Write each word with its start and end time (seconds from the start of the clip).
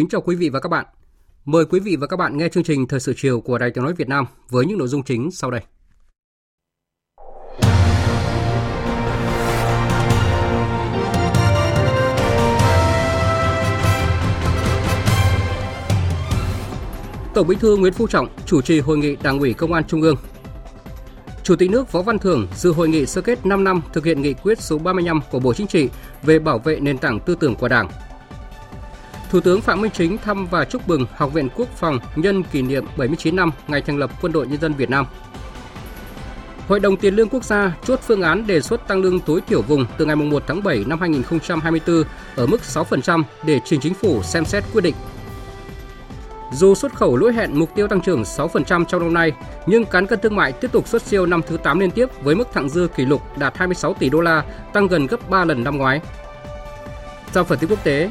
Kính 0.00 0.08
chào 0.08 0.20
quý 0.20 0.36
vị 0.36 0.48
và 0.48 0.60
các 0.60 0.68
bạn. 0.68 0.86
Mời 1.44 1.64
quý 1.64 1.80
vị 1.80 1.96
và 1.96 2.06
các 2.06 2.16
bạn 2.16 2.36
nghe 2.36 2.48
chương 2.48 2.64
trình 2.64 2.86
Thời 2.86 3.00
sự 3.00 3.14
chiều 3.16 3.40
của 3.40 3.58
Đài 3.58 3.70
Tiếng 3.70 3.84
nói 3.84 3.94
Việt 3.96 4.08
Nam 4.08 4.26
với 4.50 4.66
những 4.66 4.78
nội 4.78 4.88
dung 4.88 5.02
chính 5.02 5.30
sau 5.30 5.50
đây. 5.50 5.60
Tổng 17.34 17.46
Bí 17.48 17.56
thư 17.56 17.76
Nguyễn 17.76 17.92
Phú 17.92 18.06
Trọng 18.06 18.28
chủ 18.46 18.62
trì 18.62 18.80
hội 18.80 18.98
nghị 18.98 19.16
Đảng 19.22 19.38
ủy 19.38 19.52
Công 19.52 19.72
an 19.72 19.84
Trung 19.84 20.02
ương. 20.02 20.16
Chủ 21.42 21.56
tịch 21.56 21.70
nước 21.70 21.92
Võ 21.92 22.02
Văn 22.02 22.18
Thưởng 22.18 22.46
dự 22.56 22.72
hội 22.72 22.88
nghị 22.88 23.06
sơ 23.06 23.20
kết 23.20 23.46
5 23.46 23.64
năm 23.64 23.82
thực 23.92 24.04
hiện 24.04 24.22
nghị 24.22 24.32
quyết 24.32 24.60
số 24.60 24.78
35 24.78 25.20
của 25.30 25.40
Bộ 25.40 25.54
Chính 25.54 25.66
trị 25.66 25.88
về 26.22 26.38
bảo 26.38 26.58
vệ 26.58 26.80
nền 26.80 26.98
tảng 26.98 27.20
tư 27.20 27.36
tưởng 27.40 27.54
của 27.54 27.68
Đảng, 27.68 27.88
Thủ 29.30 29.40
tướng 29.40 29.60
Phạm 29.60 29.80
Minh 29.80 29.90
Chính 29.94 30.18
thăm 30.18 30.46
và 30.46 30.64
chúc 30.64 30.88
mừng 30.88 31.06
Học 31.16 31.32
viện 31.32 31.48
Quốc 31.56 31.68
phòng 31.76 31.98
nhân 32.16 32.42
kỷ 32.42 32.62
niệm 32.62 32.84
79 32.96 33.36
năm 33.36 33.50
ngày 33.68 33.82
thành 33.82 33.98
lập 33.98 34.10
Quân 34.22 34.32
đội 34.32 34.46
Nhân 34.46 34.60
dân 34.60 34.72
Việt 34.74 34.90
Nam. 34.90 35.06
Hội 36.68 36.80
đồng 36.80 36.96
Tiền 36.96 37.14
lương 37.14 37.28
Quốc 37.28 37.44
gia 37.44 37.76
chốt 37.84 38.00
phương 38.02 38.22
án 38.22 38.46
đề 38.46 38.60
xuất 38.60 38.88
tăng 38.88 39.00
lương 39.00 39.20
tối 39.20 39.40
thiểu 39.46 39.62
vùng 39.62 39.86
từ 39.98 40.04
ngày 40.04 40.16
1 40.16 40.42
tháng 40.46 40.62
7 40.62 40.84
năm 40.86 41.00
2024 41.00 42.04
ở 42.36 42.46
mức 42.46 42.60
6% 42.62 43.22
để 43.42 43.60
trình 43.64 43.80
chính 43.80 43.94
phủ 43.94 44.22
xem 44.22 44.44
xét 44.44 44.64
quyết 44.72 44.80
định. 44.80 44.94
Dù 46.52 46.74
xuất 46.74 46.94
khẩu 46.94 47.16
lỗi 47.16 47.32
hẹn 47.32 47.58
mục 47.58 47.70
tiêu 47.74 47.88
tăng 47.88 48.00
trưởng 48.00 48.22
6% 48.22 48.84
trong 48.84 49.02
năm 49.02 49.14
nay, 49.14 49.32
nhưng 49.66 49.84
cán 49.84 50.06
cân 50.06 50.20
thương 50.20 50.36
mại 50.36 50.52
tiếp 50.52 50.72
tục 50.72 50.88
xuất 50.88 51.02
siêu 51.02 51.26
năm 51.26 51.42
thứ 51.46 51.56
8 51.56 51.78
liên 51.78 51.90
tiếp 51.90 52.06
với 52.22 52.34
mức 52.34 52.48
thặng 52.52 52.68
dư 52.68 52.88
kỷ 52.96 53.04
lục 53.04 53.38
đạt 53.38 53.56
26 53.56 53.94
tỷ 53.94 54.08
đô 54.08 54.20
la, 54.20 54.44
tăng 54.72 54.86
gần 54.86 55.06
gấp 55.06 55.30
3 55.30 55.44
lần 55.44 55.64
năm 55.64 55.78
ngoái. 55.78 56.00
Trong 57.32 57.46
phần 57.46 57.58
tin 57.58 57.70
quốc 57.70 57.84
tế, 57.84 58.10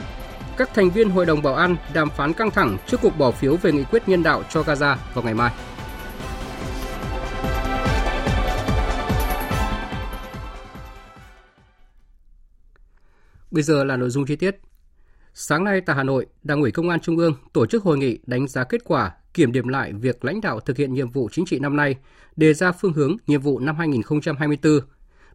các 0.60 0.74
thành 0.74 0.90
viên 0.90 1.10
Hội 1.10 1.26
đồng 1.26 1.42
Bảo 1.42 1.56
an 1.56 1.76
đàm 1.94 2.10
phán 2.10 2.34
căng 2.34 2.52
thẳng 2.52 2.78
trước 2.88 3.00
cuộc 3.02 3.18
bỏ 3.18 3.32
phiếu 3.32 3.56
về 3.56 3.72
nghị 3.72 3.84
quyết 3.84 4.10
nhân 4.10 4.24
đạo 4.24 4.44
cho 4.50 4.62
Gaza 4.62 4.96
vào 5.14 5.24
ngày 5.24 5.34
mai. 5.34 5.52
Bây 13.52 13.64
giờ 13.64 13.84
là 13.84 13.98
nội 13.98 14.10
dung 14.10 14.26
chi 14.26 14.36
tiết. 14.36 14.56
Sáng 15.34 15.64
nay 15.64 15.82
tại 15.82 15.96
Hà 15.96 16.04
Nội, 16.04 16.26
Đảng 16.44 16.62
ủy 16.62 16.72
Công 16.72 16.90
an 16.90 17.00
Trung 17.00 17.18
ương 17.18 17.34
tổ 17.54 17.66
chức 17.66 17.84
hội 17.84 17.98
nghị 17.98 18.20
đánh 18.26 18.48
giá 18.48 18.64
kết 18.64 18.84
quả, 18.84 19.12
kiểm 19.34 19.52
điểm 19.52 19.68
lại 19.68 19.94
việc 19.94 20.26
lãnh 20.26 20.42
đạo 20.42 20.60
thực 20.60 20.78
hiện 20.78 20.94
nhiệm 20.94 21.12
vụ 21.12 21.30
chính 21.32 21.46
trị 21.46 21.60
năm 21.60 21.76
nay, 21.76 21.96
đề 22.36 22.54
ra 22.54 22.72
phương 22.72 22.94
hướng 22.94 23.18
nhiệm 23.28 23.42
vụ 23.42 23.60
năm 23.60 23.76
2024 23.76 24.80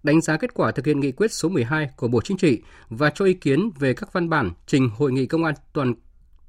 đánh 0.05 0.21
giá 0.21 0.37
kết 0.37 0.55
quả 0.55 0.73
thực 0.73 0.87
hiện 0.87 1.01
nghị 1.01 1.13
quyết 1.13 1.33
số 1.33 1.49
12 1.49 1.91
của 1.97 2.09
Bộ 2.09 2.21
Chính 2.25 2.37
trị 2.37 2.63
và 2.89 3.11
cho 3.11 3.25
ý 3.25 3.35
kiến 3.35 3.71
về 3.79 3.95
các 3.95 4.13
văn 4.13 4.29
bản 4.29 4.51
trình 4.67 4.91
Hội 4.97 5.13
nghị 5.13 5.27
Công 5.27 5.45
an 5.45 5.55
toàn 5.73 5.95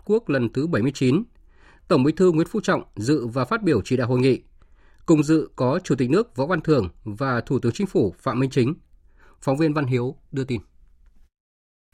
quốc 0.05 0.29
lần 0.29 0.53
thứ 0.53 0.67
79. 0.67 1.23
Tổng 1.87 2.03
Bí 2.03 2.11
thư 2.11 2.31
Nguyễn 2.31 2.47
Phú 2.47 2.61
Trọng 2.61 2.83
dự 2.95 3.27
và 3.27 3.45
phát 3.45 3.63
biểu 3.63 3.81
chỉ 3.85 3.97
đạo 3.97 4.07
hội 4.07 4.19
nghị. 4.19 4.41
Cùng 5.05 5.23
dự 5.23 5.49
có 5.55 5.79
Chủ 5.83 5.95
tịch 5.95 6.09
nước 6.09 6.35
Võ 6.35 6.45
Văn 6.45 6.61
Thưởng 6.61 6.89
và 7.03 7.41
Thủ 7.41 7.59
tướng 7.59 7.71
Chính 7.71 7.87
phủ 7.87 8.15
Phạm 8.19 8.39
Minh 8.39 8.49
Chính. 8.49 8.73
Phóng 9.41 9.57
viên 9.57 9.73
Văn 9.73 9.85
Hiếu 9.85 10.15
đưa 10.31 10.43
tin. 10.43 10.61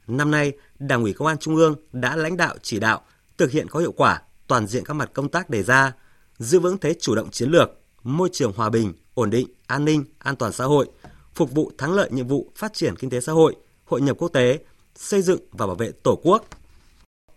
Năm 0.06 0.30
nay, 0.30 0.52
Đảng 0.78 1.02
ủy 1.02 1.12
Công 1.12 1.28
an 1.28 1.38
Trung 1.38 1.56
ương 1.56 1.74
đã 1.92 2.16
lãnh 2.16 2.36
đạo 2.36 2.54
chỉ 2.62 2.80
đạo 2.80 3.00
thực 3.38 3.50
hiện 3.50 3.68
có 3.68 3.80
hiệu 3.80 3.92
quả 3.92 4.22
toàn 4.46 4.66
diện 4.66 4.84
các 4.84 4.94
mặt 4.94 5.10
công 5.14 5.28
tác 5.28 5.50
đề 5.50 5.62
ra, 5.62 5.92
giữ 6.38 6.60
vững 6.60 6.78
thế 6.78 6.94
chủ 7.00 7.14
động 7.14 7.30
chiến 7.30 7.50
lược, 7.50 7.70
môi 8.02 8.28
trường 8.32 8.52
hòa 8.56 8.70
bình, 8.70 8.92
ổn 9.14 9.30
định, 9.30 9.48
an 9.66 9.84
ninh, 9.84 10.04
an 10.18 10.36
toàn 10.36 10.52
xã 10.52 10.64
hội– 10.64 10.86
phục 11.34 11.52
vụ 11.52 11.72
thắng 11.78 11.92
lợi 11.92 12.10
nhiệm 12.12 12.26
vụ 12.26 12.52
phát 12.56 12.72
triển 12.74 12.96
kinh 12.96 13.10
tế 13.10 13.20
xã 13.20 13.32
hội, 13.32 13.56
hội 13.84 14.00
nhập 14.00 14.16
quốc 14.18 14.28
tế, 14.28 14.58
xây 14.94 15.22
dựng 15.22 15.40
và 15.50 15.66
bảo 15.66 15.76
vệ 15.76 15.92
Tổ 16.02 16.18
quốc, 16.22 16.46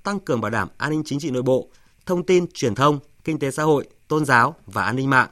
tăng 0.03 0.19
cường 0.19 0.41
bảo 0.41 0.51
đảm 0.51 0.67
an 0.78 0.91
ninh 0.91 1.03
chính 1.06 1.19
trị 1.19 1.31
nội 1.31 1.44
bộ, 1.44 1.69
thông 2.05 2.25
tin, 2.25 2.45
truyền 2.53 2.75
thông, 2.75 3.00
kinh 3.23 3.39
tế 3.39 3.51
xã 3.51 3.63
hội, 3.63 3.88
tôn 4.07 4.25
giáo 4.25 4.55
và 4.66 4.84
an 4.84 4.95
ninh 4.95 5.09
mạng, 5.09 5.29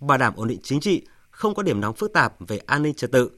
bảo 0.00 0.18
đảm 0.18 0.36
ổn 0.36 0.48
định 0.48 0.60
chính 0.62 0.80
trị, 0.80 1.06
không 1.30 1.54
có 1.54 1.62
điểm 1.62 1.80
nóng 1.80 1.94
phức 1.94 2.12
tạp 2.12 2.34
về 2.48 2.58
an 2.58 2.82
ninh 2.82 2.94
trật 2.94 3.12
tự, 3.12 3.30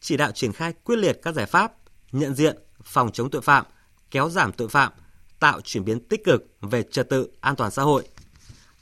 chỉ 0.00 0.16
đạo 0.16 0.32
triển 0.32 0.52
khai 0.52 0.72
quyết 0.84 0.96
liệt 0.96 1.20
các 1.22 1.34
giải 1.34 1.46
pháp 1.46 1.72
nhận 2.12 2.34
diện, 2.34 2.56
phòng 2.82 3.12
chống 3.12 3.30
tội 3.30 3.42
phạm, 3.42 3.64
kéo 4.10 4.30
giảm 4.30 4.52
tội 4.52 4.68
phạm, 4.68 4.92
tạo 5.38 5.60
chuyển 5.60 5.84
biến 5.84 6.00
tích 6.00 6.24
cực 6.24 6.44
về 6.60 6.82
trật 6.82 7.08
tự 7.08 7.28
an 7.40 7.56
toàn 7.56 7.70
xã 7.70 7.82
hội, 7.82 8.08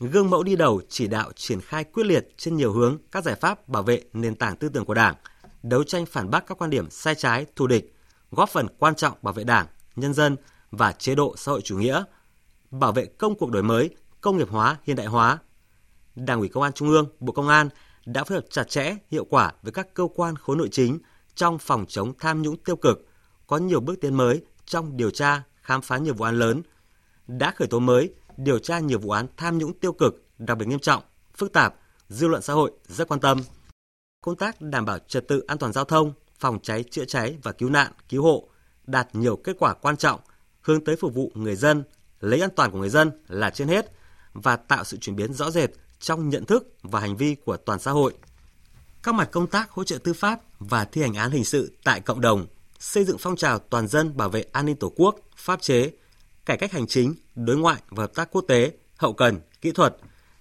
gương 0.00 0.30
mẫu 0.30 0.42
đi 0.42 0.56
đầu 0.56 0.80
chỉ 0.88 1.06
đạo 1.06 1.32
triển 1.36 1.60
khai 1.60 1.84
quyết 1.84 2.06
liệt 2.06 2.28
trên 2.36 2.56
nhiều 2.56 2.72
hướng 2.72 2.98
các 3.12 3.24
giải 3.24 3.34
pháp 3.34 3.68
bảo 3.68 3.82
vệ 3.82 4.02
nền 4.12 4.34
tảng 4.34 4.56
tư 4.56 4.68
tưởng 4.68 4.84
của 4.84 4.94
Đảng, 4.94 5.14
đấu 5.62 5.84
tranh 5.84 6.06
phản 6.06 6.30
bác 6.30 6.46
các 6.46 6.58
quan 6.58 6.70
điểm 6.70 6.90
sai 6.90 7.14
trái, 7.14 7.46
thù 7.56 7.66
địch, 7.66 7.94
góp 8.30 8.48
phần 8.48 8.66
quan 8.78 8.94
trọng 8.94 9.14
bảo 9.22 9.34
vệ 9.34 9.44
Đảng, 9.44 9.66
nhân 9.96 10.14
dân 10.14 10.36
và 10.70 10.92
chế 10.92 11.14
độ 11.14 11.34
xã 11.36 11.52
hội 11.52 11.60
chủ 11.60 11.78
nghĩa, 11.78 12.04
bảo 12.70 12.92
vệ 12.92 13.06
công 13.06 13.34
cuộc 13.34 13.50
đổi 13.50 13.62
mới, 13.62 13.90
công 14.20 14.36
nghiệp 14.36 14.48
hóa, 14.50 14.76
hiện 14.82 14.96
đại 14.96 15.06
hóa. 15.06 15.38
Đảng 16.14 16.38
ủy 16.38 16.48
Công 16.48 16.62
an 16.62 16.72
Trung 16.72 16.88
ương, 16.88 17.06
Bộ 17.20 17.32
Công 17.32 17.48
an 17.48 17.68
đã 18.06 18.24
phối 18.24 18.36
hợp 18.36 18.44
chặt 18.50 18.68
chẽ, 18.68 18.96
hiệu 19.10 19.24
quả 19.24 19.52
với 19.62 19.72
các 19.72 19.94
cơ 19.94 20.08
quan 20.14 20.36
khối 20.36 20.56
nội 20.56 20.68
chính 20.72 20.98
trong 21.34 21.58
phòng 21.58 21.84
chống 21.88 22.12
tham 22.18 22.42
nhũng 22.42 22.56
tiêu 22.56 22.76
cực, 22.76 23.08
có 23.46 23.56
nhiều 23.56 23.80
bước 23.80 24.00
tiến 24.00 24.14
mới 24.14 24.42
trong 24.66 24.96
điều 24.96 25.10
tra, 25.10 25.42
khám 25.62 25.82
phá 25.82 25.98
nhiều 25.98 26.14
vụ 26.14 26.24
án 26.24 26.38
lớn, 26.38 26.62
đã 27.26 27.50
khởi 27.50 27.68
tố 27.68 27.78
mới 27.78 28.14
điều 28.36 28.58
tra 28.58 28.78
nhiều 28.78 28.98
vụ 28.98 29.10
án 29.10 29.26
tham 29.36 29.58
nhũng 29.58 29.78
tiêu 29.78 29.92
cực 29.92 30.24
đặc 30.38 30.58
biệt 30.58 30.68
nghiêm 30.68 30.78
trọng, 30.78 31.02
phức 31.36 31.52
tạp, 31.52 31.74
dư 32.08 32.28
luận 32.28 32.42
xã 32.42 32.52
hội 32.52 32.72
rất 32.88 33.08
quan 33.08 33.20
tâm. 33.20 33.40
Công 34.20 34.36
tác 34.36 34.60
đảm 34.60 34.84
bảo 34.84 34.98
trật 34.98 35.28
tự 35.28 35.40
an 35.40 35.58
toàn 35.58 35.72
giao 35.72 35.84
thông, 35.84 36.12
phòng 36.38 36.58
cháy 36.62 36.84
chữa 36.90 37.04
cháy 37.04 37.36
và 37.42 37.52
cứu 37.52 37.70
nạn, 37.70 37.92
cứu 38.08 38.22
hộ 38.22 38.48
đạt 38.86 39.14
nhiều 39.14 39.36
kết 39.36 39.56
quả 39.58 39.74
quan 39.74 39.96
trọng, 39.96 40.20
hướng 40.60 40.84
tới 40.84 40.96
phục 40.96 41.14
vụ 41.14 41.32
người 41.34 41.56
dân, 41.56 41.84
lấy 42.20 42.40
an 42.40 42.50
toàn 42.56 42.70
của 42.70 42.78
người 42.78 42.88
dân 42.88 43.10
là 43.28 43.50
trên 43.50 43.68
hết 43.68 43.92
và 44.32 44.56
tạo 44.56 44.84
sự 44.84 44.96
chuyển 44.96 45.16
biến 45.16 45.32
rõ 45.32 45.50
rệt 45.50 45.70
trong 46.00 46.28
nhận 46.28 46.44
thức 46.44 46.76
và 46.82 47.00
hành 47.00 47.16
vi 47.16 47.34
của 47.44 47.56
toàn 47.56 47.78
xã 47.78 47.90
hội. 47.90 48.14
Các 49.02 49.14
mặt 49.14 49.28
công 49.32 49.46
tác 49.46 49.70
hỗ 49.70 49.84
trợ 49.84 49.98
tư 49.98 50.12
pháp 50.12 50.40
và 50.58 50.84
thi 50.84 51.02
hành 51.02 51.14
án 51.14 51.30
hình 51.30 51.44
sự 51.44 51.72
tại 51.84 52.00
cộng 52.00 52.20
đồng, 52.20 52.46
xây 52.78 53.04
dựng 53.04 53.16
phong 53.20 53.36
trào 53.36 53.58
toàn 53.58 53.88
dân 53.88 54.16
bảo 54.16 54.28
vệ 54.28 54.44
an 54.52 54.66
ninh 54.66 54.76
Tổ 54.76 54.92
quốc, 54.96 55.16
pháp 55.36 55.62
chế, 55.62 55.90
cải 56.46 56.56
cách 56.56 56.72
hành 56.72 56.86
chính, 56.86 57.14
đối 57.34 57.56
ngoại 57.56 57.82
và 57.88 58.02
hợp 58.02 58.14
tác 58.14 58.30
quốc 58.30 58.44
tế, 58.48 58.72
hậu 58.96 59.12
cần, 59.12 59.40
kỹ 59.60 59.72
thuật 59.72 59.96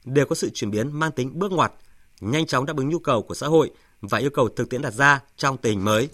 đều 0.05 0.25
có 0.25 0.35
sự 0.35 0.49
chuyển 0.53 0.71
biến 0.71 0.99
mang 0.99 1.11
tính 1.11 1.39
bước 1.39 1.51
ngoặt, 1.51 1.71
nhanh 2.19 2.45
chóng 2.45 2.65
đáp 2.65 2.77
ứng 2.77 2.89
nhu 2.89 2.99
cầu 2.99 3.21
của 3.23 3.35
xã 3.35 3.47
hội 3.47 3.71
và 4.01 4.17
yêu 4.17 4.29
cầu 4.29 4.49
thực 4.49 4.69
tiễn 4.69 4.81
đặt 4.81 4.93
ra 4.93 5.21
trong 5.37 5.57
tình 5.57 5.73
hình 5.73 5.85
mới. 5.85 6.09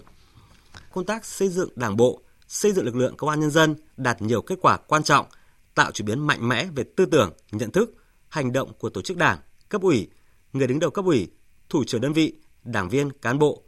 Công 0.92 1.04
tác 1.04 1.24
xây 1.24 1.48
dựng 1.48 1.68
Đảng 1.76 1.96
bộ, 1.96 2.22
xây 2.48 2.72
dựng 2.72 2.84
lực 2.84 2.96
lượng 2.96 3.16
công 3.16 3.30
an 3.30 3.40
nhân 3.40 3.50
dân 3.50 3.76
đạt 3.96 4.22
nhiều 4.22 4.42
kết 4.42 4.58
quả 4.62 4.76
quan 4.76 5.02
trọng, 5.02 5.26
tạo 5.74 5.90
chuyển 5.90 6.06
biến 6.06 6.26
mạnh 6.26 6.48
mẽ 6.48 6.66
về 6.74 6.84
tư 6.96 7.06
tưởng, 7.06 7.32
nhận 7.52 7.70
thức, 7.70 7.94
hành 8.28 8.52
động 8.52 8.72
của 8.78 8.90
tổ 8.90 9.02
chức 9.02 9.16
Đảng, 9.16 9.38
cấp 9.68 9.82
ủy, 9.82 10.08
người 10.52 10.66
đứng 10.66 10.78
đầu 10.78 10.90
cấp 10.90 11.04
ủy, 11.04 11.30
thủ 11.68 11.84
trưởng 11.84 12.00
đơn 12.00 12.12
vị, 12.12 12.34
đảng 12.64 12.88
viên, 12.88 13.10
cán 13.12 13.38
bộ. 13.38 13.62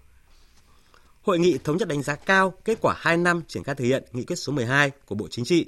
Hội 1.22 1.38
nghị 1.38 1.58
thống 1.58 1.76
nhất 1.76 1.88
đánh 1.88 2.02
giá 2.02 2.14
cao 2.14 2.54
kết 2.64 2.78
quả 2.80 2.94
2 2.98 3.16
năm 3.16 3.42
triển 3.48 3.64
khai 3.64 3.74
thực 3.74 3.84
hiện 3.84 4.04
nghị 4.12 4.24
quyết 4.24 4.36
số 4.36 4.52
12 4.52 4.90
của 5.06 5.14
Bộ 5.14 5.28
Chính 5.30 5.44
trị 5.44 5.66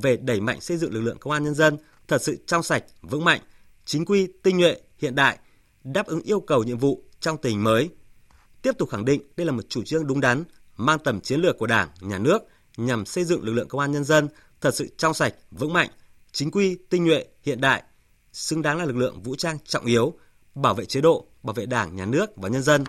về 0.00 0.16
đẩy 0.16 0.40
mạnh 0.40 0.60
xây 0.60 0.76
dựng 0.76 0.92
lực 0.92 1.00
lượng 1.00 1.18
công 1.18 1.32
an 1.32 1.44
nhân 1.44 1.54
dân 1.54 1.76
thật 2.08 2.22
sự 2.22 2.38
trong 2.46 2.62
sạch, 2.62 2.84
vững 3.02 3.24
mạnh, 3.24 3.40
chính 3.84 4.04
quy, 4.04 4.28
tinh 4.42 4.58
nhuệ, 4.58 4.76
hiện 4.98 5.14
đại, 5.14 5.38
đáp 5.84 6.06
ứng 6.06 6.20
yêu 6.20 6.40
cầu 6.40 6.64
nhiệm 6.64 6.78
vụ 6.78 7.02
trong 7.20 7.36
tình 7.38 7.64
mới. 7.64 7.88
Tiếp 8.62 8.72
tục 8.78 8.88
khẳng 8.90 9.04
định 9.04 9.22
đây 9.36 9.46
là 9.46 9.52
một 9.52 9.68
chủ 9.68 9.82
trương 9.82 10.06
đúng 10.06 10.20
đắn, 10.20 10.44
mang 10.76 10.98
tầm 10.98 11.20
chiến 11.20 11.40
lược 11.40 11.58
của 11.58 11.66
Đảng, 11.66 11.88
Nhà 12.00 12.18
nước 12.18 12.38
nhằm 12.76 13.06
xây 13.06 13.24
dựng 13.24 13.42
lực 13.42 13.52
lượng 13.52 13.68
công 13.68 13.80
an 13.80 13.92
nhân 13.92 14.04
dân 14.04 14.28
thật 14.60 14.74
sự 14.74 14.88
trong 14.96 15.14
sạch, 15.14 15.34
vững 15.50 15.72
mạnh, 15.72 15.90
chính 16.32 16.50
quy, 16.50 16.78
tinh 16.90 17.04
nhuệ, 17.04 17.24
hiện 17.42 17.60
đại, 17.60 17.82
xứng 18.32 18.62
đáng 18.62 18.78
là 18.78 18.84
lực 18.84 18.96
lượng 18.96 19.22
vũ 19.22 19.36
trang 19.36 19.58
trọng 19.64 19.84
yếu, 19.84 20.18
bảo 20.54 20.74
vệ 20.74 20.84
chế 20.84 21.00
độ, 21.00 21.26
bảo 21.42 21.54
vệ 21.54 21.66
Đảng, 21.66 21.96
Nhà 21.96 22.06
nước 22.06 22.36
và 22.36 22.48
nhân 22.48 22.62
dân, 22.62 22.84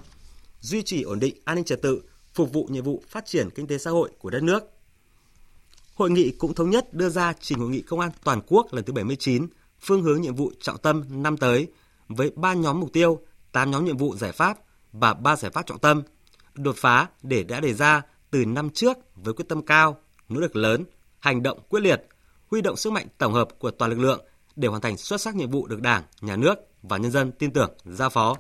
duy 0.60 0.84
trì 0.84 1.02
ổn 1.02 1.20
định 1.20 1.36
an 1.46 1.56
ninh 1.56 1.66
trật 1.66 1.82
tự, 1.82 2.02
phục 2.34 2.54
vụ 2.54 2.68
nhiệm 2.72 2.84
vụ 2.84 3.04
phát 3.10 3.26
triển 3.26 3.50
kinh 3.50 3.68
tế 3.68 3.78
xã 3.78 3.92
hội 3.92 4.10
của 4.20 4.30
đất 4.30 4.44
nước. 4.44 4.64
Hội 5.98 6.12
nghị 6.12 6.32
cũng 6.32 6.54
thống 6.54 6.70
nhất 6.70 6.94
đưa 6.94 7.10
ra 7.10 7.34
trình 7.40 7.60
hội 7.60 7.70
nghị 7.70 7.82
công 7.82 8.00
an 8.00 8.12
toàn 8.24 8.42
quốc 8.48 8.74
lần 8.74 8.86
thứ 8.86 8.94
79, 8.94 9.48
phương 9.80 10.04
hướng 10.04 10.22
nhiệm 10.22 10.36
vụ 10.36 10.52
trọng 10.62 10.78
tâm 10.78 11.04
năm 11.10 11.38
tới 11.38 11.68
với 12.08 12.32
3 12.36 12.54
nhóm 12.54 12.80
mục 12.80 12.94
tiêu, 12.94 13.20
8 13.52 13.72
nhóm 13.72 13.86
nhiệm 13.86 13.98
vụ 13.98 14.16
giải 14.16 14.32
pháp 14.32 14.58
và 14.92 15.14
3 15.14 15.36
giải 15.36 15.52
pháp 15.52 15.66
trọng 15.66 15.80
tâm, 15.80 16.04
đột 16.54 16.76
phá 16.78 17.08
để 17.24 17.44
đã 17.44 17.60
đề 17.60 17.74
ra 17.74 18.02
từ 18.32 18.46
năm 18.46 18.70
trước 18.70 18.98
với 19.16 19.34
quyết 19.34 19.46
tâm 19.50 19.62
cao, 19.62 19.98
nỗ 20.30 20.40
lực 20.40 20.56
lớn, 20.56 20.86
hành 21.20 21.44
động 21.44 21.60
quyết 21.70 21.80
liệt, 21.80 22.08
huy 22.48 22.62
động 22.62 22.78
sức 22.78 22.94
mạnh 22.94 23.08
tổng 23.18 23.34
hợp 23.34 23.48
của 23.60 23.72
toàn 23.72 23.92
lực 23.92 24.00
lượng 24.00 24.26
để 24.56 24.68
hoàn 24.68 24.82
thành 24.82 24.98
xuất 24.98 25.22
sắc 25.22 25.36
nhiệm 25.36 25.52
vụ 25.52 25.68
được 25.68 25.82
Đảng, 25.82 26.04
Nhà 26.22 26.36
nước 26.36 26.56
và 26.82 26.98
nhân 26.98 27.12
dân 27.12 27.32
tin 27.32 27.52
tưởng 27.52 27.74
giao 27.86 28.10
phó. 28.10 28.36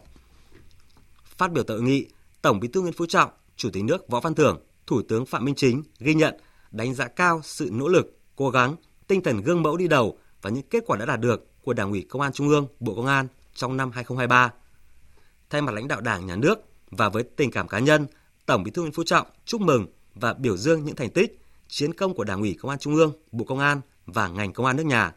Phát 1.38 1.51
biểu 1.51 1.63
tại 1.63 1.77
hội 1.77 1.83
nghị, 1.86 2.06
Tổng 2.42 2.60
Bí 2.60 2.68
thư 2.68 2.81
Nguyễn 2.81 2.94
Phú 2.94 3.06
Trọng, 3.06 3.30
Chủ 3.56 3.69
tịch 3.74 3.83
nước 3.83 4.10
Võ 4.10 4.19
Văn 4.19 4.36
Thưởng, 4.36 4.60
Thủ 4.88 5.01
tướng 5.10 5.25
Phạm 5.25 5.45
Minh 5.45 5.56
Chính 5.56 5.83
ghi 6.00 6.13
nhận, 6.13 6.38
đánh 6.72 6.94
giá 6.94 7.08
cao 7.08 7.42
sự 7.44 7.69
nỗ 7.74 7.88
lực, 7.88 8.19
cố 8.36 8.50
gắng, 8.50 8.75
tinh 9.08 9.24
thần 9.24 9.42
gương 9.42 9.64
mẫu 9.64 9.78
đi 9.78 9.88
đầu 9.88 10.18
và 10.42 10.50
những 10.50 10.64
kết 10.69 10.84
quả 10.88 10.98
đã 10.98 11.06
đạt 11.06 11.19
được 11.19 11.48
của 11.64 11.74
Đảng 11.74 11.92
ủy 11.92 12.06
Công 12.10 12.22
an 12.22 12.34
Trung 12.34 12.50
ương, 12.50 12.68
Bộ 12.80 12.96
Công 12.96 13.06
an 13.06 13.28
trong 13.54 13.78
năm 13.78 13.92
2023. 13.92 14.54
Thay 15.50 15.62
mặt 15.62 15.72
lãnh 15.72 15.88
đạo 15.88 16.02
Đảng, 16.02 16.25
Nhà 16.25 16.36
nước 16.36 16.60
và 16.92 17.10
với 17.10 17.24
tình 17.24 17.52
cảm 17.52 17.68
cá 17.68 17.80
nhân, 17.80 18.06
Tổng 18.46 18.64
Bí 18.64 18.72
thư 18.72 18.81
Nguyễn 18.81 18.94
Phú 18.94 19.04
Trọng 19.04 19.28
chúc 19.46 19.62
mừng 19.62 19.86
và 20.16 20.34
biểu 20.34 20.58
dương 20.58 20.86
những 20.86 20.96
thành 20.96 21.10
tích, 21.10 21.40
chiến 21.68 21.94
công 21.94 22.14
của 22.14 22.24
Đảng 22.24 22.40
ủy 22.40 22.58
Công 22.62 22.70
an 22.70 22.80
Trung 22.80 22.96
ương, 22.96 23.13
Bộ 23.31 23.46
Công 23.46 23.60
an 23.60 23.81
và 24.06 24.28
ngành 24.28 24.54
công 24.54 24.66
an 24.66 24.78
nước 24.78 24.86
nhà. 24.86 25.13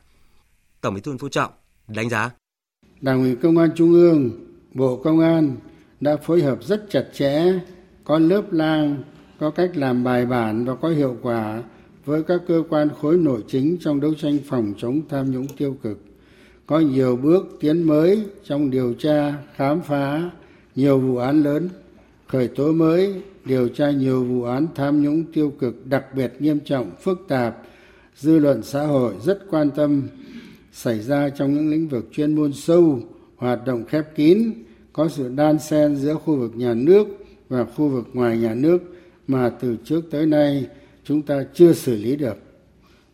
Tổng 0.80 0.94
Bí 0.94 1.00
thư 1.00 1.10
Nguyễn 1.10 1.18
Phú 1.18 1.28
Trọng 1.28 1.52
đánh 1.88 2.08
giá 2.08 2.30
Đảng 3.00 3.20
ủy 3.22 3.36
Công 3.42 3.58
an 3.58 3.70
Trung 3.74 3.92
ương, 3.92 4.30
Bộ 4.74 5.00
Công 5.04 5.20
an 5.20 5.56
đã 6.00 6.16
phối 6.16 6.42
hợp 6.42 6.64
rất 6.64 6.86
chặt 6.90 7.04
chẽ, 7.12 7.44
có 8.04 8.18
lớp 8.18 8.42
lang, 8.50 9.02
có 9.40 9.50
cách 9.50 9.76
làm 9.76 10.04
bài 10.04 10.26
bản 10.26 10.64
và 10.64 10.74
có 10.74 10.88
hiệu 10.88 11.16
quả 11.22 11.62
với 12.04 12.22
các 12.22 12.40
cơ 12.48 12.62
quan 12.68 12.88
khối 13.00 13.16
nội 13.16 13.44
chính 13.48 13.76
trong 13.80 14.00
đấu 14.00 14.14
tranh 14.14 14.38
phòng 14.46 14.74
chống 14.78 15.00
tham 15.08 15.30
nhũng 15.30 15.46
tiêu 15.46 15.76
cực. 15.82 15.98
Có 16.66 16.78
nhiều 16.78 17.16
bước 17.16 17.56
tiến 17.60 17.82
mới 17.82 18.24
trong 18.44 18.70
điều 18.70 18.94
tra, 18.94 19.34
khám 19.56 19.80
phá 19.80 20.30
nhiều 20.74 20.98
vụ 20.98 21.16
án 21.16 21.42
lớn. 21.42 21.68
Khởi 22.26 22.48
tố 22.48 22.72
mới, 22.72 23.22
điều 23.44 23.68
tra 23.68 23.90
nhiều 23.90 24.24
vụ 24.24 24.42
án 24.42 24.66
tham 24.74 25.02
nhũng 25.02 25.24
tiêu 25.32 25.52
cực 25.58 25.86
đặc 25.86 26.04
biệt 26.14 26.32
nghiêm 26.38 26.60
trọng, 26.64 26.90
phức 27.02 27.24
tạp, 27.28 27.62
dư 28.16 28.38
luận 28.38 28.62
xã 28.62 28.86
hội 28.86 29.14
rất 29.24 29.46
quan 29.50 29.70
tâm, 29.70 30.02
xảy 30.72 31.00
ra 31.00 31.28
trong 31.28 31.54
những 31.54 31.70
lĩnh 31.70 31.88
vực 31.88 32.08
chuyên 32.12 32.34
môn 32.34 32.52
sâu, 32.52 33.00
hoạt 33.36 33.66
động 33.66 33.84
khép 33.84 34.16
kín, 34.16 34.52
có 34.92 35.08
sự 35.08 35.32
đan 35.36 35.58
xen 35.58 35.96
giữa 35.96 36.14
khu 36.14 36.36
vực 36.36 36.56
nhà 36.56 36.74
nước 36.74 37.06
và 37.48 37.64
khu 37.64 37.88
vực 37.88 38.08
ngoài 38.12 38.38
nhà 38.38 38.54
nước 38.54 38.78
mà 39.30 39.50
từ 39.60 39.76
trước 39.84 40.10
tới 40.10 40.26
nay 40.26 40.66
chúng 41.04 41.22
ta 41.22 41.44
chưa 41.54 41.72
xử 41.72 41.96
lý 41.96 42.16
được. 42.16 42.36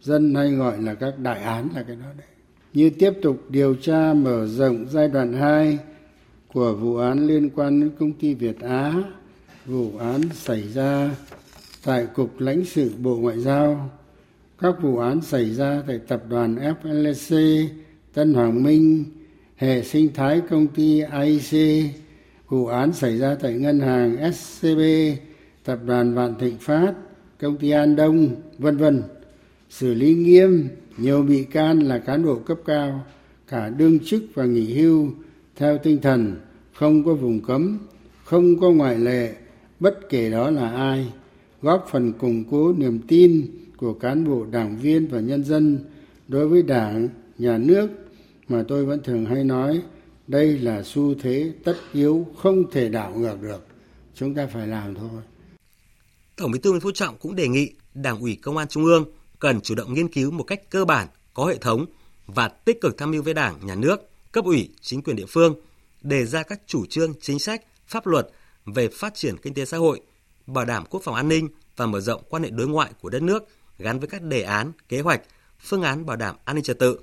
Dân 0.03 0.35
hay 0.35 0.51
gọi 0.51 0.83
là 0.83 0.95
các 0.95 1.19
đại 1.19 1.43
án 1.43 1.69
là 1.75 1.83
cái 1.83 1.97
đó 1.97 2.07
đấy. 2.19 2.27
Như 2.73 2.91
tiếp 2.91 3.13
tục 3.23 3.45
điều 3.49 3.75
tra 3.75 4.15
mở 4.15 4.47
rộng 4.47 4.87
giai 4.91 5.09
đoạn 5.09 5.33
2 5.33 5.79
của 6.53 6.75
vụ 6.75 6.97
án 6.97 7.27
liên 7.27 7.51
quan 7.51 7.81
đến 7.81 7.91
công 7.99 8.13
ty 8.13 8.35
Việt 8.35 8.61
Á, 8.61 8.95
vụ 9.67 9.91
án 9.99 10.21
xảy 10.35 10.63
ra 10.63 11.11
tại 11.85 12.07
Cục 12.07 12.41
lãnh 12.41 12.65
sự 12.65 12.91
Bộ 13.03 13.17
Ngoại 13.17 13.39
giao, 13.39 13.91
các 14.59 14.75
vụ 14.83 14.99
án 14.99 15.21
xảy 15.21 15.51
ra 15.55 15.83
tại 15.87 16.01
tập 16.09 16.23
đoàn 16.29 16.57
FLC, 16.83 17.65
Tân 18.15 18.35
Hoàng 18.35 18.63
Minh, 18.63 19.05
hệ 19.57 19.83
sinh 19.83 20.15
thái 20.15 20.41
công 20.51 20.67
ty 20.67 21.03
IC, 21.23 21.85
vụ 22.49 22.67
án 22.67 22.93
xảy 22.93 23.19
ra 23.19 23.37
tại 23.43 23.53
ngân 23.53 23.81
hàng 23.81 24.33
SCB, 24.33 24.81
tập 25.67 25.79
đoàn 25.87 26.15
Vạn 26.15 26.35
Thịnh 26.39 26.59
Phát, 26.59 26.93
công 27.41 27.57
ty 27.57 27.71
An 27.71 27.97
Đông, 27.97 28.29
vân 28.59 28.77
vân, 28.77 29.03
xử 29.71 29.95
lý 29.95 30.15
nghiêm 30.15 30.69
nhiều 30.99 31.23
bị 31.23 31.45
can 31.45 31.81
là 31.81 31.99
cán 31.99 32.25
bộ 32.25 32.35
cấp 32.35 32.59
cao 32.65 33.05
cả 33.49 33.69
đương 33.69 33.99
chức 33.99 34.23
và 34.35 34.45
nghỉ 34.45 34.75
hưu 34.75 35.09
theo 35.57 35.79
tinh 35.79 35.99
thần 36.01 36.37
không 36.75 37.05
có 37.05 37.15
vùng 37.15 37.41
cấm 37.41 37.79
không 38.25 38.61
có 38.61 38.71
ngoại 38.71 38.99
lệ 38.99 39.35
bất 39.81 39.99
kể 40.09 40.31
đó 40.31 40.51
là 40.51 40.71
ai 40.71 41.13
góp 41.63 41.89
phần 41.91 42.13
củng 42.13 42.45
cố 42.51 42.73
niềm 42.73 43.01
tin 43.09 43.47
của 43.77 43.95
cán 43.95 44.25
bộ 44.25 44.47
đảng 44.51 44.79
viên 44.79 45.07
và 45.07 45.21
nhân 45.21 45.45
dân 45.45 45.79
đối 46.29 46.49
với 46.49 46.63
đảng 46.63 47.09
nhà 47.39 47.59
nước 47.59 47.89
mà 48.49 48.65
tôi 48.69 48.85
vẫn 48.85 49.01
thường 49.05 49.27
hay 49.27 49.45
nói 49.45 49.83
đây 50.29 50.59
là 50.59 50.83
xu 50.83 51.15
thế 51.15 51.53
tất 51.65 51.77
yếu 51.93 52.27
không 52.37 52.71
thể 52.71 52.89
đảo 52.89 53.13
ngược 53.17 53.43
được. 53.43 53.67
Chúng 54.15 54.35
ta 54.35 54.47
phải 54.47 54.67
làm 54.67 54.95
thôi 54.95 55.23
tổng 56.37 56.50
bí 56.50 56.59
thư 56.59 56.71
nguyễn 56.71 56.81
phú 56.81 56.91
trọng 56.91 57.17
cũng 57.19 57.37
đề 57.37 57.49
nghị 57.49 57.73
đảng 57.94 58.21
ủy 58.21 58.38
công 58.43 58.56
an 58.56 58.69
trung 58.69 58.85
ương 58.85 59.05
cần 59.38 59.61
chủ 59.61 59.75
động 59.75 59.94
nghiên 59.94 60.09
cứu 60.09 60.31
một 60.31 60.43
cách 60.43 60.71
cơ 60.71 60.85
bản, 60.85 61.09
có 61.35 61.44
hệ 61.47 61.56
thống 61.56 61.87
và 62.27 62.49
tích 62.49 62.81
cực 62.81 62.99
tham 62.99 63.11
mưu 63.11 63.23
với 63.23 63.35
Đảng, 63.35 63.67
Nhà 63.67 63.75
nước, 63.75 64.11
cấp 64.33 64.44
ủy, 64.44 64.71
chính 64.81 65.03
quyền 65.03 65.17
địa 65.17 65.27
phương, 65.29 65.55
đề 66.03 66.25
ra 66.25 66.43
các 66.43 66.61
chủ 66.67 66.87
trương, 66.87 67.15
chính 67.21 67.38
sách, 67.38 67.62
pháp 67.87 68.06
luật 68.06 68.29
về 68.67 68.88
phát 68.88 69.15
triển 69.15 69.37
kinh 69.37 69.55
tế 69.55 69.65
xã 69.65 69.77
hội, 69.77 70.00
bảo 70.47 70.65
đảm 70.65 70.85
quốc 70.91 71.03
phòng 71.05 71.15
an 71.15 71.29
ninh 71.29 71.49
và 71.77 71.87
mở 71.87 72.00
rộng 72.00 72.23
quan 72.29 72.43
hệ 72.43 72.50
đối 72.50 72.69
ngoại 72.69 72.91
của 73.00 73.09
đất 73.09 73.23
nước 73.23 73.49
gắn 73.79 73.99
với 73.99 74.09
các 74.09 74.23
đề 74.23 74.43
án, 74.43 74.73
kế 74.89 75.00
hoạch, 75.00 75.23
phương 75.61 75.82
án 75.82 76.06
bảo 76.06 76.17
đảm 76.17 76.37
an 76.44 76.56
ninh 76.56 76.65
trật 76.65 76.79
tự. 76.79 76.99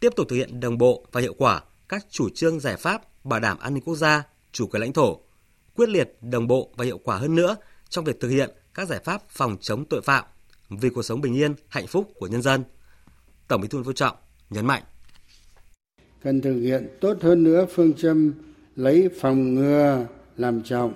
Tiếp 0.00 0.12
tục 0.16 0.26
thực 0.28 0.36
hiện 0.36 0.60
đồng 0.60 0.78
bộ 0.78 1.06
và 1.12 1.20
hiệu 1.20 1.34
quả 1.38 1.62
các 1.88 2.06
chủ 2.10 2.28
trương 2.34 2.60
giải 2.60 2.76
pháp 2.76 3.24
bảo 3.24 3.40
đảm 3.40 3.58
an 3.58 3.74
ninh 3.74 3.82
quốc 3.82 3.96
gia, 3.96 4.22
chủ 4.52 4.66
quyền 4.66 4.80
lãnh 4.80 4.92
thổ, 4.92 5.20
quyết 5.76 5.88
liệt, 5.88 6.16
đồng 6.20 6.46
bộ 6.46 6.70
và 6.76 6.84
hiệu 6.84 6.98
quả 7.04 7.16
hơn 7.16 7.34
nữa 7.34 7.56
trong 7.92 8.04
việc 8.04 8.20
thực 8.20 8.28
hiện 8.28 8.50
các 8.74 8.88
giải 8.88 9.00
pháp 9.04 9.22
phòng 9.30 9.56
chống 9.60 9.84
tội 9.90 10.00
phạm, 10.04 10.24
vì 10.70 10.90
cuộc 10.90 11.02
sống 11.02 11.20
bình 11.20 11.34
yên, 11.34 11.54
hạnh 11.68 11.86
phúc 11.86 12.12
của 12.18 12.26
nhân 12.26 12.42
dân. 12.42 12.64
Tổng 13.48 13.60
Bí 13.60 13.68
thư 13.68 13.78
Nguyễn 13.78 13.84
Phú 13.84 13.92
Trọng 13.92 14.16
nhấn 14.50 14.66
mạnh 14.66 14.82
cần 16.22 16.40
thực 16.40 16.60
hiện 16.60 16.88
tốt 17.00 17.16
hơn 17.22 17.44
nữa 17.44 17.66
phương 17.74 17.92
châm 17.92 18.32
lấy 18.76 19.08
phòng 19.20 19.54
ngừa 19.54 20.06
làm 20.36 20.62
trọng, 20.62 20.92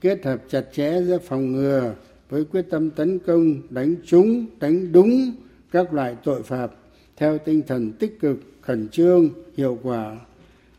kết 0.00 0.24
hợp 0.24 0.42
chặt 0.48 0.64
chẽ 0.72 1.02
giữa 1.02 1.18
phòng 1.18 1.52
ngừa 1.52 1.94
với 2.30 2.44
quyết 2.44 2.66
tâm 2.70 2.90
tấn 2.90 3.18
công 3.18 3.54
đánh 3.70 3.94
trúng, 4.06 4.46
đánh 4.60 4.92
đúng 4.92 5.32
các 5.70 5.92
loại 5.92 6.16
tội 6.24 6.42
phạm 6.42 6.70
theo 7.16 7.38
tinh 7.38 7.62
thần 7.66 7.92
tích 7.92 8.20
cực, 8.20 8.36
khẩn 8.60 8.88
trương, 8.88 9.28
hiệu 9.56 9.78
quả, 9.82 10.16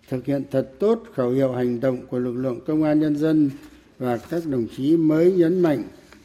thực 0.10 0.26
hiện 0.26 0.44
thật 0.52 0.72
tốt 0.80 1.04
khẩu 1.16 1.30
hiệu 1.30 1.54
hành 1.54 1.80
động 1.80 2.08
của 2.08 2.20
lực 2.20 2.34
lượng 2.34 2.60
công 2.68 2.84
an 2.84 3.00
nhân 3.00 3.16
dân 3.16 3.50
và 4.00 4.18
các 4.18 4.44
đồng 4.46 4.68
chí 4.78 4.98
mới 4.98 5.32
nhấn 5.32 5.60
mạnh 5.60 5.84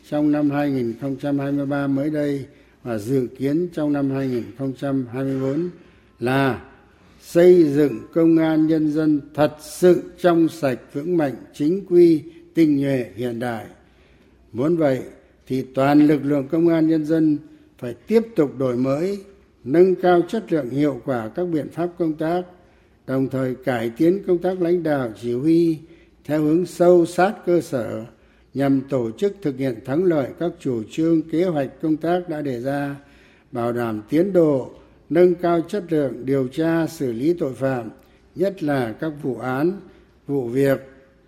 trong 0.08 0.32
năm 0.32 0.50
2023 0.50 1.86
mới 1.86 2.10
đây 2.10 2.44
và 2.82 2.98
dự 2.98 3.26
kiến 3.38 3.68
trong 3.72 3.92
năm 3.92 4.10
2024 4.10 5.70
là 6.20 6.64
xây 7.20 7.64
dựng 7.64 8.00
công 8.14 8.36
an 8.36 8.66
nhân 8.66 8.92
dân 8.92 9.20
thật 9.34 9.52
sự 9.60 10.02
trong 10.20 10.48
sạch 10.48 10.78
vững 10.92 11.16
mạnh 11.16 11.34
chính 11.54 11.86
quy, 11.86 12.22
tinh 12.54 12.76
nhuệ, 12.80 13.06
hiện 13.16 13.38
đại. 13.38 13.66
Muốn 14.52 14.76
vậy 14.76 15.00
thì 15.46 15.62
toàn 15.62 16.06
lực 16.06 16.24
lượng 16.24 16.48
công 16.48 16.68
an 16.68 16.88
nhân 16.88 17.04
dân 17.04 17.38
phải 17.78 17.94
tiếp 17.94 18.22
tục 18.36 18.58
đổi 18.58 18.76
mới, 18.76 19.18
nâng 19.64 19.94
cao 19.94 20.22
chất 20.28 20.52
lượng 20.52 20.70
hiệu 20.70 21.00
quả 21.04 21.28
các 21.28 21.48
biện 21.48 21.68
pháp 21.68 21.88
công 21.98 22.12
tác, 22.12 22.42
đồng 23.06 23.28
thời 23.28 23.54
cải 23.54 23.90
tiến 23.90 24.22
công 24.26 24.38
tác 24.38 24.62
lãnh 24.62 24.82
đạo 24.82 25.12
chỉ 25.22 25.32
huy 25.32 25.78
theo 26.24 26.42
hướng 26.42 26.66
sâu 26.66 27.06
sát 27.06 27.34
cơ 27.46 27.60
sở, 27.60 28.04
nhằm 28.54 28.80
tổ 28.88 29.10
chức 29.10 29.36
thực 29.42 29.58
hiện 29.58 29.84
thắng 29.84 30.04
lợi 30.04 30.28
các 30.38 30.52
chủ 30.60 30.82
trương, 30.90 31.22
kế 31.22 31.44
hoạch 31.44 31.70
công 31.82 31.96
tác 31.96 32.28
đã 32.28 32.42
đề 32.42 32.60
ra, 32.60 32.96
bảo 33.52 33.72
đảm 33.72 34.02
tiến 34.08 34.32
độ, 34.32 34.70
nâng 35.10 35.34
cao 35.34 35.60
chất 35.68 35.84
lượng 35.92 36.26
điều 36.26 36.48
tra 36.48 36.86
xử 36.86 37.12
lý 37.12 37.34
tội 37.38 37.54
phạm, 37.54 37.90
nhất 38.34 38.62
là 38.62 38.92
các 38.92 39.12
vụ 39.22 39.38
án, 39.38 39.80
vụ 40.26 40.48
việc 40.48 40.80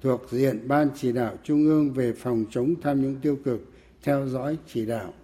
thuộc 0.02 0.26
diện 0.30 0.68
ban 0.68 0.88
chỉ 0.96 1.12
đạo 1.12 1.34
trung 1.44 1.64
ương 1.64 1.92
về 1.92 2.12
phòng 2.12 2.44
chống 2.50 2.74
tham 2.82 3.02
nhũng 3.02 3.16
tiêu 3.22 3.38
cực, 3.44 3.60
theo 4.02 4.28
dõi 4.28 4.56
chỉ 4.72 4.86
đạo. 4.86 5.14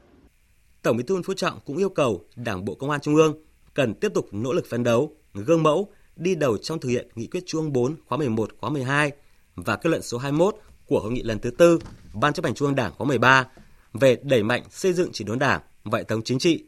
Tổng 0.83 0.97
bí 0.97 1.03
thư 1.03 1.23
phú 1.23 1.35
trọng 1.35 1.59
cũng 1.67 1.77
yêu 1.77 1.89
cầu 1.89 2.25
đảng 2.37 2.65
bộ 2.65 2.75
công 2.75 2.91
an 2.91 3.01
trung 3.01 3.15
ương 3.15 3.45
cần 3.75 3.95
tiếp 3.95 4.15
tục 4.15 4.29
nỗ 4.33 4.53
lực 4.53 4.67
phấn 4.67 4.85
đấu, 4.85 5.13
gương 5.35 5.63
mẫu, 5.63 5.89
đi 6.17 6.35
đầu 6.35 6.57
trong 6.59 6.81
thực 6.81 6.89
hiện 6.89 7.09
nghị 7.15 7.27
quyết 7.27 7.43
trung 7.47 7.73
4 7.73 7.97
khóa 8.07 8.19
11 8.19 8.51
khóa 8.61 8.71
12 8.71 9.13
và 9.62 9.77
kết 9.77 9.91
luận 9.91 10.03
số 10.03 10.19
21 10.19 10.57
của 10.87 11.00
hội 11.00 11.12
nghị 11.12 11.23
lần 11.23 11.38
thứ 11.38 11.50
tư 11.50 11.79
Ban 12.15 12.33
chấp 12.33 12.45
hành 12.45 12.55
Trung 12.55 12.69
ương 12.69 12.75
Đảng 12.75 12.93
khóa 12.93 13.07
13 13.07 13.47
về 13.93 14.17
đẩy 14.23 14.43
mạnh 14.43 14.62
xây 14.71 14.93
dựng 14.93 15.11
chỉnh 15.12 15.27
đốn 15.27 15.38
Đảng 15.38 15.61
và 15.85 15.99
hệ 15.99 16.05
thống 16.05 16.23
chính 16.23 16.38
trị, 16.38 16.65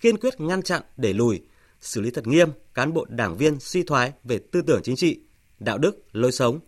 kiên 0.00 0.16
quyết 0.16 0.40
ngăn 0.40 0.62
chặn, 0.62 0.82
đẩy 0.96 1.14
lùi, 1.14 1.40
xử 1.80 2.00
lý 2.00 2.10
thật 2.10 2.26
nghiêm 2.26 2.48
cán 2.74 2.92
bộ 2.92 3.06
đảng 3.08 3.36
viên 3.36 3.60
suy 3.60 3.82
thoái 3.82 4.12
về 4.24 4.38
tư 4.52 4.62
tưởng 4.66 4.80
chính 4.82 4.96
trị, 4.96 5.20
đạo 5.60 5.78
đức, 5.78 6.02
lối 6.12 6.32
sống, 6.32 6.60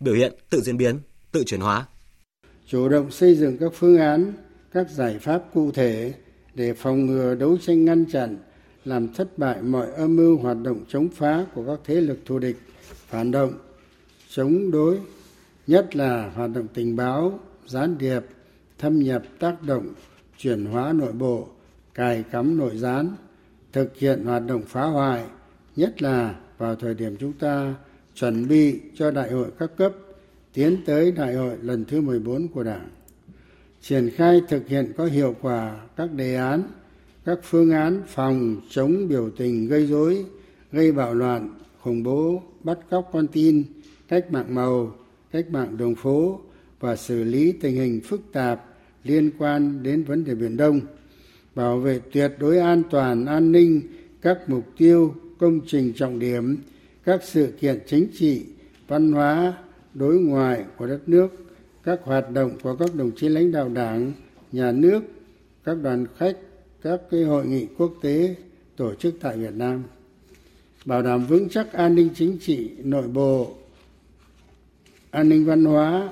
biểu 0.00 0.14
hiện 0.14 0.34
tự 0.50 0.60
diễn 0.60 0.76
biến, 0.76 0.98
tự 1.32 1.44
chuyển 1.44 1.60
hóa. 1.60 1.86
Chủ 2.66 2.88
động 2.88 3.10
xây 3.10 3.34
dựng 3.34 3.58
các 3.58 3.72
phương 3.74 3.98
án, 3.98 4.32
các 4.72 4.90
giải 4.90 5.18
pháp 5.18 5.42
cụ 5.54 5.70
thể 5.72 6.14
để 6.54 6.74
phòng 6.74 7.06
ngừa 7.06 7.34
đấu 7.34 7.58
tranh 7.58 7.84
ngăn 7.84 8.04
chặn, 8.12 8.36
làm 8.84 9.14
thất 9.14 9.38
bại 9.38 9.62
mọi 9.62 9.90
âm 9.92 10.16
mưu 10.16 10.38
hoạt 10.38 10.56
động 10.62 10.84
chống 10.88 11.08
phá 11.08 11.46
của 11.54 11.64
các 11.66 11.80
thế 11.84 11.94
lực 11.94 12.18
thù 12.26 12.38
địch, 12.38 12.56
phản 13.08 13.30
động, 13.30 13.52
chống 14.34 14.70
đối 14.70 14.98
nhất 15.66 15.96
là 15.96 16.30
hoạt 16.34 16.50
động 16.54 16.66
tình 16.74 16.96
báo 16.96 17.40
gián 17.66 17.98
điệp 17.98 18.20
thâm 18.78 18.98
nhập 18.98 19.22
tác 19.38 19.62
động 19.62 19.86
chuyển 20.38 20.64
hóa 20.64 20.92
nội 20.92 21.12
bộ 21.12 21.48
cài 21.94 22.24
cắm 22.32 22.58
nội 22.58 22.76
gián 22.76 23.16
thực 23.72 23.96
hiện 23.96 24.24
hoạt 24.24 24.46
động 24.46 24.62
phá 24.66 24.84
hoại 24.84 25.24
nhất 25.76 26.02
là 26.02 26.34
vào 26.58 26.76
thời 26.76 26.94
điểm 26.94 27.16
chúng 27.20 27.32
ta 27.32 27.74
chuẩn 28.14 28.48
bị 28.48 28.80
cho 28.94 29.10
đại 29.10 29.30
hội 29.30 29.48
các 29.58 29.70
cấp 29.76 29.92
tiến 30.52 30.76
tới 30.86 31.12
đại 31.12 31.34
hội 31.34 31.56
lần 31.62 31.84
thứ 31.84 32.00
14 32.00 32.48
của 32.48 32.62
Đảng. 32.62 32.88
Triển 33.82 34.10
khai 34.10 34.40
thực 34.48 34.68
hiện 34.68 34.92
có 34.96 35.04
hiệu 35.04 35.34
quả 35.40 35.80
các 35.96 36.12
đề 36.12 36.34
án, 36.34 36.62
các 37.24 37.38
phương 37.42 37.70
án 37.70 38.02
phòng 38.06 38.60
chống 38.70 39.08
biểu 39.08 39.30
tình 39.30 39.68
gây 39.68 39.86
rối, 39.86 40.24
gây 40.72 40.92
bạo 40.92 41.14
loạn, 41.14 41.50
khủng 41.80 42.02
bố, 42.02 42.42
bắt 42.64 42.78
cóc 42.90 43.10
con 43.12 43.26
tin, 43.26 43.62
cách 44.10 44.32
mạng 44.32 44.54
màu, 44.54 44.94
cách 45.32 45.50
mạng 45.50 45.76
đường 45.76 45.94
phố 45.94 46.40
và 46.80 46.96
xử 46.96 47.24
lý 47.24 47.52
tình 47.52 47.76
hình 47.76 48.00
phức 48.04 48.20
tạp 48.32 48.64
liên 49.04 49.30
quan 49.38 49.82
đến 49.82 50.02
vấn 50.02 50.24
đề 50.24 50.34
Biển 50.34 50.56
Đông, 50.56 50.80
bảo 51.54 51.78
vệ 51.78 52.00
tuyệt 52.12 52.32
đối 52.38 52.58
an 52.58 52.82
toàn, 52.90 53.26
an 53.26 53.52
ninh 53.52 53.82
các 54.22 54.38
mục 54.46 54.64
tiêu, 54.78 55.14
công 55.38 55.60
trình 55.66 55.92
trọng 55.96 56.18
điểm, 56.18 56.56
các 57.04 57.20
sự 57.24 57.52
kiện 57.60 57.78
chính 57.86 58.06
trị, 58.14 58.42
văn 58.88 59.12
hóa, 59.12 59.54
đối 59.94 60.14
ngoại 60.14 60.64
của 60.76 60.86
đất 60.86 61.08
nước, 61.08 61.28
các 61.84 62.00
hoạt 62.02 62.30
động 62.30 62.50
của 62.62 62.76
các 62.76 62.94
đồng 62.94 63.10
chí 63.16 63.28
lãnh 63.28 63.52
đạo 63.52 63.68
đảng, 63.68 64.12
nhà 64.52 64.72
nước, 64.72 65.00
các 65.64 65.76
đoàn 65.82 66.06
khách, 66.18 66.36
các 66.82 67.00
cái 67.10 67.22
hội 67.22 67.46
nghị 67.46 67.66
quốc 67.78 67.92
tế 68.02 68.34
tổ 68.76 68.94
chức 68.94 69.14
tại 69.20 69.36
Việt 69.36 69.54
Nam. 69.54 69.82
Bảo 70.84 71.02
đảm 71.02 71.26
vững 71.26 71.48
chắc 71.48 71.72
an 71.72 71.94
ninh 71.94 72.08
chính 72.14 72.38
trị 72.40 72.70
nội 72.84 73.08
bộ 73.08 73.56
an 75.10 75.28
ninh 75.28 75.44
văn 75.44 75.64
hóa, 75.64 76.08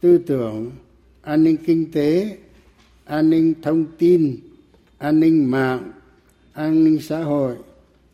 tư 0.00 0.18
tưởng, 0.18 0.70
an 1.22 1.44
ninh 1.44 1.56
kinh 1.66 1.92
tế, 1.92 2.36
an 3.04 3.30
ninh 3.30 3.54
thông 3.62 3.84
tin, 3.98 4.36
an 4.98 5.20
ninh 5.20 5.50
mạng, 5.50 5.92
an 6.52 6.84
ninh 6.84 6.98
xã 7.00 7.22
hội, 7.22 7.56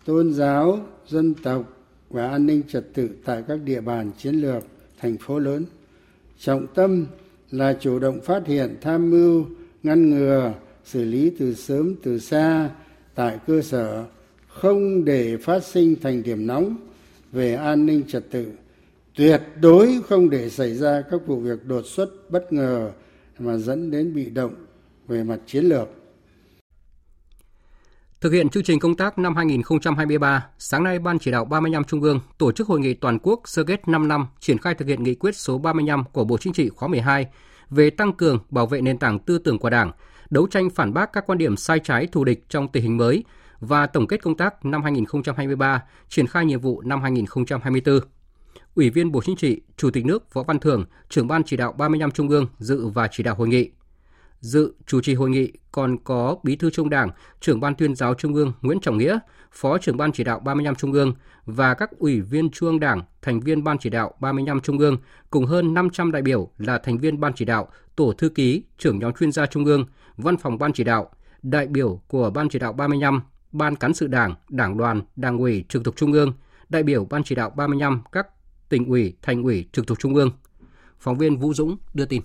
tôn 0.04 0.34
giáo, 0.34 0.86
dân 1.08 1.34
tộc 1.34 1.72
và 2.10 2.28
an 2.30 2.46
ninh 2.46 2.62
trật 2.68 2.94
tự 2.94 3.08
tại 3.24 3.42
các 3.48 3.58
địa 3.64 3.80
bàn 3.80 4.10
chiến 4.18 4.34
lược, 4.34 4.64
thành 4.98 5.16
phố 5.18 5.38
lớn. 5.38 5.64
Trọng 6.38 6.66
tâm 6.74 7.06
là 7.50 7.76
chủ 7.80 7.98
động 7.98 8.20
phát 8.20 8.46
hiện, 8.46 8.76
tham 8.80 9.10
mưu, 9.10 9.46
ngăn 9.82 10.10
ngừa, 10.10 10.54
xử 10.84 11.04
lý 11.04 11.30
từ 11.38 11.54
sớm, 11.54 11.94
từ 12.02 12.18
xa 12.18 12.70
tại 13.14 13.38
cơ 13.46 13.62
sở, 13.62 14.04
không 14.48 15.04
để 15.04 15.36
phát 15.36 15.64
sinh 15.64 15.96
thành 16.02 16.22
điểm 16.22 16.46
nóng 16.46 16.76
về 17.32 17.54
an 17.54 17.86
ninh 17.86 18.02
trật 18.08 18.30
tự 18.30 18.46
tuyệt 19.16 19.42
đối 19.60 20.00
không 20.08 20.30
để 20.30 20.50
xảy 20.50 20.74
ra 20.74 21.02
các 21.10 21.20
vụ 21.26 21.40
việc 21.40 21.64
đột 21.64 21.82
xuất 21.86 22.30
bất 22.30 22.52
ngờ 22.52 22.90
mà 23.38 23.56
dẫn 23.56 23.90
đến 23.90 24.14
bị 24.14 24.30
động 24.30 24.54
về 25.08 25.24
mặt 25.24 25.38
chiến 25.46 25.64
lược 25.64 25.88
Thực 28.20 28.32
hiện 28.32 28.48
chương 28.48 28.62
trình 28.62 28.80
công 28.80 28.96
tác 28.96 29.18
năm 29.18 29.36
2023, 29.36 30.46
sáng 30.58 30.84
nay 30.84 30.98
Ban 30.98 31.18
chỉ 31.18 31.30
đạo 31.30 31.44
35 31.44 31.84
Trung 31.84 32.02
ương 32.02 32.20
tổ 32.38 32.52
chức 32.52 32.66
hội 32.66 32.80
nghị 32.80 32.94
toàn 32.94 33.18
quốc 33.22 33.40
sơ 33.44 33.64
kết 33.64 33.88
5 33.88 34.08
năm 34.08 34.26
triển 34.40 34.58
khai 34.58 34.74
thực 34.74 34.88
hiện 34.88 35.02
nghị 35.02 35.14
quyết 35.14 35.36
số 35.36 35.58
35 35.58 36.04
của 36.12 36.24
Bộ 36.24 36.38
Chính 36.38 36.52
trị 36.52 36.68
khóa 36.68 36.88
12 36.88 37.26
về 37.70 37.90
tăng 37.90 38.12
cường 38.12 38.38
bảo 38.50 38.66
vệ 38.66 38.80
nền 38.80 38.98
tảng 38.98 39.18
tư 39.18 39.38
tưởng 39.38 39.58
của 39.58 39.70
Đảng, 39.70 39.92
đấu 40.30 40.46
tranh 40.46 40.70
phản 40.70 40.92
bác 40.92 41.12
các 41.12 41.26
quan 41.26 41.38
điểm 41.38 41.56
sai 41.56 41.78
trái 41.78 42.06
thù 42.12 42.24
địch 42.24 42.44
trong 42.48 42.68
tình 42.68 42.82
hình 42.82 42.96
mới 42.96 43.24
và 43.60 43.86
tổng 43.86 44.06
kết 44.06 44.22
công 44.22 44.36
tác 44.36 44.64
năm 44.64 44.82
2023, 44.82 45.82
triển 46.08 46.26
khai 46.26 46.44
nhiệm 46.44 46.60
vụ 46.60 46.80
năm 46.80 47.02
2024. 47.02 48.00
Ủy 48.74 48.90
viên 48.90 49.12
Bộ 49.12 49.20
Chính 49.24 49.36
trị, 49.36 49.60
Chủ 49.76 49.90
tịch 49.90 50.06
nước 50.06 50.34
Võ 50.34 50.42
Văn 50.42 50.58
Thưởng, 50.58 50.84
trưởng 51.08 51.28
ban 51.28 51.44
chỉ 51.44 51.56
đạo 51.56 51.72
35 51.72 52.10
Trung 52.10 52.28
ương 52.28 52.46
dự 52.58 52.86
và 52.86 53.08
chỉ 53.08 53.22
đạo 53.22 53.34
hội 53.34 53.48
nghị. 53.48 53.70
Dự 54.40 54.74
chủ 54.86 55.00
trì 55.00 55.14
hội 55.14 55.30
nghị 55.30 55.52
còn 55.72 55.98
có 56.04 56.36
Bí 56.42 56.56
thư 56.56 56.70
Trung 56.70 56.90
Đảng, 56.90 57.10
trưởng 57.40 57.60
ban 57.60 57.74
tuyên 57.74 57.94
giáo 57.94 58.14
Trung 58.14 58.34
ương 58.34 58.52
Nguyễn 58.62 58.80
Trọng 58.80 58.98
Nghĩa, 58.98 59.18
Phó 59.52 59.78
trưởng 59.78 59.96
ban 59.96 60.12
chỉ 60.12 60.24
đạo 60.24 60.40
35 60.40 60.74
Trung 60.74 60.92
ương 60.92 61.14
và 61.46 61.74
các 61.74 61.90
ủy 61.98 62.20
viên 62.20 62.50
Trung 62.50 62.68
ương 62.68 62.80
Đảng, 62.80 63.02
thành 63.22 63.40
viên 63.40 63.64
ban 63.64 63.78
chỉ 63.78 63.90
đạo 63.90 64.14
35 64.20 64.60
Trung 64.60 64.78
ương 64.78 64.96
cùng 65.30 65.46
hơn 65.46 65.74
500 65.74 66.12
đại 66.12 66.22
biểu 66.22 66.50
là 66.58 66.78
thành 66.78 66.98
viên 66.98 67.20
ban 67.20 67.32
chỉ 67.34 67.44
đạo, 67.44 67.68
tổ 67.96 68.12
thư 68.12 68.28
ký, 68.28 68.64
trưởng 68.78 68.98
nhóm 68.98 69.12
chuyên 69.12 69.32
gia 69.32 69.46
Trung 69.46 69.64
ương, 69.64 69.86
văn 70.16 70.36
phòng 70.36 70.58
ban 70.58 70.72
chỉ 70.72 70.84
đạo, 70.84 71.10
đại 71.42 71.66
biểu 71.66 72.02
của 72.08 72.30
ban 72.30 72.48
chỉ 72.48 72.58
đạo 72.58 72.72
35, 72.72 73.22
ban 73.52 73.76
cán 73.76 73.94
sự 73.94 74.06
Đảng, 74.06 74.34
Đảng 74.48 74.76
đoàn, 74.76 75.02
Đảng 75.16 75.38
ủy 75.38 75.64
trực 75.68 75.84
thuộc 75.84 75.96
Trung 75.96 76.12
ương, 76.12 76.32
đại 76.68 76.82
biểu 76.82 77.04
ban 77.04 77.24
chỉ 77.24 77.34
đạo 77.34 77.50
35 77.50 78.02
các 78.12 78.26
tỉnh 78.68 78.86
ủy, 78.88 79.14
thành 79.22 79.42
ủy 79.42 79.68
trực 79.72 79.86
thuộc 79.86 79.98
Trung 79.98 80.14
ương. 80.14 80.30
Phóng 80.98 81.18
viên 81.18 81.36
Vũ 81.36 81.54
Dũng 81.54 81.76
đưa 81.94 82.04
tin. 82.04 82.22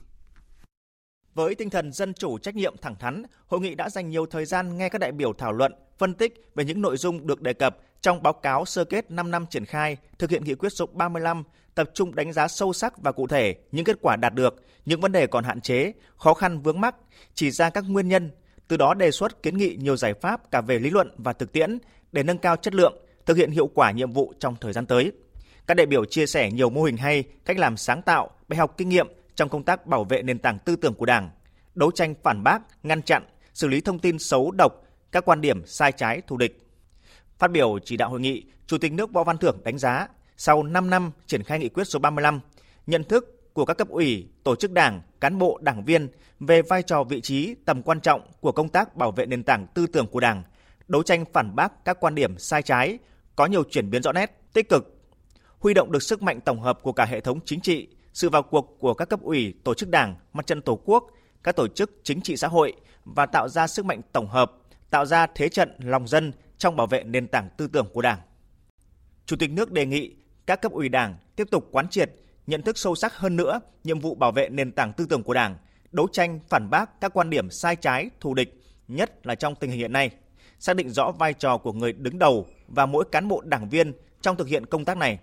Với 1.33 1.55
tinh 1.55 1.69
thần 1.69 1.91
dân 1.91 2.13
chủ 2.13 2.37
trách 2.37 2.55
nhiệm 2.55 2.75
thẳng 2.81 2.95
thắn, 2.99 3.23
hội 3.47 3.59
nghị 3.59 3.75
đã 3.75 3.89
dành 3.89 4.09
nhiều 4.09 4.25
thời 4.25 4.45
gian 4.45 4.77
nghe 4.77 4.89
các 4.89 4.97
đại 4.97 5.11
biểu 5.11 5.33
thảo 5.33 5.51
luận, 5.51 5.73
phân 5.97 6.13
tích 6.13 6.49
về 6.55 6.65
những 6.65 6.81
nội 6.81 6.97
dung 6.97 7.27
được 7.27 7.41
đề 7.41 7.53
cập 7.53 7.77
trong 8.01 8.23
báo 8.23 8.33
cáo 8.33 8.65
sơ 8.65 8.83
kết 8.83 9.11
5 9.11 9.31
năm 9.31 9.45
triển 9.49 9.65
khai 9.65 9.97
thực 10.19 10.29
hiện 10.29 10.43
nghị 10.43 10.55
quyết 10.55 10.69
số 10.69 10.85
35, 10.85 11.43
tập 11.75 11.89
trung 11.93 12.15
đánh 12.15 12.33
giá 12.33 12.47
sâu 12.47 12.73
sắc 12.73 12.97
và 12.97 13.11
cụ 13.11 13.27
thể 13.27 13.55
những 13.71 13.85
kết 13.85 13.97
quả 14.01 14.15
đạt 14.15 14.33
được, 14.33 14.55
những 14.85 15.01
vấn 15.01 15.11
đề 15.11 15.27
còn 15.27 15.43
hạn 15.43 15.61
chế, 15.61 15.93
khó 16.17 16.33
khăn 16.33 16.61
vướng 16.61 16.81
mắc, 16.81 16.95
chỉ 17.33 17.51
ra 17.51 17.69
các 17.69 17.83
nguyên 17.87 18.07
nhân, 18.07 18.31
từ 18.67 18.77
đó 18.77 18.93
đề 18.93 19.11
xuất 19.11 19.43
kiến 19.43 19.57
nghị 19.57 19.77
nhiều 19.79 19.97
giải 19.97 20.13
pháp 20.13 20.51
cả 20.51 20.61
về 20.61 20.79
lý 20.79 20.89
luận 20.89 21.11
và 21.17 21.33
thực 21.33 21.51
tiễn 21.51 21.77
để 22.11 22.23
nâng 22.23 22.37
cao 22.37 22.55
chất 22.55 22.75
lượng, 22.75 22.97
thực 23.25 23.37
hiện 23.37 23.51
hiệu 23.51 23.67
quả 23.67 23.91
nhiệm 23.91 24.11
vụ 24.11 24.33
trong 24.39 24.55
thời 24.61 24.73
gian 24.73 24.85
tới. 24.85 25.11
Các 25.69 25.75
đại 25.75 25.85
biểu 25.85 26.05
chia 26.05 26.25
sẻ 26.25 26.51
nhiều 26.51 26.69
mô 26.69 26.83
hình 26.83 26.97
hay, 26.97 27.23
cách 27.45 27.57
làm 27.57 27.77
sáng 27.77 28.01
tạo, 28.01 28.29
bài 28.47 28.57
học 28.57 28.73
kinh 28.77 28.89
nghiệm 28.89 29.07
trong 29.35 29.49
công 29.49 29.63
tác 29.63 29.87
bảo 29.87 30.03
vệ 30.03 30.21
nền 30.21 30.39
tảng 30.39 30.59
tư 30.59 30.75
tưởng 30.75 30.93
của 30.93 31.05
Đảng, 31.05 31.29
đấu 31.75 31.91
tranh 31.91 32.13
phản 32.23 32.43
bác, 32.43 32.61
ngăn 32.83 33.01
chặn, 33.01 33.23
xử 33.53 33.67
lý 33.67 33.81
thông 33.81 33.99
tin 33.99 34.19
xấu 34.19 34.51
độc, 34.51 34.73
các 35.11 35.25
quan 35.25 35.41
điểm 35.41 35.65
sai 35.65 35.91
trái 35.91 36.21
thù 36.27 36.37
địch. 36.37 36.59
Phát 37.39 37.51
biểu 37.51 37.79
chỉ 37.79 37.97
đạo 37.97 38.09
hội 38.09 38.19
nghị, 38.19 38.43
Chủ 38.67 38.77
tịch 38.77 38.93
nước 38.93 39.11
Võ 39.11 39.23
Văn 39.23 39.37
Thưởng 39.37 39.57
đánh 39.63 39.77
giá, 39.77 40.07
sau 40.37 40.63
5 40.63 40.89
năm 40.89 41.11
triển 41.27 41.43
khai 41.43 41.59
nghị 41.59 41.69
quyết 41.69 41.83
số 41.83 41.99
35, 41.99 42.39
nhận 42.87 43.03
thức 43.03 43.53
của 43.53 43.65
các 43.65 43.77
cấp 43.77 43.89
ủy, 43.89 44.27
tổ 44.43 44.55
chức 44.55 44.71
đảng, 44.71 45.01
cán 45.21 45.37
bộ, 45.37 45.59
đảng 45.61 45.85
viên 45.85 46.07
về 46.39 46.61
vai 46.61 46.83
trò 46.83 47.03
vị 47.03 47.21
trí, 47.21 47.55
tầm 47.65 47.81
quan 47.81 48.01
trọng 48.01 48.21
của 48.41 48.51
công 48.51 48.69
tác 48.69 48.95
bảo 48.95 49.11
vệ 49.11 49.25
nền 49.25 49.43
tảng 49.43 49.67
tư 49.73 49.87
tưởng 49.87 50.07
của 50.07 50.19
Đảng, 50.19 50.43
đấu 50.87 51.03
tranh 51.03 51.25
phản 51.33 51.55
bác 51.55 51.85
các 51.85 51.97
quan 51.99 52.15
điểm 52.15 52.37
sai 52.37 52.61
trái, 52.61 52.97
có 53.35 53.45
nhiều 53.45 53.63
chuyển 53.63 53.89
biến 53.89 54.03
rõ 54.03 54.11
nét, 54.11 54.41
tích 54.53 54.69
cực, 54.69 54.98
huy 55.59 55.73
động 55.73 55.91
được 55.91 56.03
sức 56.03 56.21
mạnh 56.21 56.41
tổng 56.41 56.61
hợp 56.61 56.79
của 56.83 56.91
cả 56.91 57.05
hệ 57.05 57.21
thống 57.21 57.39
chính 57.45 57.61
trị, 57.61 57.87
sự 58.13 58.29
vào 58.29 58.43
cuộc 58.43 58.77
của 58.79 58.93
các 58.93 59.09
cấp 59.09 59.21
ủy, 59.21 59.53
tổ 59.63 59.73
chức 59.73 59.89
đảng, 59.89 60.15
mặt 60.33 60.47
trận 60.47 60.61
tổ 60.61 60.79
quốc, 60.85 61.11
các 61.43 61.55
tổ 61.55 61.67
chức 61.67 61.91
chính 62.03 62.21
trị 62.21 62.37
xã 62.37 62.47
hội 62.47 62.73
và 63.05 63.25
tạo 63.25 63.49
ra 63.49 63.67
sức 63.67 63.85
mạnh 63.85 64.01
tổng 64.11 64.27
hợp, 64.27 64.51
tạo 64.89 65.05
ra 65.05 65.27
thế 65.35 65.49
trận 65.49 65.75
lòng 65.79 66.07
dân 66.07 66.31
trong 66.57 66.75
bảo 66.75 66.87
vệ 66.87 67.03
nền 67.03 67.27
tảng 67.27 67.49
tư 67.57 67.67
tưởng 67.67 67.87
của 67.93 68.01
Đảng. 68.01 68.19
Chủ 69.25 69.35
tịch 69.35 69.51
nước 69.51 69.71
đề 69.71 69.85
nghị 69.85 70.15
các 70.45 70.61
cấp 70.61 70.71
ủy 70.71 70.89
Đảng 70.89 71.15
tiếp 71.35 71.47
tục 71.51 71.67
quán 71.71 71.89
triệt, 71.89 72.11
nhận 72.47 72.61
thức 72.61 72.77
sâu 72.77 72.95
sắc 72.95 73.15
hơn 73.15 73.35
nữa 73.35 73.59
nhiệm 73.83 73.99
vụ 73.99 74.15
bảo 74.15 74.31
vệ 74.31 74.49
nền 74.49 74.71
tảng 74.71 74.93
tư 74.93 75.05
tưởng 75.09 75.23
của 75.23 75.33
Đảng, 75.33 75.55
đấu 75.91 76.07
tranh 76.11 76.39
phản 76.49 76.69
bác 76.69 77.01
các 77.01 77.13
quan 77.13 77.29
điểm 77.29 77.49
sai 77.49 77.75
trái, 77.75 78.09
thù 78.19 78.33
địch, 78.33 78.63
nhất 78.87 79.27
là 79.27 79.35
trong 79.35 79.55
tình 79.55 79.69
hình 79.69 79.79
hiện 79.79 79.93
nay, 79.93 80.09
xác 80.59 80.75
định 80.75 80.89
rõ 80.89 81.11
vai 81.11 81.33
trò 81.33 81.57
của 81.57 81.73
người 81.73 81.93
đứng 81.93 82.19
đầu 82.19 82.45
và 82.67 82.85
mỗi 82.85 83.05
cán 83.11 83.27
bộ 83.27 83.41
đảng 83.41 83.69
viên 83.69 83.93
trong 84.21 84.35
thực 84.35 84.47
hiện 84.47 84.65
công 84.65 84.85
tác 84.85 84.97
này. 84.97 85.19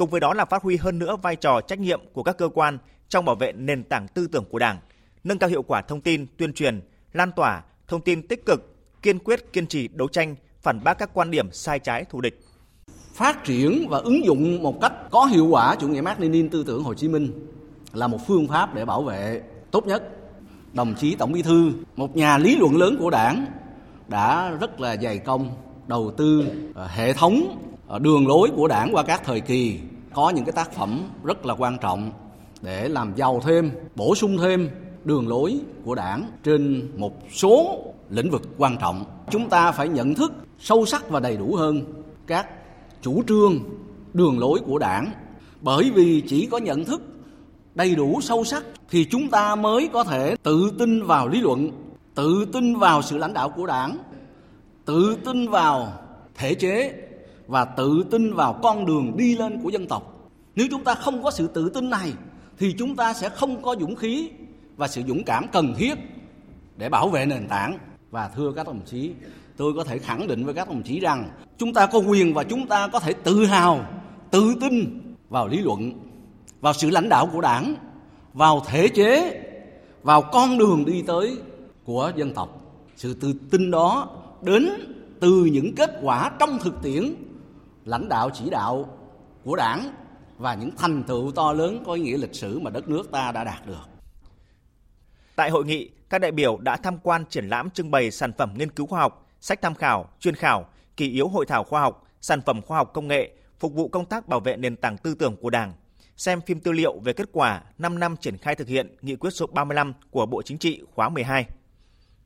Cùng 0.00 0.10
với 0.10 0.20
đó 0.20 0.34
là 0.34 0.44
phát 0.44 0.62
huy 0.62 0.76
hơn 0.76 0.98
nữa 0.98 1.16
vai 1.16 1.36
trò 1.36 1.60
trách 1.60 1.78
nhiệm 1.78 2.00
của 2.12 2.22
các 2.22 2.38
cơ 2.38 2.48
quan 2.48 2.78
trong 3.08 3.24
bảo 3.24 3.36
vệ 3.36 3.52
nền 3.52 3.84
tảng 3.84 4.08
tư 4.08 4.26
tưởng 4.26 4.44
của 4.50 4.58
Đảng, 4.58 4.78
nâng 5.24 5.38
cao 5.38 5.50
hiệu 5.50 5.62
quả 5.62 5.82
thông 5.82 6.00
tin, 6.00 6.26
tuyên 6.36 6.52
truyền, 6.52 6.80
lan 7.12 7.30
tỏa 7.36 7.62
thông 7.88 8.00
tin 8.00 8.26
tích 8.26 8.46
cực, 8.46 8.76
kiên 9.02 9.18
quyết 9.18 9.52
kiên 9.52 9.66
trì 9.66 9.88
đấu 9.88 10.08
tranh 10.08 10.36
phản 10.62 10.84
bác 10.84 10.94
các 10.98 11.10
quan 11.14 11.30
điểm 11.30 11.52
sai 11.52 11.78
trái 11.78 12.04
thù 12.04 12.20
địch. 12.20 12.40
Phát 13.14 13.44
triển 13.44 13.86
và 13.88 13.98
ứng 13.98 14.24
dụng 14.24 14.62
một 14.62 14.80
cách 14.80 14.92
có 15.10 15.24
hiệu 15.24 15.46
quả 15.46 15.76
chủ 15.80 15.88
nghĩa 15.88 16.00
Mác 16.00 16.20
Lênin 16.20 16.48
tư 16.48 16.64
tưởng 16.66 16.82
Hồ 16.82 16.94
Chí 16.94 17.08
Minh 17.08 17.48
là 17.92 18.06
một 18.06 18.18
phương 18.26 18.48
pháp 18.48 18.74
để 18.74 18.84
bảo 18.84 19.02
vệ 19.02 19.42
tốt 19.70 19.86
nhất. 19.86 20.02
Đồng 20.72 20.94
chí 20.94 21.14
Tổng 21.14 21.32
Bí 21.32 21.42
thư, 21.42 21.72
một 21.96 22.16
nhà 22.16 22.38
lý 22.38 22.56
luận 22.56 22.76
lớn 22.76 22.96
của 23.00 23.10
Đảng 23.10 23.46
đã 24.08 24.50
rất 24.50 24.80
là 24.80 24.96
dày 24.96 25.18
công 25.18 25.50
đầu 25.86 26.10
tư 26.16 26.44
ờ, 26.74 26.86
hệ 26.86 27.12
thống 27.12 27.56
Ờ, 27.90 27.98
đường 27.98 28.28
lối 28.28 28.50
của 28.56 28.68
Đảng 28.68 28.94
qua 28.94 29.02
các 29.02 29.24
thời 29.24 29.40
kỳ 29.40 29.80
có 30.14 30.30
những 30.30 30.44
cái 30.44 30.52
tác 30.52 30.72
phẩm 30.72 31.00
rất 31.24 31.46
là 31.46 31.54
quan 31.54 31.78
trọng 31.78 32.12
để 32.62 32.88
làm 32.88 33.12
giàu 33.16 33.40
thêm, 33.44 33.70
bổ 33.94 34.14
sung 34.14 34.38
thêm 34.38 34.70
đường 35.04 35.28
lối 35.28 35.60
của 35.84 35.94
Đảng 35.94 36.24
trên 36.42 36.90
một 36.96 37.12
số 37.32 37.78
lĩnh 38.10 38.30
vực 38.30 38.42
quan 38.58 38.76
trọng. 38.80 39.04
Chúng 39.30 39.48
ta 39.48 39.72
phải 39.72 39.88
nhận 39.88 40.14
thức 40.14 40.32
sâu 40.58 40.86
sắc 40.86 41.10
và 41.10 41.20
đầy 41.20 41.36
đủ 41.36 41.54
hơn 41.56 41.84
các 42.26 42.48
chủ 43.02 43.22
trương, 43.28 43.58
đường 44.12 44.38
lối 44.38 44.60
của 44.66 44.78
Đảng 44.78 45.12
bởi 45.60 45.90
vì 45.94 46.22
chỉ 46.26 46.46
có 46.46 46.58
nhận 46.58 46.84
thức 46.84 47.02
đầy 47.74 47.94
đủ 47.94 48.20
sâu 48.20 48.44
sắc 48.44 48.64
thì 48.90 49.04
chúng 49.04 49.30
ta 49.30 49.54
mới 49.54 49.88
có 49.92 50.04
thể 50.04 50.36
tự 50.42 50.72
tin 50.78 51.02
vào 51.02 51.28
lý 51.28 51.40
luận, 51.40 51.70
tự 52.14 52.46
tin 52.52 52.76
vào 52.76 53.02
sự 53.02 53.18
lãnh 53.18 53.32
đạo 53.32 53.48
của 53.48 53.66
Đảng, 53.66 53.98
tự 54.84 55.16
tin 55.24 55.48
vào 55.48 55.92
thể 56.34 56.54
chế 56.54 57.06
và 57.50 57.64
tự 57.64 58.04
tin 58.10 58.34
vào 58.34 58.52
con 58.62 58.86
đường 58.86 59.16
đi 59.16 59.36
lên 59.36 59.60
của 59.62 59.68
dân 59.68 59.86
tộc. 59.86 60.30
Nếu 60.56 60.66
chúng 60.70 60.84
ta 60.84 60.94
không 60.94 61.22
có 61.22 61.30
sự 61.30 61.46
tự 61.46 61.68
tin 61.68 61.90
này, 61.90 62.12
thì 62.58 62.74
chúng 62.78 62.96
ta 62.96 63.14
sẽ 63.14 63.28
không 63.28 63.62
có 63.62 63.76
dũng 63.80 63.96
khí 63.96 64.30
và 64.76 64.88
sự 64.88 65.02
dũng 65.08 65.24
cảm 65.24 65.46
cần 65.52 65.74
thiết 65.78 65.94
để 66.76 66.88
bảo 66.88 67.08
vệ 67.08 67.26
nền 67.26 67.48
tảng 67.48 67.78
và 68.10 68.28
thưa 68.28 68.52
các 68.56 68.66
đồng 68.66 68.80
chí, 68.86 69.12
tôi 69.56 69.72
có 69.76 69.84
thể 69.84 69.98
khẳng 69.98 70.26
định 70.26 70.44
với 70.44 70.54
các 70.54 70.68
đồng 70.68 70.82
chí 70.82 71.00
rằng 71.00 71.28
chúng 71.58 71.72
ta 71.72 71.86
có 71.86 71.98
quyền 71.98 72.34
và 72.34 72.44
chúng 72.44 72.66
ta 72.66 72.88
có 72.88 73.00
thể 73.00 73.12
tự 73.12 73.44
hào, 73.44 73.86
tự 74.30 74.54
tin 74.60 75.00
vào 75.28 75.48
lý 75.48 75.58
luận, 75.58 75.92
vào 76.60 76.72
sự 76.72 76.90
lãnh 76.90 77.08
đạo 77.08 77.28
của 77.32 77.40
đảng, 77.40 77.74
vào 78.34 78.62
thể 78.66 78.88
chế, 78.88 79.42
vào 80.02 80.22
con 80.22 80.58
đường 80.58 80.84
đi 80.84 81.02
tới 81.06 81.36
của 81.84 82.12
dân 82.16 82.34
tộc 82.34 82.60
sự 82.96 83.14
tự 83.14 83.32
tin 83.50 83.70
đó 83.70 84.08
đến 84.42 84.68
từ 85.20 85.44
những 85.44 85.74
kết 85.74 85.90
quả 86.02 86.30
trong 86.38 86.58
thực 86.58 86.82
tiễn 86.82 87.14
lãnh 87.84 88.08
đạo 88.08 88.30
chỉ 88.34 88.50
đạo 88.50 88.98
của 89.44 89.56
đảng 89.56 89.92
và 90.38 90.54
những 90.54 90.70
thành 90.76 91.02
tựu 91.02 91.32
to 91.32 91.52
lớn 91.52 91.82
có 91.86 91.92
ý 91.92 92.02
nghĩa 92.02 92.16
lịch 92.16 92.34
sử 92.34 92.58
mà 92.58 92.70
đất 92.70 92.88
nước 92.88 93.10
ta 93.10 93.32
đã 93.32 93.44
đạt 93.44 93.66
được. 93.66 93.88
Tại 95.36 95.50
hội 95.50 95.64
nghị, 95.64 95.90
các 96.10 96.18
đại 96.18 96.32
biểu 96.32 96.58
đã 96.58 96.76
tham 96.76 96.98
quan 96.98 97.24
triển 97.26 97.48
lãm 97.48 97.70
trưng 97.70 97.90
bày 97.90 98.10
sản 98.10 98.32
phẩm 98.38 98.54
nghiên 98.56 98.70
cứu 98.70 98.86
khoa 98.86 99.00
học, 99.00 99.26
sách 99.40 99.62
tham 99.62 99.74
khảo, 99.74 100.08
chuyên 100.20 100.34
khảo, 100.34 100.66
kỳ 100.96 101.10
yếu 101.10 101.28
hội 101.28 101.46
thảo 101.46 101.64
khoa 101.64 101.80
học, 101.80 102.06
sản 102.20 102.40
phẩm 102.46 102.62
khoa 102.62 102.78
học 102.78 102.90
công 102.94 103.08
nghệ 103.08 103.30
phục 103.58 103.74
vụ 103.74 103.88
công 103.88 104.04
tác 104.04 104.28
bảo 104.28 104.40
vệ 104.40 104.56
nền 104.56 104.76
tảng 104.76 104.98
tư 104.98 105.14
tưởng 105.14 105.36
của 105.36 105.50
Đảng, 105.50 105.72
xem 106.16 106.40
phim 106.40 106.60
tư 106.60 106.72
liệu 106.72 106.98
về 107.04 107.12
kết 107.12 107.28
quả 107.32 107.62
5 107.78 107.98
năm 107.98 108.16
triển 108.16 108.36
khai 108.38 108.54
thực 108.54 108.68
hiện 108.68 108.96
nghị 109.02 109.16
quyết 109.16 109.30
số 109.30 109.46
35 109.46 109.92
của 110.10 110.26
Bộ 110.26 110.42
Chính 110.42 110.58
trị 110.58 110.82
khóa 110.94 111.08
12. 111.08 111.46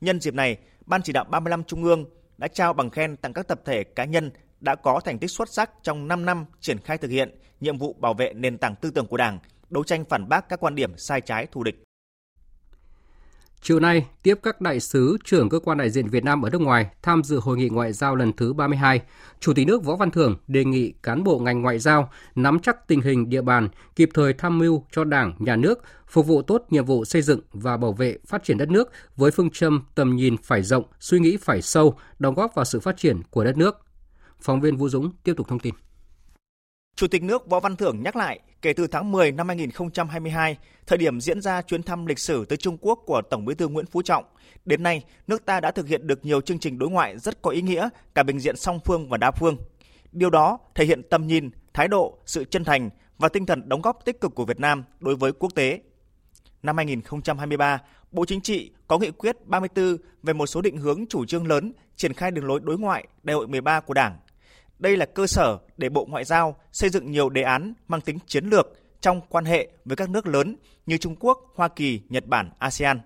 Nhân 0.00 0.20
dịp 0.20 0.34
này, 0.34 0.56
Ban 0.87 1.02
chỉ 1.02 1.12
đạo 1.12 1.25
35 1.25 1.64
Trung 1.64 1.84
ương 1.84 2.04
đã 2.38 2.49
trao 2.49 2.73
bằng 2.73 2.90
khen 2.90 3.16
tặng 3.16 3.32
các 3.32 3.49
tập 3.49 3.61
thể 3.64 3.84
cá 3.84 4.04
nhân 4.04 4.30
đã 4.64 4.75
có 4.75 5.00
thành 5.04 5.18
tích 5.18 5.30
xuất 5.30 5.49
sắc 5.49 5.71
trong 5.83 6.09
5 6.09 6.25
năm 6.25 6.44
triển 6.61 6.78
khai 6.78 6.99
thực 6.99 7.11
hiện 7.11 7.35
nhiệm 7.61 7.78
vụ 7.78 7.97
bảo 8.00 8.14
vệ 8.14 8.33
nền 8.33 8.59
tảng 8.59 8.75
tư 8.76 8.90
tưởng 8.90 9.06
của 9.06 9.16
Đảng, 9.16 9.38
đấu 9.71 9.85
tranh 9.85 10.04
phản 10.04 10.28
bác 10.28 10.49
các 10.49 10.61
quan 10.61 10.75
điểm 10.75 10.97
sai 10.97 11.21
trái 11.21 11.47
thù 11.52 11.64
địch. 11.64 11.85
Chiều 13.62 13.80
nay, 13.80 14.06
tiếp 14.23 14.35
các 14.42 14.61
đại 14.61 14.80
sứ 14.80 15.16
trưởng 15.25 15.49
cơ 15.49 15.59
quan 15.59 15.78
đại 15.78 15.90
diện 15.90 16.09
Việt 16.09 16.25
Nam 16.25 16.42
ở 16.42 16.50
nước 16.50 16.61
ngoài 16.61 16.87
tham 17.02 17.23
dự 17.25 17.40
hội 17.40 17.56
nghị 17.56 17.68
ngoại 17.68 17.92
giao 17.92 18.16
lần 18.16 18.33
thứ 18.33 18.52
32, 18.52 19.00
Chủ 19.40 19.52
tịch 19.54 19.66
nước 19.66 19.85
Võ 19.85 19.97
Văn 19.97 20.11
Thưởng 20.11 20.37
đề 20.47 20.64
nghị 20.64 20.92
cán 21.02 21.25
bộ 21.25 21.38
ngành 21.38 21.62
ngoại 21.62 21.78
giao 21.78 22.11
nắm 22.35 22.59
chắc 22.59 22.88
tình 22.88 23.00
hình 23.00 23.28
địa 23.28 23.42
bàn, 23.42 23.68
kịp 23.97 24.09
thời 24.14 24.33
tham 24.33 24.59
mưu 24.59 24.85
cho 24.92 25.04
Đảng, 25.04 25.35
Nhà 25.38 25.56
nước, 25.56 25.83
phục 26.09 26.26
vụ 26.26 26.42
tốt 26.42 26.66
nhiệm 26.71 26.85
vụ 26.85 27.04
xây 27.04 27.23
dựng 27.23 27.40
và 27.52 27.76
bảo 27.76 27.92
vệ 27.92 28.18
phát 28.26 28.44
triển 28.44 28.59
đất 28.59 28.68
nước 28.68 28.90
với 29.16 29.30
phương 29.30 29.50
châm 29.50 29.85
tầm 29.94 30.16
nhìn 30.16 30.37
phải 30.42 30.62
rộng, 30.62 30.85
suy 31.00 31.18
nghĩ 31.18 31.37
phải 31.37 31.62
sâu, 31.62 31.99
đóng 32.18 32.35
góp 32.35 32.54
vào 32.54 32.64
sự 32.64 32.80
phát 32.80 32.97
triển 32.97 33.21
của 33.30 33.44
đất 33.44 33.56
nước. 33.56 33.80
Phóng 34.44 34.60
viên 34.60 34.76
Vũ 34.76 34.88
Dũng 34.88 35.10
tiếp 35.22 35.34
tục 35.36 35.48
thông 35.48 35.58
tin. 35.58 35.74
Chủ 36.96 37.06
tịch 37.06 37.22
nước 37.22 37.46
Võ 37.50 37.60
Văn 37.60 37.76
Thưởng 37.76 38.02
nhắc 38.02 38.16
lại, 38.16 38.40
kể 38.62 38.72
từ 38.72 38.86
tháng 38.86 39.12
10 39.12 39.32
năm 39.32 39.48
2022, 39.48 40.56
thời 40.86 40.98
điểm 40.98 41.20
diễn 41.20 41.40
ra 41.40 41.62
chuyến 41.62 41.82
thăm 41.82 42.06
lịch 42.06 42.18
sử 42.18 42.44
tới 42.44 42.56
Trung 42.56 42.76
Quốc 42.80 42.98
của 43.06 43.22
Tổng 43.30 43.44
Bí 43.44 43.54
thư 43.54 43.68
Nguyễn 43.68 43.86
Phú 43.86 44.02
Trọng, 44.02 44.24
đến 44.64 44.82
nay 44.82 45.04
nước 45.26 45.46
ta 45.46 45.60
đã 45.60 45.70
thực 45.70 45.88
hiện 45.88 46.06
được 46.06 46.24
nhiều 46.24 46.40
chương 46.40 46.58
trình 46.58 46.78
đối 46.78 46.90
ngoại 46.90 47.18
rất 47.18 47.42
có 47.42 47.50
ý 47.50 47.62
nghĩa 47.62 47.88
cả 48.14 48.22
bình 48.22 48.40
diện 48.40 48.56
song 48.56 48.80
phương 48.84 49.08
và 49.08 49.16
đa 49.16 49.30
phương. 49.30 49.56
Điều 50.12 50.30
đó 50.30 50.58
thể 50.74 50.84
hiện 50.84 51.02
tầm 51.10 51.26
nhìn, 51.26 51.50
thái 51.74 51.88
độ, 51.88 52.18
sự 52.26 52.44
chân 52.44 52.64
thành 52.64 52.90
và 53.18 53.28
tinh 53.28 53.46
thần 53.46 53.68
đóng 53.68 53.82
góp 53.82 54.04
tích 54.04 54.20
cực 54.20 54.34
của 54.34 54.44
Việt 54.44 54.60
Nam 54.60 54.84
đối 55.00 55.16
với 55.16 55.32
quốc 55.32 55.54
tế. 55.54 55.80
Năm 56.62 56.76
2023, 56.76 57.78
Bộ 58.10 58.24
Chính 58.24 58.40
trị 58.40 58.70
có 58.86 58.98
nghị 58.98 59.10
quyết 59.10 59.46
34 59.46 59.96
về 60.22 60.32
một 60.32 60.46
số 60.46 60.60
định 60.60 60.76
hướng 60.76 61.06
chủ 61.06 61.26
trương 61.26 61.46
lớn 61.46 61.72
triển 61.96 62.12
khai 62.12 62.30
đường 62.30 62.44
lối 62.44 62.60
đối 62.62 62.78
ngoại 62.78 63.06
Đại 63.22 63.34
hội 63.34 63.46
13 63.48 63.80
của 63.80 63.94
Đảng 63.94 64.16
đây 64.78 64.96
là 64.96 65.06
cơ 65.06 65.26
sở 65.26 65.58
để 65.76 65.88
Bộ 65.88 66.06
Ngoại 66.10 66.24
giao 66.24 66.56
xây 66.72 66.90
dựng 66.90 67.10
nhiều 67.10 67.30
đề 67.30 67.42
án 67.42 67.74
mang 67.88 68.00
tính 68.00 68.18
chiến 68.26 68.44
lược 68.44 68.66
trong 69.00 69.20
quan 69.28 69.44
hệ 69.44 69.68
với 69.84 69.96
các 69.96 70.10
nước 70.10 70.26
lớn 70.26 70.56
như 70.86 70.96
Trung 70.96 71.16
Quốc, 71.20 71.38
Hoa 71.54 71.68
Kỳ, 71.68 72.00
Nhật 72.08 72.26
Bản, 72.26 72.50
ASEAN. 72.58 73.00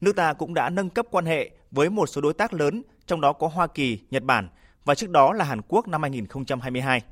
Nước 0.00 0.16
ta 0.16 0.32
cũng 0.32 0.54
đã 0.54 0.70
nâng 0.70 0.90
cấp 0.90 1.06
quan 1.10 1.26
hệ 1.26 1.50
với 1.70 1.90
một 1.90 2.06
số 2.06 2.20
đối 2.20 2.34
tác 2.34 2.52
lớn, 2.52 2.82
trong 3.06 3.20
đó 3.20 3.32
có 3.32 3.48
Hoa 3.48 3.66
Kỳ, 3.66 3.98
Nhật 4.10 4.22
Bản 4.22 4.48
và 4.84 4.94
trước 4.94 5.10
đó 5.10 5.32
là 5.32 5.44
Hàn 5.44 5.60
Quốc 5.68 5.88
năm 5.88 6.02
2022. 6.02 7.02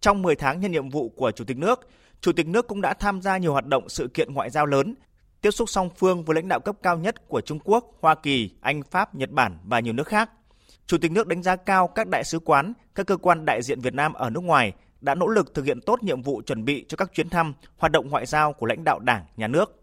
Trong 0.00 0.22
10 0.22 0.36
tháng 0.36 0.60
nhân 0.60 0.72
nhiệm 0.72 0.88
vụ 0.88 1.08
của 1.08 1.30
Chủ 1.30 1.44
tịch 1.44 1.56
nước, 1.56 1.88
Chủ 2.20 2.32
tịch 2.32 2.46
nước 2.46 2.68
cũng 2.68 2.80
đã 2.80 2.94
tham 2.94 3.22
gia 3.22 3.38
nhiều 3.38 3.52
hoạt 3.52 3.66
động 3.66 3.88
sự 3.88 4.08
kiện 4.14 4.34
ngoại 4.34 4.50
giao 4.50 4.66
lớn, 4.66 4.94
tiếp 5.40 5.50
xúc 5.50 5.68
song 5.68 5.90
phương 5.96 6.24
với 6.24 6.34
lãnh 6.34 6.48
đạo 6.48 6.60
cấp 6.60 6.76
cao 6.82 6.98
nhất 6.98 7.28
của 7.28 7.40
Trung 7.40 7.58
Quốc, 7.64 7.98
Hoa 8.00 8.14
Kỳ, 8.14 8.50
Anh, 8.60 8.82
Pháp, 8.82 9.14
Nhật 9.14 9.30
Bản 9.30 9.58
và 9.64 9.80
nhiều 9.80 9.92
nước 9.92 10.06
khác– 10.06 10.30
Chủ 10.86 10.98
tịch 10.98 11.12
nước 11.12 11.26
đánh 11.26 11.42
giá 11.42 11.56
cao 11.56 11.88
các 11.88 12.08
đại 12.08 12.24
sứ 12.24 12.38
quán, 12.38 12.72
các 12.94 13.06
cơ 13.06 13.16
quan 13.16 13.44
đại 13.44 13.62
diện 13.62 13.80
Việt 13.80 13.94
Nam 13.94 14.12
ở 14.12 14.30
nước 14.30 14.44
ngoài 14.44 14.72
đã 15.00 15.14
nỗ 15.14 15.26
lực 15.26 15.54
thực 15.54 15.64
hiện 15.64 15.80
tốt 15.80 16.02
nhiệm 16.02 16.22
vụ 16.22 16.42
chuẩn 16.46 16.64
bị 16.64 16.84
cho 16.88 16.96
các 16.96 17.10
chuyến 17.14 17.28
thăm, 17.28 17.54
hoạt 17.76 17.92
động 17.92 18.10
ngoại 18.10 18.26
giao 18.26 18.52
của 18.52 18.66
lãnh 18.66 18.84
đạo 18.84 18.98
Đảng, 18.98 19.24
Nhà 19.36 19.48
nước. 19.48 19.80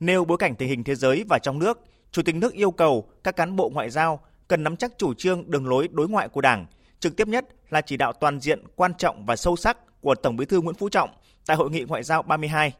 Nêu 0.00 0.24
bối 0.24 0.38
cảnh 0.38 0.54
tình 0.54 0.68
hình 0.68 0.84
thế 0.84 0.94
giới 0.94 1.24
và 1.28 1.38
trong 1.38 1.58
nước, 1.58 1.80
Chủ 2.10 2.22
tịch 2.22 2.34
nước 2.34 2.52
yêu 2.52 2.70
cầu 2.70 3.08
các 3.24 3.36
cán 3.36 3.56
bộ 3.56 3.68
ngoại 3.68 3.90
giao 3.90 4.20
cần 4.48 4.62
nắm 4.62 4.76
chắc 4.76 4.92
chủ 4.98 5.14
trương 5.14 5.50
đường 5.50 5.68
lối 5.68 5.88
đối 5.92 6.08
ngoại 6.08 6.28
của 6.28 6.40
Đảng, 6.40 6.66
trực 7.00 7.16
tiếp 7.16 7.28
nhất 7.28 7.46
là 7.70 7.80
chỉ 7.80 7.96
đạo 7.96 8.12
toàn 8.12 8.40
diện, 8.40 8.62
quan 8.76 8.94
trọng 8.94 9.26
và 9.26 9.36
sâu 9.36 9.56
sắc 9.56 10.00
của 10.00 10.14
Tổng 10.14 10.36
Bí 10.36 10.44
thư 10.44 10.60
Nguyễn 10.60 10.74
Phú 10.74 10.88
Trọng 10.88 11.10
tại 11.46 11.56
Hội 11.56 11.70
nghị 11.70 11.84
Ngoại 11.88 12.02
giao 12.02 12.22
32. 12.22 12.72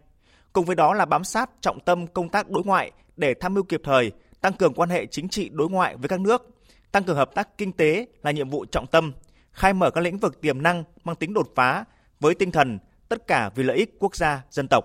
Cùng 0.52 0.64
với 0.64 0.76
đó 0.76 0.94
là 0.94 1.04
bám 1.04 1.24
sát 1.24 1.50
trọng 1.60 1.80
tâm 1.80 2.06
công 2.06 2.28
tác 2.28 2.50
đối 2.50 2.64
ngoại 2.64 2.92
để 3.16 3.34
tham 3.34 3.54
mưu 3.54 3.64
kịp 3.64 3.80
thời, 3.84 4.12
tăng 4.40 4.52
cường 4.52 4.74
quan 4.74 4.90
hệ 4.90 5.06
chính 5.06 5.28
trị 5.28 5.48
đối 5.52 5.68
ngoại 5.68 5.96
với 5.96 6.08
các 6.08 6.20
nước, 6.20 6.53
Tăng 6.94 7.04
cường 7.04 7.16
hợp 7.16 7.35
tác 7.35 7.59
kinh 7.59 7.72
tế 7.72 8.07
là 8.22 8.30
nhiệm 8.30 8.50
vụ 8.50 8.64
trọng 8.64 8.87
tâm, 8.87 9.12
khai 9.52 9.72
mở 9.72 9.90
các 9.90 10.00
lĩnh 10.00 10.18
vực 10.18 10.40
tiềm 10.40 10.62
năng 10.62 10.85
mang 11.04 11.16
tính 11.16 11.35
đột 11.35 11.48
phá 11.54 11.85
với 12.20 12.35
tinh 12.35 12.50
thần 12.50 12.78
tất 13.09 13.26
cả 13.26 13.50
vì 13.54 13.62
lợi 13.62 13.76
ích 13.76 13.96
quốc 13.98 14.16
gia, 14.16 14.42
dân 14.50 14.68
tộc. 14.68 14.85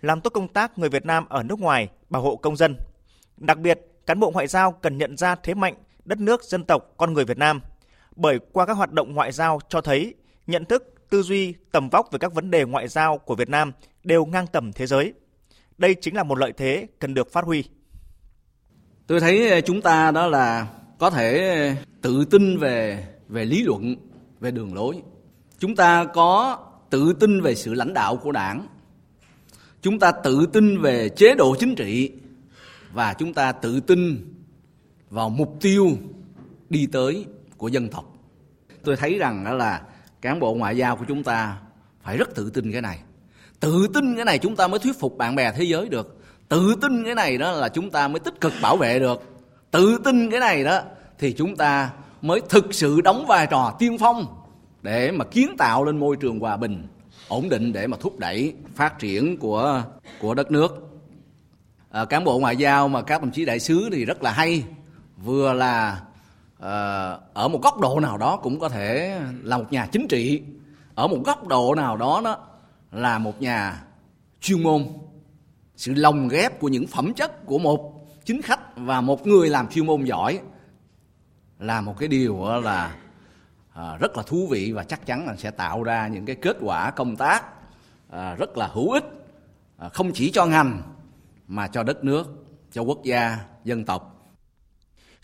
Làm 0.00 0.20
tốt 0.20 0.30
công 0.30 0.48
tác 0.48 0.78
người 0.78 0.88
Việt 0.88 1.06
Nam 1.06 1.26
ở 1.28 1.42
nước 1.42 1.60
ngoài, 1.60 1.88
bảo 2.08 2.22
hộ 2.22 2.36
công 2.36 2.56
dân. 2.56 2.76
Đặc 3.36 3.58
biệt, 3.58 3.80
cán 4.06 4.20
bộ 4.20 4.30
ngoại 4.30 4.46
giao 4.46 4.72
cần 4.72 4.98
nhận 4.98 5.16
ra 5.16 5.34
thế 5.34 5.54
mạnh 5.54 5.74
đất 6.04 6.18
nước, 6.18 6.44
dân 6.44 6.64
tộc, 6.64 6.94
con 6.96 7.12
người 7.12 7.24
Việt 7.24 7.38
Nam. 7.38 7.60
Bởi 8.16 8.38
qua 8.52 8.66
các 8.66 8.72
hoạt 8.74 8.92
động 8.92 9.14
ngoại 9.14 9.32
giao 9.32 9.60
cho 9.68 9.80
thấy 9.80 10.14
nhận 10.46 10.64
thức, 10.64 10.94
tư 11.10 11.22
duy, 11.22 11.54
tầm 11.72 11.88
vóc 11.88 12.08
về 12.12 12.18
các 12.18 12.34
vấn 12.34 12.50
đề 12.50 12.64
ngoại 12.64 12.88
giao 12.88 13.18
của 13.18 13.34
Việt 13.34 13.48
Nam 13.48 13.72
đều 14.04 14.24
ngang 14.24 14.46
tầm 14.46 14.72
thế 14.72 14.86
giới. 14.86 15.12
Đây 15.78 15.94
chính 16.00 16.16
là 16.16 16.22
một 16.22 16.38
lợi 16.38 16.52
thế 16.56 16.86
cần 16.98 17.14
được 17.14 17.32
phát 17.32 17.44
huy. 17.44 17.64
Tôi 19.06 19.20
thấy 19.20 19.50
ờ, 19.50 19.60
chúng 19.60 19.82
ta 19.82 20.10
đó 20.10 20.26
là 20.26 20.66
có 21.00 21.10
thể 21.10 21.76
tự 22.02 22.24
tin 22.24 22.58
về 22.58 23.06
về 23.28 23.44
lý 23.44 23.62
luận, 23.62 23.96
về 24.40 24.50
đường 24.50 24.74
lối. 24.74 25.02
Chúng 25.58 25.76
ta 25.76 26.04
có 26.04 26.58
tự 26.90 27.12
tin 27.12 27.40
về 27.40 27.54
sự 27.54 27.74
lãnh 27.74 27.94
đạo 27.94 28.16
của 28.16 28.32
đảng. 28.32 28.66
Chúng 29.82 29.98
ta 29.98 30.12
tự 30.12 30.46
tin 30.52 30.80
về 30.80 31.08
chế 31.08 31.34
độ 31.34 31.56
chính 31.58 31.74
trị. 31.74 32.10
Và 32.92 33.14
chúng 33.14 33.34
ta 33.34 33.52
tự 33.52 33.80
tin 33.80 34.32
vào 35.10 35.28
mục 35.28 35.56
tiêu 35.60 35.90
đi 36.70 36.86
tới 36.92 37.24
của 37.56 37.68
dân 37.68 37.88
tộc. 37.88 38.14
Tôi 38.84 38.96
thấy 38.96 39.18
rằng 39.18 39.44
đó 39.44 39.54
là 39.54 39.82
cán 40.20 40.40
bộ 40.40 40.54
ngoại 40.54 40.76
giao 40.76 40.96
của 40.96 41.04
chúng 41.08 41.22
ta 41.22 41.58
phải 42.02 42.16
rất 42.16 42.34
tự 42.34 42.50
tin 42.50 42.72
cái 42.72 42.82
này. 42.82 42.98
Tự 43.60 43.86
tin 43.94 44.16
cái 44.16 44.24
này 44.24 44.38
chúng 44.38 44.56
ta 44.56 44.68
mới 44.68 44.80
thuyết 44.80 45.00
phục 45.00 45.18
bạn 45.18 45.34
bè 45.34 45.52
thế 45.52 45.64
giới 45.64 45.88
được. 45.88 46.20
Tự 46.48 46.74
tin 46.82 47.04
cái 47.04 47.14
này 47.14 47.38
đó 47.38 47.52
là 47.52 47.68
chúng 47.68 47.90
ta 47.90 48.08
mới 48.08 48.20
tích 48.20 48.40
cực 48.40 48.52
bảo 48.62 48.76
vệ 48.76 48.98
được 48.98 49.39
tự 49.70 49.98
tin 50.04 50.30
cái 50.30 50.40
này 50.40 50.64
đó 50.64 50.80
thì 51.18 51.32
chúng 51.32 51.56
ta 51.56 51.90
mới 52.22 52.40
thực 52.48 52.74
sự 52.74 53.00
đóng 53.00 53.24
vai 53.26 53.46
trò 53.46 53.76
tiên 53.78 53.96
phong 53.98 54.26
để 54.82 55.10
mà 55.10 55.24
kiến 55.24 55.54
tạo 55.58 55.84
lên 55.84 55.98
môi 55.98 56.16
trường 56.16 56.40
hòa 56.40 56.56
bình 56.56 56.86
ổn 57.28 57.48
định 57.48 57.72
để 57.72 57.86
mà 57.86 57.96
thúc 58.00 58.18
đẩy 58.18 58.54
phát 58.74 58.98
triển 58.98 59.36
của 59.36 59.82
của 60.20 60.34
đất 60.34 60.50
nước. 60.50 60.90
À, 61.90 62.04
cán 62.04 62.24
bộ 62.24 62.38
ngoại 62.38 62.56
giao 62.56 62.88
mà 62.88 63.02
các 63.02 63.22
đồng 63.22 63.30
chí 63.30 63.44
đại 63.44 63.60
sứ 63.60 63.88
thì 63.92 64.04
rất 64.04 64.22
là 64.22 64.32
hay 64.32 64.64
vừa 65.24 65.52
là 65.52 66.00
à, 66.60 66.72
ở 67.34 67.48
một 67.48 67.62
góc 67.62 67.80
độ 67.80 68.00
nào 68.00 68.18
đó 68.18 68.36
cũng 68.36 68.60
có 68.60 68.68
thể 68.68 69.20
là 69.42 69.58
một 69.58 69.72
nhà 69.72 69.86
chính 69.92 70.08
trị 70.08 70.42
ở 70.94 71.06
một 71.06 71.18
góc 71.24 71.46
độ 71.46 71.74
nào 71.74 71.96
đó 71.96 72.20
đó 72.24 72.38
là 72.92 73.18
một 73.18 73.42
nhà 73.42 73.82
chuyên 74.40 74.62
môn. 74.62 74.86
Sự 75.76 75.94
lồng 75.94 76.28
ghép 76.28 76.60
của 76.60 76.68
những 76.68 76.86
phẩm 76.86 77.14
chất 77.14 77.46
của 77.46 77.58
một 77.58 77.99
chính 78.30 78.42
khách 78.42 78.60
và 78.76 79.00
một 79.00 79.26
người 79.26 79.48
làm 79.48 79.68
chuyên 79.68 79.86
môn 79.86 80.04
giỏi 80.04 80.40
là 81.58 81.80
một 81.80 81.94
cái 81.98 82.08
điều 82.08 82.46
là 82.62 82.96
à, 83.72 83.96
rất 83.96 84.16
là 84.16 84.22
thú 84.22 84.46
vị 84.50 84.72
và 84.72 84.84
chắc 84.84 85.06
chắn 85.06 85.26
là 85.26 85.36
sẽ 85.36 85.50
tạo 85.50 85.82
ra 85.82 86.08
những 86.08 86.26
cái 86.26 86.36
kết 86.42 86.56
quả 86.60 86.90
công 86.90 87.16
tác 87.16 87.44
à, 88.10 88.34
rất 88.34 88.56
là 88.56 88.66
hữu 88.66 88.90
ích 88.92 89.04
à, 89.76 89.88
không 89.88 90.12
chỉ 90.12 90.30
cho 90.30 90.46
ngành 90.46 90.82
mà 91.46 91.68
cho 91.68 91.82
đất 91.82 92.04
nước, 92.04 92.26
cho 92.72 92.82
quốc 92.82 93.02
gia, 93.04 93.38
dân 93.64 93.84
tộc. 93.84 94.32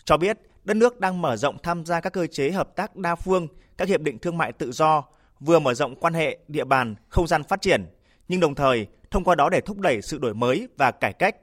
Cho 0.05 0.17
biết, 0.17 0.37
đất 0.63 0.77
nước 0.77 0.99
đang 0.99 1.21
mở 1.21 1.35
rộng 1.37 1.57
tham 1.63 1.85
gia 1.85 1.99
các 1.99 2.13
cơ 2.13 2.27
chế 2.27 2.51
hợp 2.51 2.75
tác 2.75 2.95
đa 2.95 3.15
phương, 3.15 3.47
các 3.77 3.87
hiệp 3.87 4.01
định 4.01 4.19
thương 4.19 4.37
mại 4.37 4.51
tự 4.51 4.71
do, 4.71 5.03
vừa 5.39 5.59
mở 5.59 5.73
rộng 5.73 5.95
quan 5.95 6.13
hệ, 6.13 6.37
địa 6.47 6.65
bàn, 6.65 6.95
không 7.09 7.27
gian 7.27 7.43
phát 7.43 7.61
triển, 7.61 7.85
nhưng 8.27 8.39
đồng 8.39 8.55
thời, 8.55 8.87
thông 9.11 9.23
qua 9.23 9.35
đó 9.35 9.49
để 9.49 9.61
thúc 9.61 9.79
đẩy 9.79 10.01
sự 10.01 10.17
đổi 10.17 10.33
mới 10.33 10.67
và 10.77 10.91
cải 10.91 11.13
cách. 11.13 11.35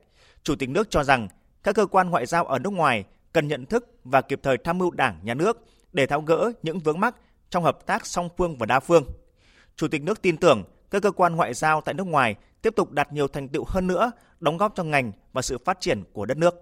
Chủ 0.42 0.54
tịch 0.56 0.68
nước 0.68 0.90
cho 0.90 1.04
rằng 1.04 1.28
các 1.64 1.74
cơ 1.74 1.86
quan 1.86 2.10
ngoại 2.10 2.26
giao 2.26 2.44
ở 2.44 2.58
nước 2.58 2.72
ngoài 2.72 3.04
cần 3.32 3.48
nhận 3.48 3.66
thức 3.66 3.90
và 4.04 4.20
kịp 4.20 4.40
thời 4.42 4.56
tham 4.58 4.78
mưu 4.78 4.90
Đảng, 4.90 5.18
Nhà 5.22 5.34
nước 5.34 5.64
để 5.92 6.06
tháo 6.06 6.20
gỡ 6.20 6.52
những 6.62 6.78
vướng 6.78 7.00
mắc 7.00 7.16
trong 7.50 7.64
hợp 7.64 7.86
tác 7.86 8.06
song 8.06 8.28
phương 8.38 8.58
và 8.58 8.66
đa 8.66 8.80
phương. 8.80 9.04
Chủ 9.76 9.88
tịch 9.88 10.02
nước 10.02 10.22
tin 10.22 10.36
tưởng 10.36 10.64
các 10.90 11.02
cơ 11.02 11.10
quan 11.10 11.36
ngoại 11.36 11.54
giao 11.54 11.80
tại 11.80 11.94
nước 11.94 12.06
ngoài 12.06 12.34
tiếp 12.62 12.72
tục 12.76 12.92
đạt 12.92 13.12
nhiều 13.12 13.28
thành 13.28 13.48
tựu 13.48 13.64
hơn 13.68 13.86
nữa, 13.86 14.10
đóng 14.40 14.56
góp 14.56 14.72
cho 14.76 14.82
ngành 14.84 15.12
và 15.32 15.42
sự 15.42 15.58
phát 15.64 15.80
triển 15.80 16.02
của 16.12 16.26
đất 16.26 16.36
nước. 16.36 16.54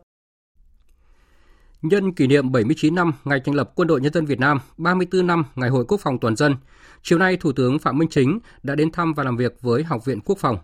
Nhân 1.83 2.13
kỷ 2.15 2.27
niệm 2.27 2.53
79 2.53 2.95
năm 2.95 3.13
ngày 3.25 3.41
thành 3.45 3.55
lập 3.55 3.73
Quân 3.75 3.89
đội 3.89 4.01
Nhân 4.01 4.13
dân 4.13 4.27
Việt 4.27 4.41
Nam, 4.41 4.61
34 4.77 5.27
năm 5.27 5.45
Ngày 5.55 5.71
hội 5.71 5.85
Quốc 5.89 6.01
phòng 6.01 6.19
toàn 6.19 6.37
dân, 6.37 6.57
chiều 7.03 7.19
nay 7.19 7.37
Thủ 7.37 7.53
tướng 7.53 7.79
Phạm 7.79 7.99
Minh 7.99 8.09
Chính 8.11 8.39
đã 8.63 8.75
đến 8.75 8.93
thăm 8.93 9.15
và 9.15 9.25
làm 9.25 9.37
việc 9.37 9.61
với 9.61 9.83
Học 9.83 10.05
viện 10.05 10.21
Quốc 10.21 10.39
phòng. 10.39 10.59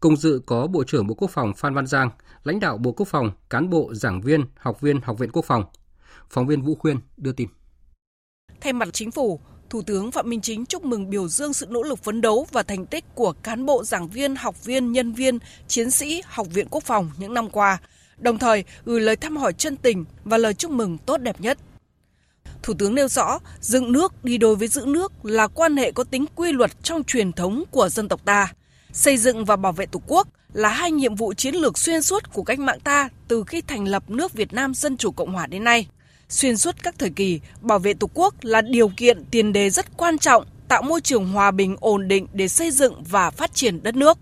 Cùng 0.00 0.16
dự 0.16 0.40
có 0.46 0.66
Bộ 0.66 0.84
trưởng 0.84 1.06
Bộ 1.06 1.14
Quốc 1.14 1.30
phòng 1.30 1.52
Phan 1.56 1.74
Văn 1.74 1.86
Giang, 1.86 2.10
lãnh 2.44 2.60
đạo 2.60 2.78
Bộ 2.78 2.92
Quốc 2.92 3.08
phòng, 3.08 3.30
cán 3.50 3.70
bộ, 3.70 3.94
giảng 3.94 4.20
viên, 4.20 4.44
học 4.56 4.80
viên 4.80 5.00
Học 5.00 5.18
viện 5.18 5.30
Quốc 5.32 5.44
phòng. 5.44 5.64
Phóng 6.30 6.46
viên 6.46 6.62
Vũ 6.62 6.74
Khuyên 6.74 6.98
đưa 7.16 7.32
tin. 7.32 7.48
Thay 8.60 8.72
mặt 8.72 8.88
chính 8.92 9.10
phủ, 9.10 9.40
Thủ 9.70 9.82
tướng 9.82 10.12
Phạm 10.12 10.30
Minh 10.30 10.40
Chính 10.40 10.66
chúc 10.66 10.84
mừng 10.84 11.10
biểu 11.10 11.28
dương 11.28 11.52
sự 11.52 11.66
nỗ 11.70 11.82
lực 11.82 11.98
phấn 11.98 12.20
đấu 12.20 12.46
và 12.52 12.62
thành 12.62 12.86
tích 12.86 13.04
của 13.14 13.32
cán 13.32 13.66
bộ, 13.66 13.84
giảng 13.84 14.08
viên, 14.08 14.36
học 14.36 14.64
viên, 14.64 14.92
nhân 14.92 15.12
viên, 15.12 15.38
chiến 15.68 15.90
sĩ 15.90 16.22
Học 16.26 16.46
viện 16.52 16.66
Quốc 16.70 16.84
phòng 16.84 17.10
những 17.18 17.34
năm 17.34 17.50
qua, 17.50 17.78
đồng 18.18 18.38
thời 18.38 18.64
gửi 18.84 19.00
lời 19.00 19.16
thăm 19.16 19.36
hỏi 19.36 19.52
chân 19.52 19.76
tình 19.76 20.04
và 20.24 20.38
lời 20.38 20.54
chúc 20.54 20.70
mừng 20.70 20.98
tốt 20.98 21.16
đẹp 21.16 21.40
nhất. 21.40 21.58
Thủ 22.62 22.74
tướng 22.78 22.94
nêu 22.94 23.08
rõ, 23.08 23.38
dựng 23.60 23.92
nước 23.92 24.24
đi 24.24 24.38
đôi 24.38 24.56
với 24.56 24.68
giữ 24.68 24.84
nước 24.86 25.12
là 25.24 25.46
quan 25.46 25.76
hệ 25.76 25.92
có 25.92 26.04
tính 26.04 26.24
quy 26.34 26.52
luật 26.52 26.82
trong 26.82 27.04
truyền 27.04 27.32
thống 27.32 27.64
của 27.70 27.88
dân 27.88 28.08
tộc 28.08 28.24
ta. 28.24 28.52
Xây 28.92 29.16
dựng 29.16 29.44
và 29.44 29.56
bảo 29.56 29.72
vệ 29.72 29.86
Tổ 29.86 30.02
quốc 30.06 30.28
là 30.52 30.68
hai 30.68 30.92
nhiệm 30.92 31.14
vụ 31.14 31.34
chiến 31.34 31.54
lược 31.54 31.78
xuyên 31.78 32.02
suốt 32.02 32.32
của 32.32 32.42
cách 32.42 32.58
mạng 32.58 32.80
ta 32.80 33.08
từ 33.28 33.44
khi 33.46 33.60
thành 33.60 33.88
lập 33.88 34.10
nước 34.10 34.32
Việt 34.32 34.52
Nam 34.52 34.74
Dân 34.74 34.96
Chủ 34.96 35.10
Cộng 35.10 35.32
Hòa 35.32 35.46
đến 35.46 35.64
nay. 35.64 35.86
Xuyên 36.28 36.56
suốt 36.56 36.74
các 36.82 36.94
thời 36.98 37.10
kỳ, 37.10 37.40
bảo 37.60 37.78
vệ 37.78 37.94
Tổ 37.94 38.10
quốc 38.14 38.34
là 38.42 38.60
điều 38.60 38.88
kiện 38.96 39.24
tiền 39.30 39.52
đề 39.52 39.70
rất 39.70 39.96
quan 39.96 40.18
trọng 40.18 40.44
tạo 40.68 40.82
môi 40.82 41.00
trường 41.00 41.28
hòa 41.28 41.50
bình 41.50 41.76
ổn 41.80 42.08
định 42.08 42.26
để 42.32 42.48
xây 42.48 42.70
dựng 42.70 43.02
và 43.02 43.30
phát 43.30 43.54
triển 43.54 43.82
đất 43.82 43.96
nước. 43.96 44.18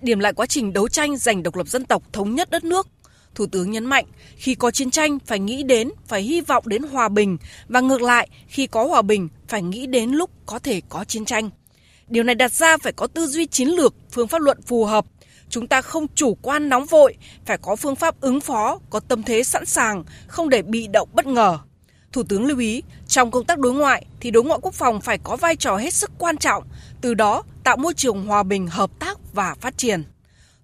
Điểm 0.00 0.18
lại 0.18 0.32
quá 0.32 0.46
trình 0.46 0.72
đấu 0.72 0.88
tranh 0.88 1.16
giành 1.16 1.42
độc 1.42 1.56
lập 1.56 1.68
dân 1.68 1.84
tộc 1.84 2.02
thống 2.12 2.34
nhất 2.34 2.50
đất 2.50 2.64
nước, 2.64 2.88
Thủ 3.34 3.46
tướng 3.46 3.70
nhấn 3.70 3.84
mạnh, 3.84 4.04
khi 4.36 4.54
có 4.54 4.70
chiến 4.70 4.90
tranh 4.90 5.18
phải 5.26 5.38
nghĩ 5.38 5.62
đến, 5.62 5.90
phải 6.06 6.22
hy 6.22 6.40
vọng 6.40 6.64
đến 6.66 6.82
hòa 6.82 7.08
bình 7.08 7.38
và 7.68 7.80
ngược 7.80 8.02
lại, 8.02 8.28
khi 8.48 8.66
có 8.66 8.84
hòa 8.84 9.02
bình 9.02 9.28
phải 9.48 9.62
nghĩ 9.62 9.86
đến 9.86 10.10
lúc 10.10 10.30
có 10.46 10.58
thể 10.58 10.80
có 10.88 11.04
chiến 11.04 11.24
tranh. 11.24 11.50
Điều 12.12 12.24
này 12.24 12.34
đặt 12.34 12.52
ra 12.52 12.76
phải 12.76 12.92
có 12.92 13.06
tư 13.06 13.26
duy 13.26 13.46
chiến 13.46 13.68
lược, 13.68 13.94
phương 14.10 14.28
pháp 14.28 14.40
luận 14.40 14.62
phù 14.66 14.84
hợp. 14.84 15.06
Chúng 15.48 15.66
ta 15.66 15.82
không 15.82 16.06
chủ 16.14 16.34
quan 16.42 16.68
nóng 16.68 16.84
vội, 16.84 17.16
phải 17.44 17.58
có 17.58 17.76
phương 17.76 17.96
pháp 17.96 18.20
ứng 18.20 18.40
phó, 18.40 18.78
có 18.90 19.00
tâm 19.00 19.22
thế 19.22 19.42
sẵn 19.42 19.66
sàng, 19.66 20.04
không 20.26 20.48
để 20.48 20.62
bị 20.62 20.86
động 20.86 21.08
bất 21.12 21.26
ngờ. 21.26 21.58
Thủ 22.12 22.22
tướng 22.22 22.44
lưu 22.44 22.58
ý, 22.58 22.82
trong 23.06 23.30
công 23.30 23.44
tác 23.44 23.58
đối 23.58 23.72
ngoại 23.72 24.06
thì 24.20 24.30
đối 24.30 24.44
ngoại 24.44 24.58
quốc 24.62 24.74
phòng 24.74 25.00
phải 25.00 25.18
có 25.18 25.36
vai 25.36 25.56
trò 25.56 25.76
hết 25.76 25.94
sức 25.94 26.10
quan 26.18 26.36
trọng, 26.36 26.64
từ 27.00 27.14
đó 27.14 27.42
tạo 27.64 27.76
môi 27.76 27.94
trường 27.94 28.26
hòa 28.26 28.42
bình, 28.42 28.66
hợp 28.66 28.90
tác 28.98 29.18
và 29.32 29.54
phát 29.60 29.78
triển. 29.78 30.04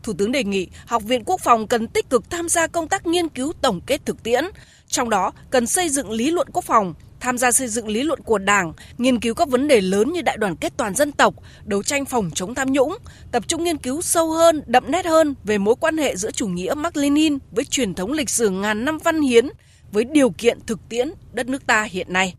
Thủ 0.02 0.12
tướng 0.18 0.32
đề 0.32 0.44
nghị 0.44 0.68
Học 0.87 1.02
viện 1.02 1.24
Quốc 1.24 1.40
phòng 1.40 1.66
cần 1.66 1.88
tích 1.88 2.11
cực 2.11 2.30
tham 2.30 2.48
gia 2.48 2.66
công 2.66 2.88
tác 2.88 3.06
nghiên 3.06 3.28
cứu 3.28 3.52
tổng 3.62 3.80
kết 3.87 4.00
thực 4.06 4.22
tiễn, 4.22 4.44
trong 4.88 5.11
đó 5.11 5.32
cần 5.50 5.66
xây 5.66 5.88
dựng 5.88 6.11
lý 6.11 6.30
luận 6.30 6.48
quốc 6.52 6.64
phòng, 6.64 6.94
tham 7.20 7.38
gia 7.38 7.52
xây 7.52 7.68
dựng 7.68 7.88
lý 7.88 8.02
luận 8.02 8.20
của 8.20 8.38
Đảng, 8.38 8.72
nghiên 8.98 9.20
cứu 9.20 9.35
các 9.35 9.48
vấn 9.48 9.68
đề 9.68 9.81
lớn 9.81 10.12
như 10.12 10.22
đại 10.22 10.37
đoàn 10.37 10.57
kết 10.57 10.72
toàn 10.76 10.94
dân 10.94 11.12
tộc, 11.12 11.35
đấu 11.64 11.83
tranh 11.83 12.04
phòng 12.04 12.31
chống 12.35 12.54
tham 12.54 12.72
nhũng, 12.72 12.96
tập 13.33 13.48
trung 13.48 13.64
nghiên 13.64 13.78
cứu 13.78 14.02
sâu 14.02 14.31
hơn, 14.31 14.62
đậm 14.66 14.90
nét 14.90 15.07
hơn 15.07 15.35
về 15.44 15.59
mối 15.59 15.74
quan 15.81 15.98
hệ 15.98 16.16
giữa 16.16 16.31
chủ 16.31 16.46
nghĩa 16.48 16.74
Mark 16.74 16.96
Lenin 16.96 17.38
với 17.50 17.64
truyền 17.64 17.94
thống 17.94 18.12
lịch 18.12 18.31
sử 18.31 18.50
ngàn 18.50 18.85
năm 18.85 18.98
văn 18.98 19.20
hiến 19.20 19.48
với 19.92 20.04
điều 20.04 20.31
kiện 20.31 20.59
thực 20.66 20.78
tiễn 20.88 21.12
đất 21.33 21.48
nước 21.48 21.66
ta 21.66 21.83
hiện 21.83 22.12
nay. 22.12 22.35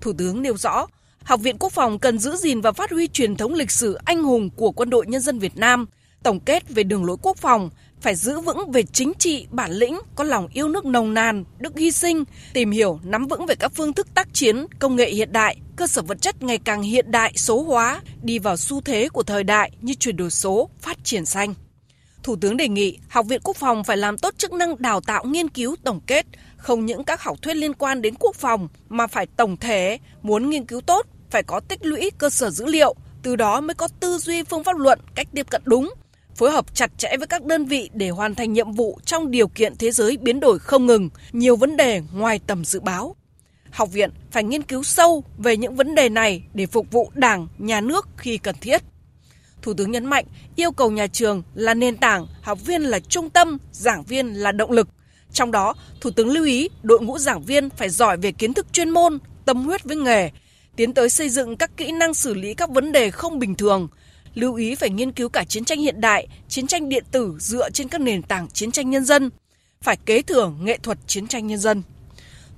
Thủ 0.00 0.12
tướng 0.18 0.42
nêu 0.42 0.56
rõ, 0.56 0.86
Học 1.22 1.40
viện 1.40 1.56
Quốc 1.58 1.72
phòng 1.72 1.98
cần 1.98 2.18
giữ 2.18 2.36
gìn 2.36 2.60
và 2.60 2.72
phát 2.72 2.90
huy 2.90 3.08
truyền 3.08 3.36
thống 3.36 3.54
lịch 3.54 3.70
sử 3.70 3.98
anh 4.04 4.22
hùng 4.22 4.50
của 4.50 4.70
quân 4.70 4.90
đội 4.90 5.06
nhân 5.06 5.20
dân 5.20 5.38
Việt 5.38 5.56
Nam, 5.56 5.86
tổng 6.22 6.40
kết 6.40 6.68
về 6.68 6.82
đường 6.82 7.04
lối 7.04 7.16
quốc 7.22 7.36
phòng, 7.36 7.70
phải 8.00 8.14
giữ 8.14 8.40
vững 8.40 8.70
về 8.70 8.82
chính 8.82 9.12
trị, 9.18 9.46
bản 9.50 9.72
lĩnh, 9.72 9.98
có 10.14 10.24
lòng 10.24 10.48
yêu 10.52 10.68
nước 10.68 10.84
nồng 10.84 11.14
nàn, 11.14 11.44
đức 11.58 11.78
hy 11.78 11.90
sinh, 11.90 12.24
tìm 12.52 12.70
hiểu, 12.70 13.00
nắm 13.04 13.26
vững 13.26 13.46
về 13.46 13.54
các 13.54 13.72
phương 13.74 13.92
thức 13.92 14.14
tác 14.14 14.28
chiến, 14.32 14.66
công 14.78 14.96
nghệ 14.96 15.10
hiện 15.10 15.32
đại, 15.32 15.56
cơ 15.76 15.86
sở 15.86 16.02
vật 16.02 16.20
chất 16.20 16.42
ngày 16.42 16.58
càng 16.58 16.82
hiện 16.82 17.10
đại, 17.10 17.32
số 17.36 17.62
hóa, 17.62 18.00
đi 18.22 18.38
vào 18.38 18.56
xu 18.56 18.80
thế 18.80 19.08
của 19.08 19.22
thời 19.22 19.44
đại 19.44 19.70
như 19.80 19.94
chuyển 19.94 20.16
đổi 20.16 20.30
số, 20.30 20.70
phát 20.80 21.04
triển 21.04 21.26
xanh. 21.26 21.54
Thủ 22.22 22.36
tướng 22.36 22.56
đề 22.56 22.68
nghị 22.68 22.98
Học 23.08 23.26
viện 23.26 23.40
Quốc 23.44 23.56
phòng 23.56 23.84
phải 23.84 23.96
làm 23.96 24.18
tốt 24.18 24.34
chức 24.38 24.52
năng 24.52 24.82
đào 24.82 25.00
tạo 25.00 25.24
nghiên 25.24 25.48
cứu 25.48 25.76
tổng 25.84 26.00
kết, 26.06 26.26
không 26.56 26.86
những 26.86 27.04
các 27.04 27.22
học 27.22 27.42
thuyết 27.42 27.54
liên 27.56 27.74
quan 27.74 28.02
đến 28.02 28.14
quốc 28.18 28.36
phòng 28.36 28.68
mà 28.88 29.06
phải 29.06 29.26
tổng 29.26 29.56
thể, 29.56 29.98
muốn 30.22 30.50
nghiên 30.50 30.64
cứu 30.64 30.80
tốt 30.80 31.06
phải 31.30 31.42
có 31.42 31.60
tích 31.60 31.86
lũy 31.86 32.10
cơ 32.18 32.30
sở 32.30 32.50
dữ 32.50 32.66
liệu, 32.66 32.94
từ 33.22 33.36
đó 33.36 33.60
mới 33.60 33.74
có 33.74 33.88
tư 34.00 34.18
duy 34.18 34.42
phương 34.42 34.64
pháp 34.64 34.76
luận, 34.76 35.00
cách 35.14 35.28
tiếp 35.34 35.46
cận 35.50 35.62
đúng, 35.64 35.94
phối 36.36 36.50
hợp 36.50 36.74
chặt 36.74 36.90
chẽ 36.98 37.16
với 37.18 37.26
các 37.26 37.44
đơn 37.44 37.64
vị 37.64 37.90
để 37.94 38.10
hoàn 38.10 38.34
thành 38.34 38.52
nhiệm 38.52 38.72
vụ 38.72 38.98
trong 39.04 39.30
điều 39.30 39.48
kiện 39.48 39.76
thế 39.76 39.90
giới 39.90 40.16
biến 40.16 40.40
đổi 40.40 40.58
không 40.58 40.86
ngừng, 40.86 41.10
nhiều 41.32 41.56
vấn 41.56 41.76
đề 41.76 42.02
ngoài 42.12 42.40
tầm 42.46 42.64
dự 42.64 42.80
báo. 42.80 43.16
Học 43.70 43.92
viện 43.92 44.10
phải 44.30 44.44
nghiên 44.44 44.62
cứu 44.62 44.82
sâu 44.82 45.24
về 45.38 45.56
những 45.56 45.76
vấn 45.76 45.94
đề 45.94 46.08
này 46.08 46.42
để 46.54 46.66
phục 46.66 46.90
vụ 46.90 47.10
Đảng, 47.14 47.48
nhà 47.58 47.80
nước 47.80 48.08
khi 48.16 48.38
cần 48.38 48.54
thiết. 48.60 48.82
Thủ 49.62 49.74
tướng 49.74 49.90
nhấn 49.90 50.04
mạnh, 50.04 50.24
yêu 50.56 50.72
cầu 50.72 50.90
nhà 50.90 51.06
trường 51.06 51.42
là 51.54 51.74
nền 51.74 51.96
tảng, 51.96 52.26
học 52.42 52.58
viên 52.64 52.82
là 52.82 52.98
trung 52.98 53.30
tâm, 53.30 53.58
giảng 53.72 54.02
viên 54.02 54.34
là 54.34 54.52
động 54.52 54.70
lực. 54.70 54.88
Trong 55.32 55.50
đó, 55.50 55.74
Thủ 56.00 56.10
tướng 56.10 56.28
lưu 56.28 56.44
ý 56.44 56.68
đội 56.82 57.00
ngũ 57.00 57.18
giảng 57.18 57.42
viên 57.42 57.70
phải 57.70 57.88
giỏi 57.88 58.16
về 58.16 58.32
kiến 58.32 58.54
thức 58.54 58.66
chuyên 58.72 58.90
môn, 58.90 59.18
tâm 59.44 59.64
huyết 59.64 59.84
với 59.84 59.96
nghề, 59.96 60.30
tiến 60.76 60.94
tới 60.94 61.08
xây 61.08 61.28
dựng 61.28 61.56
các 61.56 61.76
kỹ 61.76 61.92
năng 61.92 62.14
xử 62.14 62.34
lý 62.34 62.54
các 62.54 62.70
vấn 62.70 62.92
đề 62.92 63.10
không 63.10 63.38
bình 63.38 63.54
thường, 63.54 63.88
lưu 64.36 64.54
ý 64.54 64.74
phải 64.74 64.90
nghiên 64.90 65.12
cứu 65.12 65.28
cả 65.28 65.44
chiến 65.44 65.64
tranh 65.64 65.80
hiện 65.80 66.00
đại, 66.00 66.28
chiến 66.48 66.66
tranh 66.66 66.88
điện 66.88 67.04
tử 67.10 67.36
dựa 67.38 67.70
trên 67.70 67.88
các 67.88 68.00
nền 68.00 68.22
tảng 68.22 68.48
chiến 68.48 68.70
tranh 68.70 68.90
nhân 68.90 69.04
dân, 69.04 69.30
phải 69.82 69.96
kế 69.96 70.22
thừa 70.22 70.52
nghệ 70.60 70.78
thuật 70.82 70.98
chiến 71.06 71.26
tranh 71.26 71.46
nhân 71.46 71.58
dân. 71.58 71.82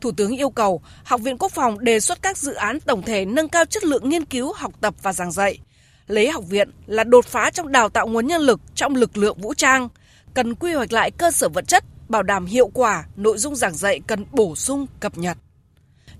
Thủ 0.00 0.12
tướng 0.12 0.36
yêu 0.36 0.50
cầu 0.50 0.82
Học 1.04 1.20
viện 1.20 1.38
Quốc 1.38 1.52
phòng 1.52 1.84
đề 1.84 2.00
xuất 2.00 2.22
các 2.22 2.38
dự 2.38 2.54
án 2.54 2.80
tổng 2.80 3.02
thể 3.02 3.24
nâng 3.24 3.48
cao 3.48 3.64
chất 3.64 3.84
lượng 3.84 4.08
nghiên 4.08 4.24
cứu, 4.24 4.52
học 4.52 4.72
tập 4.80 4.94
và 5.02 5.12
giảng 5.12 5.32
dạy. 5.32 5.58
Lấy 6.06 6.30
học 6.30 6.44
viện 6.48 6.70
là 6.86 7.04
đột 7.04 7.26
phá 7.26 7.50
trong 7.50 7.72
đào 7.72 7.88
tạo 7.88 8.06
nguồn 8.06 8.26
nhân 8.26 8.42
lực 8.42 8.60
trong 8.74 8.94
lực 8.94 9.16
lượng 9.16 9.38
vũ 9.40 9.54
trang, 9.54 9.88
cần 10.34 10.54
quy 10.54 10.72
hoạch 10.72 10.92
lại 10.92 11.10
cơ 11.10 11.30
sở 11.30 11.48
vật 11.48 11.68
chất, 11.68 11.84
bảo 12.08 12.22
đảm 12.22 12.46
hiệu 12.46 12.68
quả, 12.74 13.04
nội 13.16 13.38
dung 13.38 13.56
giảng 13.56 13.74
dạy 13.74 14.00
cần 14.06 14.24
bổ 14.32 14.56
sung, 14.56 14.86
cập 15.00 15.18
nhật. 15.18 15.38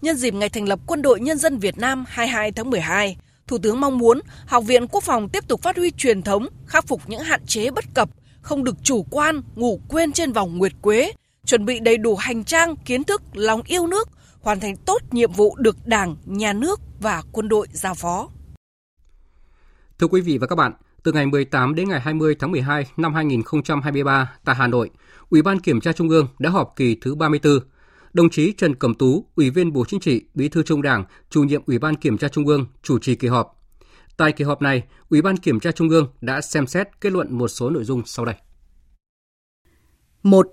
Nhân 0.03 0.16
dịp 0.16 0.35
ngày 0.35 0.49
thành 0.49 0.68
lập 0.68 0.79
Quân 0.87 1.03
đội 1.03 1.21
Nhân 1.21 1.38
dân 1.38 1.59
Việt 1.59 1.79
Nam 1.79 2.05
22 2.09 2.53
tháng 2.53 2.71
12, 2.71 3.16
Thủ 3.48 3.58
tướng 3.58 3.80
mong 3.80 3.98
muốn 3.98 4.20
Học 4.46 4.64
viện 4.64 4.87
Quốc 4.87 5.02
phòng 5.02 5.28
tiếp 5.28 5.48
tục 5.48 5.62
phát 5.62 5.76
huy 5.76 5.90
truyền 5.90 6.22
thống, 6.22 6.46
khắc 6.66 6.87
phục 6.87 7.02
những 7.06 7.20
hạn 7.20 7.46
chế 7.46 7.70
bất 7.70 7.84
cập, 7.94 8.11
không 8.40 8.64
được 8.64 8.76
chủ 8.82 9.06
quan, 9.11 9.42
ngủ 9.54 9.80
quên 9.88 10.12
trên 10.12 10.32
vòng 10.32 10.58
nguyệt 10.58 10.72
quế, 10.82 11.12
chuẩn 11.46 11.64
bị 11.64 11.80
đầy 11.80 11.96
đủ 11.96 12.16
hành 12.16 12.44
trang, 12.44 12.76
kiến 12.76 13.04
thức, 13.04 13.22
lòng 13.32 13.62
yêu 13.66 13.87
nước, 13.87 14.08
hoàn 14.40 14.61
thành 14.61 14.76
tốt 14.76 14.98
nhiệm 15.11 15.32
vụ 15.32 15.56
được 15.58 15.76
Đảng, 15.87 16.16
Nhà 16.24 16.52
nước 16.52 16.80
và 17.00 17.22
quân 17.32 17.48
đội 17.48 17.66
giao 17.72 17.94
phó. 17.94 18.28
Thưa 19.98 20.06
quý 20.06 20.20
vị 20.20 20.38
và 20.38 20.46
các 20.46 20.56
bạn, 20.56 20.72
từ 21.02 21.12
ngày 21.12 21.26
18 21.26 21.74
đến 21.74 21.88
ngày 21.88 22.00
20 22.00 22.37
tháng 22.38 22.50
12 22.50 22.87
năm 22.96 23.14
2023 23.14 24.32
tại 24.44 24.54
Hà 24.54 24.66
Nội, 24.66 24.90
Ủy 25.30 25.42
ban 25.42 25.61
Kiểm 25.61 25.80
tra 25.80 25.92
Trung 25.92 26.08
ương 26.08 26.28
đã 26.38 26.50
họp 26.50 26.72
kỳ 26.76 26.96
thứ 27.00 27.14
34 27.14 27.58
đồng 28.12 28.31
chí 28.31 28.53
Trần 28.53 28.75
Cẩm 28.75 28.94
Tú, 28.94 29.27
Ủy 29.37 29.51
viên 29.51 29.73
Bộ 29.73 29.85
Chính 29.88 30.01
trị, 30.01 30.23
Bí 30.35 30.49
thư 30.49 30.62
Trung 30.62 30.83
Đảng, 30.83 31.05
chủ 31.31 31.42
nhiệm 31.42 31.62
Ủy 31.66 31.79
ban 31.79 31.97
Kiểm 31.97 32.18
tra 32.18 32.29
Trung 32.29 32.47
ương 32.47 32.66
chủ 32.83 32.99
trì 32.99 33.14
kỳ 33.14 33.29
họp. 33.29 33.55
Tại 34.16 34.33
kỳ 34.33 34.44
họp 34.44 34.62
này, 34.62 34.83
Ủy 35.09 35.23
ban 35.23 35.37
Kiểm 35.37 35.61
tra 35.61 35.73
Trung 35.73 35.88
ương 35.88 36.09
đã 36.21 36.40
xem 36.40 36.66
xét 36.66 36.88
kết 37.01 37.12
luận 37.12 37.38
một 37.38 37.49
số 37.49 37.71
nội 37.71 37.85
dung 37.85 38.03
sau 38.07 38.25
đây. 38.25 38.35
1. 40.23 40.47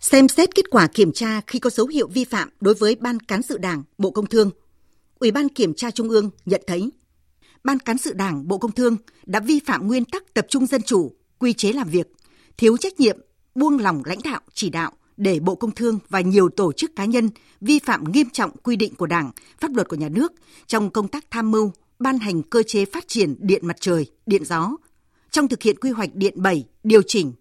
Xem 0.00 0.28
xét 0.28 0.54
kết 0.54 0.70
quả 0.70 0.86
kiểm 0.86 1.12
tra 1.12 1.40
khi 1.46 1.58
có 1.58 1.70
dấu 1.70 1.86
hiệu 1.86 2.08
vi 2.08 2.24
phạm 2.24 2.48
đối 2.60 2.74
với 2.74 2.96
Ban 3.00 3.20
Cán 3.20 3.42
sự 3.42 3.58
Đảng, 3.58 3.82
Bộ 3.98 4.10
Công 4.10 4.26
Thương. 4.26 4.50
Ủy 5.18 5.30
ban 5.30 5.48
Kiểm 5.48 5.74
tra 5.74 5.90
Trung 5.90 6.08
ương 6.08 6.30
nhận 6.44 6.62
thấy 6.66 6.90
Ban 7.64 7.78
Cán 7.78 7.98
sự 7.98 8.12
Đảng, 8.12 8.48
Bộ 8.48 8.58
Công 8.58 8.72
Thương 8.72 8.96
đã 9.26 9.40
vi 9.40 9.60
phạm 9.66 9.86
nguyên 9.86 10.04
tắc 10.04 10.34
tập 10.34 10.46
trung 10.48 10.66
dân 10.66 10.82
chủ, 10.82 11.12
quy 11.38 11.52
chế 11.52 11.72
làm 11.72 11.88
việc, 11.88 12.12
thiếu 12.56 12.76
trách 12.76 13.00
nhiệm, 13.00 13.18
buông 13.54 13.78
lỏng 13.78 14.02
lãnh 14.04 14.18
đạo, 14.24 14.40
chỉ 14.54 14.70
đạo, 14.70 14.92
để 15.20 15.40
Bộ 15.40 15.54
Công 15.54 15.70
Thương 15.70 15.98
và 16.08 16.20
nhiều 16.20 16.48
tổ 16.48 16.72
chức 16.72 16.96
cá 16.96 17.04
nhân 17.04 17.30
vi 17.60 17.78
phạm 17.78 18.04
nghiêm 18.12 18.30
trọng 18.30 18.56
quy 18.56 18.76
định 18.76 18.94
của 18.94 19.06
Đảng, 19.06 19.30
pháp 19.60 19.74
luật 19.74 19.88
của 19.88 19.96
nhà 19.96 20.08
nước 20.08 20.32
trong 20.66 20.90
công 20.90 21.08
tác 21.08 21.24
tham 21.30 21.50
mưu, 21.50 21.72
ban 21.98 22.18
hành 22.18 22.42
cơ 22.42 22.62
chế 22.62 22.84
phát 22.84 23.08
triển 23.08 23.34
điện 23.38 23.66
mặt 23.66 23.76
trời, 23.80 24.06
điện 24.26 24.44
gió, 24.44 24.70
trong 25.30 25.48
thực 25.48 25.62
hiện 25.62 25.76
quy 25.80 25.90
hoạch 25.90 26.14
điện 26.14 26.34
7, 26.36 26.64
điều 26.84 27.02
chỉnh, 27.06 27.32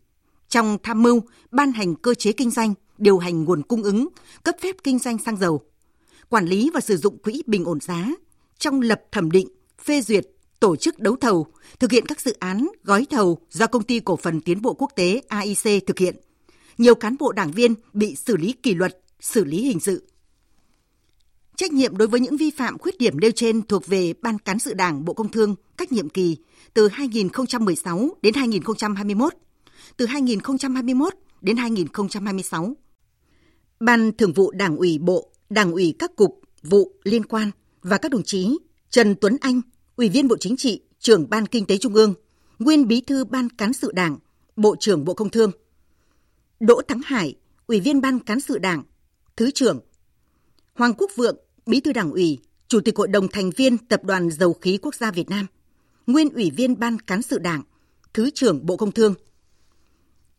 trong 0.49 0.77
tham 0.83 1.03
mưu, 1.03 1.21
ban 1.51 1.71
hành 1.71 1.95
cơ 1.95 2.13
chế 2.13 2.31
kinh 2.31 2.49
doanh, 2.49 2.73
điều 2.97 3.17
hành 3.17 3.43
nguồn 3.43 3.63
cung 3.63 3.83
ứng, 3.83 4.07
cấp 4.43 4.55
phép 4.61 4.75
kinh 4.83 4.99
doanh 4.99 5.17
xăng 5.17 5.37
dầu, 5.37 5.61
quản 6.29 6.45
lý 6.45 6.71
và 6.73 6.79
sử 6.79 6.97
dụng 6.97 7.17
quỹ 7.17 7.43
bình 7.47 7.65
ổn 7.65 7.79
giá, 7.79 8.09
trong 8.57 8.81
lập 8.81 9.01
thẩm 9.11 9.31
định, 9.31 9.47
phê 9.83 10.01
duyệt, 10.01 10.27
tổ 10.59 10.75
chức 10.75 10.99
đấu 10.99 11.15
thầu, 11.15 11.47
thực 11.79 11.91
hiện 11.91 12.05
các 12.05 12.21
dự 12.21 12.35
án, 12.39 12.67
gói 12.83 13.05
thầu 13.09 13.39
do 13.49 13.67
công 13.67 13.83
ty 13.83 13.99
cổ 13.99 14.15
phần 14.15 14.41
tiến 14.41 14.61
bộ 14.61 14.73
quốc 14.73 14.91
tế 14.95 15.21
AIC 15.27 15.87
thực 15.87 15.99
hiện– 15.99 16.15
nhiều 16.79 16.95
cán 16.95 17.15
bộ 17.19 17.31
đảng 17.31 17.51
viên 17.51 17.75
bị 17.93 18.15
xử 18.15 18.37
lý 18.37 18.53
kỷ 18.63 18.73
luật, 18.73 18.99
xử 19.19 19.43
lý 19.43 19.63
hình 19.63 19.79
sự. 19.79 20.07
Trách 21.55 21.71
nhiệm 21.71 21.97
đối 21.97 22.07
với 22.07 22.19
những 22.19 22.37
vi 22.37 22.51
phạm 22.51 22.77
khuyết 22.77 22.97
điểm 22.97 23.19
nêu 23.19 23.31
trên 23.31 23.61
thuộc 23.61 23.87
về 23.87 24.13
Ban 24.21 24.39
cán 24.39 24.59
sự 24.59 24.73
Đảng 24.73 25.05
Bộ 25.05 25.13
Công 25.13 25.31
Thương 25.31 25.55
các 25.77 25.91
nhiệm 25.91 26.09
kỳ 26.09 26.37
từ 26.73 26.87
2016 26.87 28.09
đến 28.21 28.33
2021, 28.33 29.33
từ 29.97 30.05
2021 30.05 31.13
đến 31.41 31.57
2026. 31.57 32.75
Ban 33.79 34.11
Thường 34.17 34.33
vụ 34.33 34.51
Đảng 34.51 34.77
ủy 34.77 34.97
Bộ, 34.97 35.31
Đảng 35.49 35.71
ủy 35.71 35.95
các 35.99 36.15
cục, 36.15 36.41
vụ 36.63 36.91
liên 37.03 37.25
quan 37.25 37.51
và 37.81 37.97
các 37.97 38.11
đồng 38.11 38.23
chí 38.23 38.57
Trần 38.89 39.15
Tuấn 39.21 39.37
Anh, 39.41 39.61
Ủy 39.95 40.09
viên 40.09 40.27
Bộ 40.27 40.37
Chính 40.39 40.57
trị, 40.57 40.81
Trưởng 40.99 41.29
Ban 41.29 41.45
Kinh 41.45 41.65
tế 41.65 41.77
Trung 41.77 41.93
ương, 41.93 42.13
Nguyên 42.59 42.87
Bí 42.87 43.01
thư 43.01 43.25
Ban 43.25 43.49
Cán 43.49 43.73
sự 43.73 43.91
Đảng, 43.91 44.17
Bộ 44.55 44.75
trưởng 44.79 45.05
Bộ 45.05 45.13
Công 45.13 45.29
Thương. 45.29 45.51
Đỗ 46.59 46.81
Thắng 46.87 47.01
Hải, 47.05 47.35
Ủy 47.67 47.79
viên 47.79 48.01
Ban 48.01 48.19
Cán 48.19 48.39
sự 48.39 48.57
Đảng, 48.57 48.83
Thứ 49.35 49.51
trưởng. 49.51 49.79
Hoàng 50.73 50.93
Quốc 50.97 51.11
Vượng, 51.15 51.37
Bí 51.65 51.79
thư 51.79 51.93
Đảng 51.93 52.11
ủy, 52.11 52.39
Chủ 52.67 52.79
tịch 52.79 52.97
Hội 52.97 53.07
đồng 53.07 53.27
thành 53.27 53.49
viên 53.49 53.77
Tập 53.77 54.03
đoàn 54.03 54.31
Dầu 54.31 54.53
khí 54.53 54.79
Quốc 54.81 54.95
gia 54.95 55.11
Việt 55.11 55.29
Nam, 55.29 55.45
Nguyên 56.07 56.29
Ủy 56.29 56.51
viên 56.51 56.79
Ban 56.79 56.99
Cán 56.99 57.21
sự 57.21 57.39
Đảng, 57.39 57.63
Thứ 58.13 58.29
trưởng 58.29 58.65
Bộ 58.65 58.77
Công 58.77 58.91
Thương. 58.91 59.13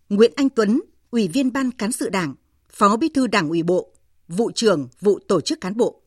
Nguyễn 0.08 0.32
Anh 0.36 0.48
Tuấn, 0.48 0.80
Ủy 1.10 1.28
viên 1.28 1.52
Ban 1.52 1.70
Cán 1.70 1.92
sự 1.92 2.08
Đảng, 2.08 2.34
Phó 2.70 2.96
Bí 2.96 3.08
thư 3.08 3.26
Đảng 3.26 3.48
ủy 3.48 3.62
Bộ, 3.62 3.92
Vụ 4.28 4.50
trưởng 4.54 4.88
Vụ 5.00 5.18
Tổ 5.28 5.40
chức 5.40 5.60
Cán 5.60 5.76
bộ. 5.76 6.02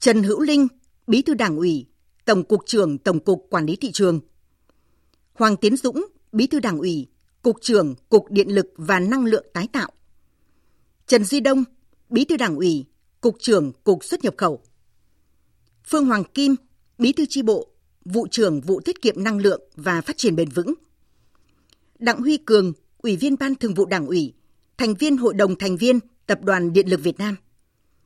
Trần 0.00 0.22
Hữu 0.22 0.40
Linh, 0.40 0.68
Bí 1.06 1.22
thư 1.22 1.34
Đảng 1.34 1.56
ủy, 1.56 1.86
Tổng 2.24 2.44
cục 2.44 2.60
trưởng 2.66 2.98
Tổng 2.98 3.20
cục 3.20 3.46
Quản 3.50 3.66
lý 3.66 3.76
thị 3.76 3.92
trường. 3.92 4.20
Hoàng 5.34 5.56
Tiến 5.56 5.76
Dũng, 5.76 6.06
Bí 6.32 6.46
thư 6.46 6.60
Đảng 6.60 6.78
ủy, 6.78 7.06
Cục 7.42 7.56
trưởng 7.60 7.94
Cục 8.08 8.30
Điện 8.30 8.48
lực 8.48 8.66
và 8.76 9.00
Năng 9.00 9.24
lượng 9.24 9.46
tái 9.52 9.68
tạo. 9.72 9.90
Trần 11.06 11.24
Duy 11.24 11.40
Đông, 11.40 11.64
Bí 12.08 12.24
thư 12.24 12.36
Đảng 12.36 12.56
ủy, 12.56 12.86
Cục 13.20 13.36
trưởng 13.40 13.72
Cục 13.84 14.04
xuất 14.04 14.24
nhập 14.24 14.34
khẩu. 14.36 14.62
Phương 15.84 16.06
Hoàng 16.06 16.24
Kim, 16.24 16.56
Bí 16.98 17.12
thư 17.12 17.26
chi 17.28 17.42
bộ, 17.42 17.68
Vụ 18.04 18.26
trưởng 18.30 18.60
Vụ 18.60 18.80
tiết 18.80 19.02
kiệm 19.02 19.24
năng 19.24 19.38
lượng 19.38 19.62
và 19.76 20.00
phát 20.00 20.16
triển 20.16 20.36
bền 20.36 20.48
vững. 20.48 20.74
Đặng 21.98 22.20
Huy 22.20 22.36
Cường, 22.36 22.72
Ủy 22.98 23.16
viên 23.16 23.36
Ban 23.38 23.54
Thường 23.54 23.74
vụ 23.74 23.86
Đảng 23.86 24.06
ủy, 24.06 24.34
thành 24.76 24.94
viên 24.94 25.16
Hội 25.16 25.34
đồng 25.34 25.58
thành 25.58 25.76
viên 25.76 25.98
Tập 26.26 26.38
đoàn 26.42 26.72
Điện 26.72 26.88
lực 26.88 27.00
Việt 27.02 27.18
Nam. 27.18 27.36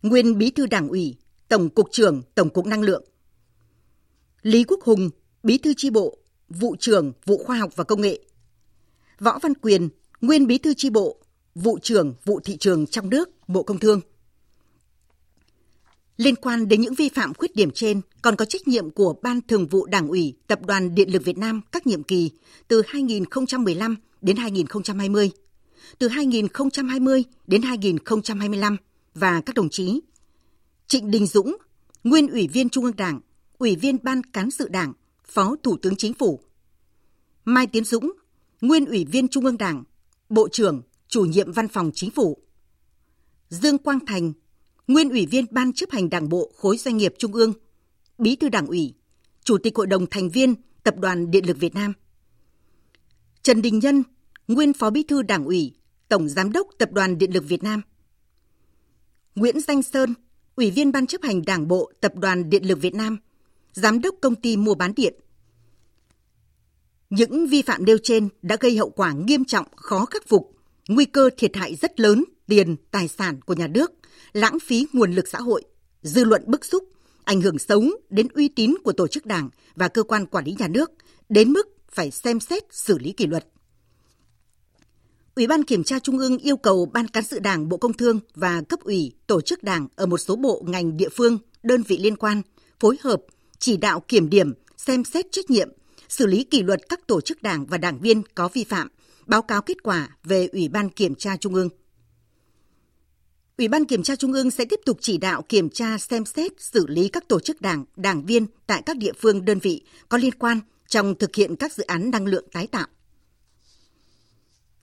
Nguyên 0.02 0.38
Bí 0.38 0.50
thư 0.50 0.66
Đảng 0.66 0.88
ủy, 0.88 1.16
Tổng 1.48 1.68
cục 1.68 1.88
trưởng 1.90 2.22
Tổng 2.34 2.50
cục 2.50 2.66
Năng 2.66 2.82
lượng. 2.82 3.04
Lý 4.42 4.64
Quốc 4.64 4.80
Hùng, 4.82 5.10
Bí 5.42 5.58
thư 5.58 5.74
chi 5.76 5.90
bộ, 5.90 6.18
Vụ 6.48 6.76
trưởng 6.80 7.12
Vụ 7.24 7.38
Khoa 7.44 7.56
học 7.56 7.70
và 7.76 7.84
Công 7.84 8.00
nghệ. 8.00 8.18
Võ 9.22 9.38
Văn 9.42 9.54
Quyền, 9.54 9.88
Nguyên 10.20 10.46
Bí 10.46 10.58
thư 10.58 10.74
chi 10.74 10.90
bộ, 10.90 11.16
Vụ 11.54 11.78
trưởng 11.78 12.14
Vụ 12.24 12.40
thị 12.44 12.56
trường 12.56 12.86
trong 12.86 13.10
nước, 13.10 13.28
Bộ 13.48 13.62
Công 13.62 13.78
Thương. 13.78 14.00
Liên 16.16 16.36
quan 16.36 16.68
đến 16.68 16.80
những 16.80 16.94
vi 16.94 17.08
phạm 17.08 17.34
khuyết 17.34 17.56
điểm 17.56 17.70
trên, 17.70 18.00
còn 18.22 18.36
có 18.36 18.44
trách 18.44 18.68
nhiệm 18.68 18.90
của 18.90 19.14
Ban 19.22 19.40
Thường 19.48 19.66
vụ 19.66 19.86
Đảng 19.86 20.08
ủy 20.08 20.34
Tập 20.46 20.66
đoàn 20.66 20.94
Điện 20.94 21.12
lực 21.12 21.24
Việt 21.24 21.38
Nam 21.38 21.60
các 21.72 21.86
nhiệm 21.86 22.02
kỳ 22.02 22.30
từ 22.68 22.82
2015 22.86 23.96
đến 24.20 24.36
2020, 24.36 25.30
từ 25.98 26.08
2020 26.08 27.24
đến 27.46 27.62
2025 27.62 28.76
và 29.14 29.40
các 29.40 29.54
đồng 29.54 29.68
chí 29.70 30.00
Trịnh 30.86 31.10
Đình 31.10 31.26
Dũng, 31.26 31.56
nguyên 32.04 32.28
Ủy 32.28 32.48
viên 32.48 32.68
Trung 32.68 32.84
ương 32.84 32.96
Đảng, 32.96 33.20
Ủy 33.58 33.76
viên 33.76 33.96
Ban 34.02 34.22
Cán 34.22 34.50
sự 34.50 34.68
Đảng, 34.68 34.92
Phó 35.24 35.56
Thủ 35.62 35.76
tướng 35.82 35.96
Chính 35.96 36.14
phủ. 36.14 36.40
Mai 37.44 37.66
Tiến 37.66 37.84
Dũng, 37.84 38.12
nguyên 38.62 38.86
Ủy 38.86 39.04
viên 39.04 39.28
Trung 39.28 39.44
ương 39.44 39.58
Đảng, 39.58 39.84
Bộ 40.28 40.48
trưởng, 40.48 40.82
Chủ 41.08 41.24
nhiệm 41.24 41.52
Văn 41.52 41.68
phòng 41.68 41.90
Chính 41.94 42.10
phủ. 42.10 42.38
Dương 43.48 43.78
Quang 43.78 44.06
Thành, 44.06 44.32
nguyên 44.86 45.08
Ủy 45.10 45.26
viên 45.26 45.46
Ban 45.50 45.72
chấp 45.72 45.90
hành 45.90 46.10
Đảng 46.10 46.28
bộ 46.28 46.52
khối 46.56 46.76
doanh 46.76 46.96
nghiệp 46.96 47.14
Trung 47.18 47.32
ương, 47.32 47.52
Bí 48.18 48.36
thư 48.36 48.48
Đảng 48.48 48.66
ủy, 48.66 48.94
Chủ 49.44 49.58
tịch 49.58 49.76
Hội 49.76 49.86
đồng 49.86 50.06
thành 50.10 50.30
viên 50.30 50.54
Tập 50.84 50.94
đoàn 50.98 51.30
Điện 51.30 51.46
lực 51.46 51.56
Việt 51.60 51.74
Nam. 51.74 51.92
Trần 53.42 53.62
Đình 53.62 53.78
Nhân, 53.78 54.02
nguyên 54.48 54.72
Phó 54.72 54.90
Bí 54.90 55.02
thư 55.02 55.22
Đảng 55.22 55.44
ủy, 55.44 55.74
Tổng 56.08 56.28
Giám 56.28 56.52
đốc 56.52 56.66
Tập 56.78 56.92
đoàn 56.92 57.18
Điện 57.18 57.34
lực 57.34 57.44
Việt 57.48 57.62
Nam. 57.62 57.82
Nguyễn 59.34 59.60
Danh 59.60 59.82
Sơn, 59.82 60.14
Ủy 60.56 60.70
viên 60.70 60.92
Ban 60.92 61.06
chấp 61.06 61.22
hành 61.22 61.44
Đảng 61.44 61.68
bộ 61.68 61.92
Tập 62.00 62.12
đoàn 62.16 62.50
Điện 62.50 62.68
lực 62.68 62.80
Việt 62.80 62.94
Nam, 62.94 63.18
Giám 63.72 64.00
đốc 64.00 64.14
công 64.20 64.34
ty 64.34 64.56
mua 64.56 64.74
bán 64.74 64.92
điện. 64.96 65.14
Những 67.14 67.46
vi 67.46 67.62
phạm 67.62 67.84
nêu 67.84 67.98
trên 68.02 68.28
đã 68.42 68.56
gây 68.60 68.76
hậu 68.76 68.90
quả 68.90 69.12
nghiêm 69.12 69.44
trọng, 69.44 69.66
khó 69.76 70.04
khắc 70.04 70.28
phục, 70.28 70.56
nguy 70.88 71.04
cơ 71.04 71.30
thiệt 71.36 71.56
hại 71.56 71.74
rất 71.74 72.00
lớn 72.00 72.24
tiền, 72.48 72.76
tài 72.90 73.08
sản 73.08 73.40
của 73.40 73.54
nhà 73.54 73.66
nước, 73.66 73.92
lãng 74.32 74.58
phí 74.60 74.86
nguồn 74.92 75.12
lực 75.12 75.28
xã 75.28 75.38
hội, 75.38 75.62
dư 76.02 76.24
luận 76.24 76.42
bức 76.46 76.64
xúc, 76.64 76.84
ảnh 77.24 77.40
hưởng 77.40 77.58
xấu 77.58 77.84
đến 78.10 78.28
uy 78.34 78.48
tín 78.48 78.74
của 78.84 78.92
tổ 78.92 79.08
chức 79.08 79.26
đảng 79.26 79.50
và 79.74 79.88
cơ 79.88 80.02
quan 80.02 80.26
quản 80.26 80.44
lý 80.44 80.56
nhà 80.58 80.68
nước, 80.68 80.90
đến 81.28 81.52
mức 81.52 81.68
phải 81.90 82.10
xem 82.10 82.40
xét 82.40 82.62
xử 82.70 82.98
lý 82.98 83.12
kỷ 83.12 83.26
luật. 83.26 83.46
Ủy 85.36 85.46
ban 85.46 85.64
Kiểm 85.64 85.84
tra 85.84 85.98
Trung 85.98 86.18
ương 86.18 86.38
yêu 86.38 86.56
cầu 86.56 86.86
Ban 86.92 87.08
Cán 87.08 87.24
sự 87.24 87.38
Đảng 87.38 87.68
Bộ 87.68 87.76
Công 87.76 87.92
Thương 87.92 88.20
và 88.34 88.62
cấp 88.68 88.80
ủy, 88.80 89.12
tổ 89.26 89.40
chức 89.40 89.62
đảng 89.62 89.88
ở 89.96 90.06
một 90.06 90.18
số 90.18 90.36
bộ 90.36 90.64
ngành 90.66 90.96
địa 90.96 91.08
phương, 91.08 91.38
đơn 91.62 91.82
vị 91.82 91.98
liên 91.98 92.16
quan 92.16 92.42
phối 92.80 92.96
hợp, 93.00 93.22
chỉ 93.58 93.76
đạo 93.76 94.00
kiểm 94.08 94.30
điểm, 94.30 94.52
xem 94.76 95.04
xét 95.04 95.26
trách 95.32 95.50
nhiệm, 95.50 95.68
xử 96.12 96.26
lý 96.26 96.44
kỷ 96.44 96.62
luật 96.62 96.88
các 96.88 97.06
tổ 97.06 97.20
chức 97.20 97.42
đảng 97.42 97.66
và 97.66 97.78
đảng 97.78 97.98
viên 98.00 98.22
có 98.34 98.48
vi 98.48 98.64
phạm, 98.64 98.88
báo 99.26 99.42
cáo 99.42 99.62
kết 99.62 99.82
quả 99.82 100.08
về 100.24 100.46
Ủy 100.52 100.68
ban 100.68 100.90
Kiểm 100.90 101.14
tra 101.14 101.36
Trung 101.36 101.54
ương. 101.54 101.68
Ủy 103.58 103.68
ban 103.68 103.84
Kiểm 103.84 104.02
tra 104.02 104.16
Trung 104.16 104.32
ương 104.32 104.50
sẽ 104.50 104.64
tiếp 104.64 104.80
tục 104.86 104.98
chỉ 105.00 105.18
đạo 105.18 105.42
kiểm 105.48 105.70
tra 105.70 105.98
xem 105.98 106.24
xét 106.24 106.52
xử 106.58 106.86
lý 106.86 107.08
các 107.08 107.28
tổ 107.28 107.40
chức 107.40 107.60
đảng, 107.60 107.84
đảng 107.96 108.24
viên 108.24 108.46
tại 108.66 108.82
các 108.86 108.96
địa 108.96 109.12
phương 109.18 109.44
đơn 109.44 109.58
vị 109.58 109.82
có 110.08 110.18
liên 110.18 110.34
quan 110.34 110.60
trong 110.88 111.14
thực 111.14 111.34
hiện 111.34 111.56
các 111.56 111.72
dự 111.72 111.84
án 111.84 112.10
năng 112.10 112.26
lượng 112.26 112.44
tái 112.52 112.66
tạo. 112.66 112.86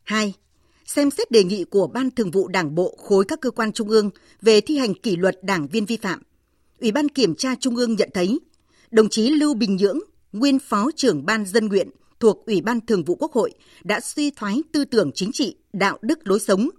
2. 0.04 0.34
Xem 0.86 1.12
xét 1.12 1.32
đề 1.32 1.44
nghị 1.44 1.64
của 1.64 1.88
Ban 1.88 2.12
Thường 2.12 2.32
vụ 2.32 2.48
Đảng 2.48 2.76
bộ 2.76 2.98
khối 3.04 3.26
các 3.28 3.42
cơ 3.42 3.52
quan 3.52 3.72
trung 3.72 3.90
ương 3.90 4.10
về 4.42 4.62
thi 4.62 4.78
hành 4.78 4.94
kỷ 4.94 5.16
luật 5.16 5.44
đảng 5.44 5.68
viên 5.68 5.86
vi 5.86 5.98
phạm. 5.98 6.22
Ủy 6.80 6.92
ban 6.92 7.10
Kiểm 7.10 7.36
tra 7.36 7.56
Trung 7.60 7.76
ương 7.76 7.96
nhận 7.96 8.10
thấy, 8.14 8.40
đồng 8.92 9.10
chí 9.10 9.30
Lưu 9.30 9.54
Bình 9.54 9.76
Nhưỡng, 9.76 10.00
nguyên 10.34 10.60
Phó 10.60 10.90
trưởng 10.96 11.26
Ban 11.26 11.46
Dân 11.46 11.68
nguyện 11.68 11.90
thuộc 12.20 12.46
Ủy 12.46 12.62
ban 12.62 12.82
Thường 12.82 13.04
vụ 13.04 13.16
Quốc 13.16 13.32
hội 13.32 13.52
đã 13.84 14.00
suy 14.00 14.32
thoái 14.32 14.62
tư 14.72 14.86
tưởng 14.86 15.12
chính 15.16 15.32
trị, 15.32 15.56
đạo 15.74 15.98
đức 16.02 16.28
lối 16.28 16.40
sống, 16.40 16.70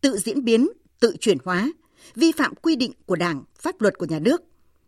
tự 0.00 0.18
diễn 0.18 0.44
biến, 0.44 0.68
tự 1.00 1.16
chuyển 1.20 1.38
hóa, 1.44 1.72
vi 2.14 2.32
phạm 2.32 2.54
quy 2.54 2.76
định 2.76 2.92
của 3.06 3.16
Đảng, 3.16 3.44
pháp 3.60 3.80
luật 3.80 3.98
của 3.98 4.06
nhà 4.06 4.18
nước, 4.18 4.42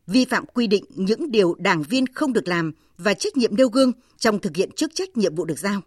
vi 0.06 0.24
phạm 0.24 0.46
quy 0.46 0.66
định 0.66 0.84
những 0.88 1.30
điều 1.30 1.54
đảng 1.54 1.82
viên 1.82 2.06
không 2.06 2.32
được 2.32 2.48
làm 2.48 2.72
và 2.98 3.14
trách 3.14 3.36
nhiệm 3.36 3.56
nêu 3.56 3.68
gương 3.68 3.92
trong 4.18 4.38
thực 4.38 4.56
hiện 4.56 4.70
chức 4.76 4.94
trách 4.94 5.16
nhiệm 5.16 5.34
vụ 5.34 5.44
được 5.44 5.58
giao 5.58 5.82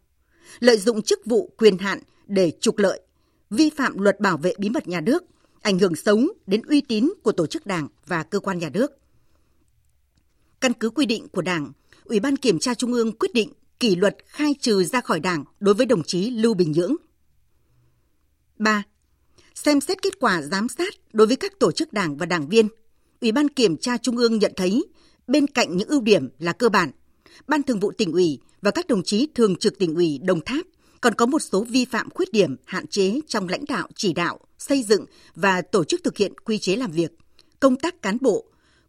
lợi 0.59 0.77
dụng 0.77 1.01
chức 1.01 1.25
vụ 1.25 1.53
quyền 1.57 1.77
hạn 1.77 1.99
để 2.27 2.51
trục 2.59 2.77
lợi, 2.77 3.01
vi 3.49 3.69
phạm 3.69 3.99
luật 3.99 4.19
bảo 4.19 4.37
vệ 4.37 4.53
bí 4.57 4.69
mật 4.69 4.87
nhà 4.87 5.01
nước, 5.01 5.23
ảnh 5.61 5.79
hưởng 5.79 5.95
xấu 5.95 6.19
đến 6.47 6.61
uy 6.61 6.81
tín 6.81 7.09
của 7.23 7.31
tổ 7.31 7.47
chức 7.47 7.65
đảng 7.65 7.87
và 8.07 8.23
cơ 8.23 8.39
quan 8.39 8.59
nhà 8.59 8.69
nước. 8.69 8.91
Căn 10.61 10.73
cứ 10.73 10.89
quy 10.89 11.05
định 11.05 11.27
của 11.27 11.41
Đảng, 11.41 11.71
Ủy 12.11 12.19
ban 12.19 12.37
Kiểm 12.37 12.59
tra 12.59 12.73
Trung 12.73 12.93
ương 12.93 13.11
quyết 13.11 13.33
định 13.33 13.53
kỷ 13.79 13.95
luật 13.95 14.17
khai 14.27 14.55
trừ 14.59 14.83
ra 14.83 15.01
khỏi 15.01 15.19
Đảng 15.19 15.43
đối 15.59 15.73
với 15.73 15.85
đồng 15.85 16.03
chí 16.03 16.29
Lưu 16.29 16.53
Bình 16.53 16.71
Nhưỡng. 16.71 16.95
3. 18.59 18.83
Xem 19.55 19.81
xét 19.81 20.01
kết 20.01 20.19
quả 20.19 20.41
giám 20.41 20.67
sát 20.67 20.93
đối 21.13 21.27
với 21.27 21.35
các 21.35 21.59
tổ 21.59 21.71
chức 21.71 21.93
đảng 21.93 22.17
và 22.17 22.25
đảng 22.25 22.49
viên, 22.49 22.67
Ủy 23.21 23.31
ban 23.31 23.47
Kiểm 23.47 23.77
tra 23.77 23.97
Trung 23.97 24.17
ương 24.17 24.39
nhận 24.39 24.53
thấy 24.55 24.85
bên 25.27 25.47
cạnh 25.47 25.77
những 25.77 25.87
ưu 25.87 26.01
điểm 26.01 26.29
là 26.39 26.53
cơ 26.53 26.69
bản, 26.69 26.91
Ban 27.47 27.63
Thường 27.63 27.79
vụ 27.79 27.91
tỉnh 27.91 28.11
ủy 28.11 28.39
và 28.61 28.71
các 28.71 28.87
đồng 28.87 29.03
chí 29.03 29.27
thường 29.35 29.55
trực 29.55 29.79
tỉnh 29.79 29.95
ủy 29.95 30.19
Đồng 30.23 30.41
Tháp 30.45 30.65
còn 31.01 31.15
có 31.15 31.25
một 31.25 31.39
số 31.39 31.63
vi 31.63 31.85
phạm 31.85 32.09
khuyết 32.09 32.31
điểm 32.31 32.55
hạn 32.65 32.87
chế 32.87 33.19
trong 33.27 33.49
lãnh 33.49 33.65
đạo 33.67 33.87
chỉ 33.95 34.13
đạo, 34.13 34.39
xây 34.57 34.83
dựng 34.83 35.05
và 35.35 35.61
tổ 35.61 35.83
chức 35.83 36.03
thực 36.03 36.17
hiện 36.17 36.33
quy 36.45 36.57
chế 36.57 36.75
làm 36.75 36.91
việc, 36.91 37.11
công 37.59 37.75
tác 37.75 38.01
cán 38.01 38.17
bộ, 38.21 38.45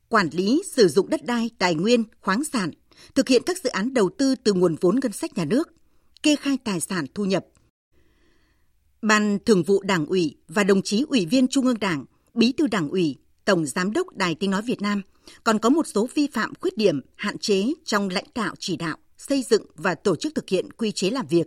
quản 0.09 0.29
lý 0.33 0.63
sử 0.73 0.89
dụng 0.89 1.09
đất 1.09 1.25
đai, 1.25 1.51
tài 1.59 1.75
nguyên, 1.75 2.05
khoáng 2.21 2.45
sản, 2.45 2.71
thực 3.15 3.29
hiện 3.29 3.43
các 3.47 3.59
dự 3.59 3.71
án 3.71 3.95
đầu 3.95 4.11
tư 4.19 4.35
từ 4.45 4.53
nguồn 4.53 4.77
vốn 4.81 5.01
ngân 5.03 5.13
sách 5.13 5.39
nhà 5.39 5.45
nước, 5.45 5.69
kê 6.23 6.37
khai 6.37 6.59
tài 6.65 6.81
sản 6.81 7.07
thu 7.15 7.25
nhập. 7.25 7.47
Ban 9.03 9.39
Thường 9.47 9.63
vụ 9.63 9.83
Đảng 9.83 10.07
ủy 10.07 10.37
và 10.49 10.65
đồng 10.65 10.83
chí 10.83 11.05
Ủy 11.09 11.27
viên 11.27 11.49
Trung 11.49 11.67
ương 11.67 11.79
Đảng, 11.79 12.05
Bí 12.35 12.53
thư 12.53 12.67
Đảng 12.67 12.89
ủy, 12.89 13.17
Tổng 13.45 13.67
Giám 13.67 13.93
đốc 13.93 14.17
Đài 14.17 14.35
Tiếng 14.35 14.51
Nói 14.51 14.63
Việt 14.63 14.83
Nam 14.83 15.03
còn 15.45 15.59
có 15.59 15.69
một 15.69 15.87
số 15.87 16.09
vi 16.15 16.27
phạm 16.33 16.53
khuyết 16.61 16.77
điểm 16.77 17.01
hạn 17.17 17.39
chế 17.39 17.65
trong 17.85 18.09
lãnh 18.09 18.27
đạo 18.35 18.55
chỉ 18.59 18.77
đạo, 18.77 18.97
xây 19.19 19.45
dựng 19.51 19.67
và 19.75 19.95
tổ 19.95 20.17
chức 20.17 20.35
thực 20.35 20.49
hiện 20.49 20.73
quy 20.73 20.93
chế 20.93 21.11
làm 21.11 21.27
việc, 21.27 21.47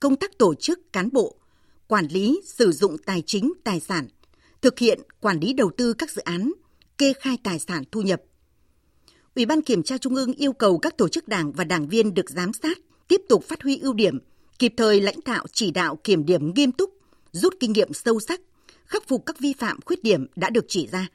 công 0.00 0.16
tác 0.16 0.38
tổ 0.38 0.54
chức 0.54 0.92
cán 0.92 1.08
bộ, 1.12 1.36
quản 1.86 2.06
lý 2.06 2.40
sử 2.44 2.72
dụng 2.72 2.98
tài 2.98 3.22
chính 3.26 3.52
tài 3.64 3.80
sản, 3.80 4.08
thực 4.60 4.78
hiện 4.78 5.00
quản 5.20 5.40
lý 5.40 5.52
đầu 5.52 5.70
tư 5.76 5.92
các 5.92 6.10
dự 6.10 6.22
án, 6.22 6.52
kê 6.98 7.12
khai 7.12 7.38
tài 7.42 7.58
sản 7.58 7.84
thu 7.92 8.02
nhập. 8.02 8.22
Ủy 9.34 9.46
ban 9.46 9.62
Kiểm 9.62 9.82
tra 9.82 9.98
Trung 9.98 10.14
ương 10.14 10.32
yêu 10.32 10.52
cầu 10.52 10.78
các 10.78 10.96
tổ 10.96 11.08
chức 11.08 11.28
đảng 11.28 11.52
và 11.52 11.64
đảng 11.64 11.88
viên 11.88 12.14
được 12.14 12.30
giám 12.30 12.52
sát, 12.52 12.78
tiếp 13.08 13.20
tục 13.28 13.44
phát 13.44 13.62
huy 13.62 13.78
ưu 13.78 13.92
điểm, 13.92 14.18
kịp 14.58 14.74
thời 14.76 15.00
lãnh 15.00 15.20
đạo 15.24 15.46
chỉ 15.52 15.70
đạo 15.70 15.98
kiểm 16.04 16.26
điểm 16.26 16.54
nghiêm 16.54 16.72
túc, 16.72 16.90
rút 17.32 17.54
kinh 17.60 17.72
nghiệm 17.72 17.92
sâu 17.92 18.20
sắc, 18.20 18.40
khắc 18.86 19.08
phục 19.08 19.26
các 19.26 19.38
vi 19.38 19.52
phạm 19.52 19.80
khuyết 19.84 20.02
điểm 20.02 20.26
đã 20.36 20.50
được 20.50 20.64
chỉ 20.68 20.88
ra. 20.92 21.08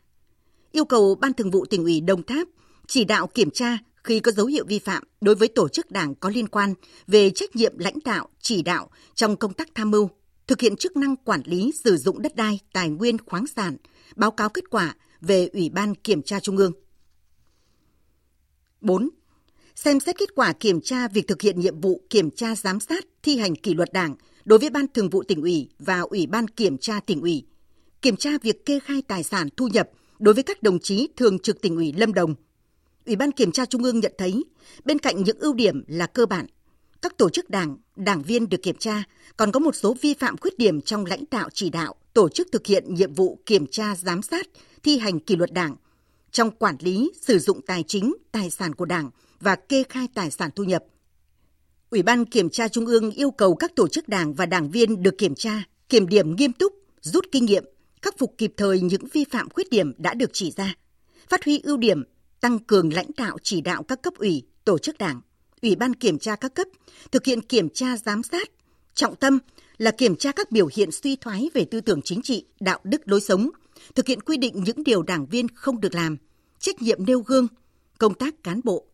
Yêu 0.72 0.86
cầu 0.86 1.16
Ban 1.16 1.34
Thường 1.34 1.52
vụ 1.52 1.66
tỉnh 1.66 1.84
ủy 1.84 2.02
Đồng 2.02 2.24
Tháp 2.24 2.48
chỉ 2.88 3.04
đạo 3.06 3.28
kiểm 3.28 3.52
tra, 3.52 3.78
khi 4.04 4.20
có 4.20 4.32
dấu 4.32 4.46
hiệu 4.46 4.66
vi 4.68 4.80
phạm 4.80 5.04
đối 5.22 5.36
với 5.36 5.48
tổ 5.48 5.68
chức 5.68 5.92
đảng 5.92 6.16
có 6.16 6.30
liên 6.30 6.48
quan 6.48 6.74
về 7.08 7.30
trách 7.30 7.56
nhiệm 7.56 7.78
lãnh 7.78 7.98
đạo, 8.06 8.30
chỉ 8.42 8.62
đạo 8.62 8.90
trong 9.16 9.36
công 9.36 9.54
tác 9.54 9.70
tham 9.76 9.92
mưu, 9.92 10.10
thực 10.48 10.62
hiện 10.62 10.76
chức 10.76 10.98
năng 10.98 11.16
quản 11.16 11.42
lý 11.46 11.72
sử 11.84 11.98
dụng 11.98 12.22
đất 12.22 12.36
đai, 12.36 12.60
tài 12.74 12.90
nguyên 12.90 13.18
khoáng 13.26 13.48
sản, 13.48 13.78
báo 14.16 14.32
cáo 14.32 14.50
kết 14.50 14.70
quả 14.70 14.96
về 15.22 15.50
Ủy 15.54 15.70
ban 15.70 15.96
Kiểm 15.96 16.22
tra 16.22 16.40
Trung 16.40 16.58
ương. 16.58 16.72
4. 18.82 19.10
Xem 19.76 20.00
xét 20.00 20.18
kết 20.18 20.36
quả 20.36 20.54
kiểm 20.54 20.82
tra 20.82 21.08
việc 21.08 21.28
thực 21.28 21.42
hiện 21.42 21.60
nhiệm 21.60 21.82
vụ 21.82 22.02
kiểm 22.10 22.32
tra 22.32 22.56
giám 22.56 22.80
sát 22.80 23.06
thi 23.24 23.38
hành 23.38 23.56
kỷ 23.56 23.74
luật 23.74 23.94
Đảng 23.94 24.16
đối 24.46 24.60
với 24.60 24.70
Ban 24.70 24.86
Thường 24.94 25.10
vụ 25.10 25.24
tỉnh 25.24 25.42
ủy 25.42 25.70
và 25.80 26.00
Ủy 26.00 26.28
ban 26.28 26.48
Kiểm 26.48 26.78
tra 26.78 27.00
tỉnh 27.00 27.22
ủy, 27.22 27.46
kiểm 28.02 28.16
tra 28.16 28.30
việc 28.42 28.66
kê 28.66 28.80
khai 28.80 29.02
tài 29.08 29.24
sản 29.24 29.50
thu 29.58 29.68
nhập 29.68 29.90
đối 30.20 30.34
với 30.34 30.44
các 30.44 30.64
đồng 30.64 30.80
chí 30.80 31.08
thường 31.16 31.40
trực 31.40 31.62
tỉnh 31.62 31.76
ủy 31.76 31.94
Lâm 31.98 32.14
Đồng. 32.14 32.36
Ủy 33.06 33.16
ban 33.16 33.32
Kiểm 33.32 33.52
tra 33.52 33.66
Trung 33.66 33.84
ương 33.84 34.00
nhận 34.00 34.14
thấy, 34.18 34.44
bên 34.86 35.00
cạnh 35.00 35.24
những 35.24 35.40
ưu 35.40 35.54
điểm 35.54 35.84
là 35.88 36.08
cơ 36.08 36.26
bản, 36.26 36.46
các 37.02 37.18
tổ 37.18 37.30
chức 37.30 37.50
đảng, 37.50 37.78
đảng 37.96 38.22
viên 38.22 38.50
được 38.50 38.64
kiểm 38.64 38.76
tra 38.76 39.04
còn 39.38 39.52
có 39.52 39.60
một 39.60 39.76
số 39.76 39.96
vi 40.02 40.14
phạm 40.14 40.38
khuyết 40.38 40.58
điểm 40.58 40.82
trong 40.82 41.06
lãnh 41.06 41.24
đạo 41.32 41.50
chỉ 41.54 41.70
đạo, 41.70 41.96
tổ 42.14 42.30
chức 42.30 42.48
thực 42.52 42.68
hiện 42.68 42.94
nhiệm 42.94 43.14
vụ 43.14 43.40
kiểm 43.46 43.66
tra 43.72 43.96
giám 43.96 44.22
sát, 44.22 44.48
thi 44.84 44.98
hành 44.98 45.20
kỷ 45.20 45.36
luật 45.36 45.54
đảng, 45.54 45.76
trong 46.38 46.52
quản 46.52 46.76
lý, 46.80 47.12
sử 47.22 47.40
dụng 47.40 47.62
tài 47.62 47.84
chính, 47.88 48.14
tài 48.32 48.50
sản 48.50 48.76
của 48.76 48.86
đảng 48.86 49.10
và 49.40 49.56
kê 49.56 49.84
khai 49.90 50.08
tài 50.14 50.32
sản 50.32 50.50
thu 50.56 50.64
nhập. 50.64 50.84
Ủy 51.90 52.04
ban 52.04 52.26
Kiểm 52.26 52.50
tra 52.50 52.68
Trung 52.68 52.86
ương 52.86 53.12
yêu 53.12 53.32
cầu 53.32 53.56
các 53.56 53.76
tổ 53.76 53.88
chức 53.88 54.10
đảng 54.10 54.34
và 54.34 54.46
đảng 54.46 54.72
viên 54.72 55.04
được 55.04 55.18
kiểm 55.18 55.36
tra, 55.36 55.64
kiểm 55.90 56.08
điểm 56.08 56.36
nghiêm 56.36 56.54
túc, 56.54 56.74
rút 57.02 57.26
kinh 57.32 57.46
nghiệm, 57.46 57.66
khắc 58.02 58.18
phục 58.18 58.36
kịp 58.38 58.54
thời 58.58 58.82
những 58.82 59.02
vi 59.14 59.26
phạm 59.32 59.50
khuyết 59.50 59.70
điểm 59.70 59.94
đã 59.98 60.14
được 60.14 60.30
chỉ 60.34 60.52
ra, 60.52 60.76
phát 61.30 61.46
huy 61.46 61.60
ưu 61.60 61.78
điểm, 61.78 62.04
tăng 62.42 62.60
cường 62.60 62.94
lãnh 62.94 63.10
đạo 63.18 63.38
chỉ 63.44 63.62
đạo 63.62 63.84
các 63.84 64.02
cấp 64.02 64.14
ủy, 64.18 64.44
tổ 64.66 64.78
chức 64.78 64.98
đảng, 64.98 65.22
ủy 65.62 65.76
ban 65.76 65.94
kiểm 65.94 66.20
tra 66.20 66.36
các 66.36 66.54
cấp, 66.54 66.68
thực 67.12 67.26
hiện 67.26 67.42
kiểm 67.42 67.70
tra 67.70 67.98
giám 67.98 68.24
sát, 68.24 68.50
trọng 68.94 69.16
tâm 69.16 69.40
là 69.78 69.92
kiểm 69.92 70.16
tra 70.16 70.32
các 70.32 70.52
biểu 70.52 70.68
hiện 70.76 70.92
suy 70.92 71.16
thoái 71.16 71.50
về 71.54 71.66
tư 71.66 71.82
tưởng 71.82 72.02
chính 72.04 72.22
trị, 72.22 72.46
đạo 72.60 72.80
đức 72.84 73.02
lối 73.06 73.22
sống, 73.22 73.50
thực 73.96 74.08
hiện 74.08 74.22
quy 74.22 74.38
định 74.38 74.64
những 74.64 74.84
điều 74.84 75.04
đảng 75.04 75.26
viên 75.26 75.48
không 75.56 75.82
được 75.82 75.96
làm, 75.96 76.18
trách 76.60 76.82
nhiệm 76.82 77.06
nêu 77.06 77.20
gương, 77.20 77.48
công 77.98 78.14
tác 78.14 78.44
cán 78.44 78.62
bộ, 78.64 78.86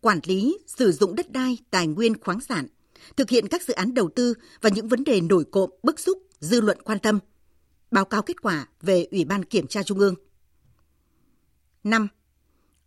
quản 0.00 0.20
lý, 0.24 0.58
sử 0.66 0.92
dụng 0.92 1.14
đất 1.14 1.32
đai, 1.32 1.58
tài 1.70 1.86
nguyên 1.86 2.20
khoáng 2.20 2.40
sản, 2.40 2.66
thực 3.16 3.30
hiện 3.30 3.48
các 3.48 3.62
dự 3.62 3.74
án 3.74 3.94
đầu 3.94 4.10
tư 4.16 4.34
và 4.60 4.70
những 4.70 4.88
vấn 4.88 5.04
đề 5.04 5.20
nổi 5.20 5.44
cộm, 5.50 5.70
bức 5.82 6.00
xúc, 6.00 6.18
dư 6.40 6.60
luận 6.60 6.78
quan 6.84 6.98
tâm. 6.98 7.18
Báo 7.90 8.04
cáo 8.04 8.22
kết 8.22 8.42
quả 8.42 8.66
về 8.80 9.06
Ủy 9.10 9.24
ban 9.24 9.44
Kiểm 9.44 9.66
tra 9.66 9.82
Trung 9.82 9.98
ương. 9.98 10.14
5. 11.84 12.08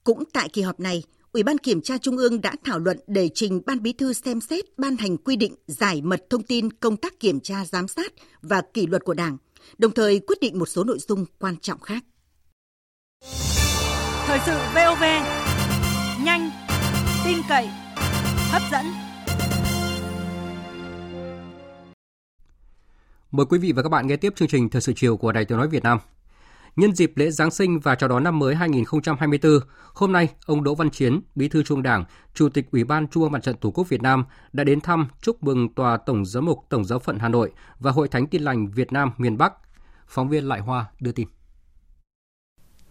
Cũng 0.04 0.24
tại 0.34 0.50
kỳ 0.50 0.62
họp 0.62 0.80
này, 0.80 1.04
Ủy 1.32 1.44
ban 1.44 1.58
Kiểm 1.58 1.82
tra 1.82 1.98
Trung 1.98 2.18
ương 2.18 2.42
đã 2.42 2.56
thảo 2.64 2.80
luận 2.80 3.00
để 3.08 3.30
trình 3.34 3.62
Ban 3.66 3.82
Bí 3.82 3.94
thư 3.94 4.14
xem 4.14 4.42
xét 4.42 4.78
ban 4.78 4.98
hành 4.98 5.18
quy 5.18 5.36
định 5.36 5.56
giải 5.68 6.02
mật 6.02 6.26
thông 6.30 6.44
tin 6.44 6.74
công 6.74 6.98
tác 6.98 7.20
kiểm 7.20 7.40
tra 7.40 7.66
giám 7.66 7.88
sát 7.88 8.14
và 8.42 8.62
kỷ 8.74 8.88
luật 8.88 9.04
của 9.04 9.14
Đảng, 9.14 9.38
đồng 9.78 9.92
thời 9.92 10.20
quyết 10.20 10.40
định 10.42 10.60
một 10.60 10.66
số 10.66 10.84
nội 10.84 10.98
dung 11.00 11.26
quan 11.40 11.58
trọng 11.58 11.80
khác. 11.80 12.04
Thời 14.28 14.40
sự 14.40 14.58
VOV, 14.76 15.04
nhanh, 16.24 16.50
tin 17.26 17.38
cậy, 17.50 17.70
hấp 18.52 18.62
dẫn. 18.72 18.86
Mời 23.32 23.46
quý 23.46 23.58
vị 23.58 23.72
và 23.72 23.84
các 23.84 23.90
bạn 23.90 24.08
nghe 24.08 24.16
tiếp 24.16 24.34
chương 24.36 24.48
trình 24.48 24.70
Thời 24.70 24.82
sự 24.82 24.94
chiều 24.96 25.18
của 25.18 25.32
Đài 25.32 25.46
Tiếng 25.46 25.58
nói 25.58 25.68
Việt 25.68 25.84
Nam. 25.84 26.00
Nhân 26.76 26.96
dịp 26.96 27.12
lễ 27.16 27.32
Giáng 27.32 27.52
sinh 27.52 27.80
và 27.80 27.96
chào 27.96 28.10
đón 28.10 28.24
năm 28.24 28.40
mới 28.40 28.56
2024, 28.56 29.60
hôm 29.94 30.12
nay 30.12 30.30
ông 30.46 30.64
Đỗ 30.64 30.76
Văn 30.76 30.90
Chiến, 30.90 31.22
Bí 31.36 31.50
thư 31.50 31.64
Trung 31.64 31.84
Đảng, 31.84 32.04
Chủ 32.34 32.50
tịch 32.50 32.72
Ủy 32.72 32.84
ban 32.84 33.08
Trung 33.08 33.24
ương 33.24 33.32
Mặt 33.32 33.44
trận 33.44 33.56
Tổ 33.58 33.72
quốc 33.72 33.90
Việt 33.90 34.02
Nam 34.02 34.26
đã 34.54 34.64
đến 34.64 34.82
thăm 34.82 35.08
chúc 35.22 35.44
mừng 35.44 35.74
tòa 35.74 35.98
Tổng 35.98 36.26
giám 36.26 36.46
mục 36.46 36.66
Tổng 36.70 36.86
giáo 36.86 37.00
phận 37.00 37.20
Hà 37.20 37.30
Nội 37.30 37.52
và 37.80 37.92
Hội 37.92 38.08
Thánh 38.08 38.28
Tin 38.28 38.42
lành 38.42 38.68
Việt 38.68 38.92
Nam 38.92 39.12
miền 39.18 39.38
Bắc. 39.38 39.54
Phóng 40.08 40.30
viên 40.30 40.48
Lại 40.48 40.60
Hoa 40.60 40.86
đưa 41.00 41.12
tin. 41.12 41.28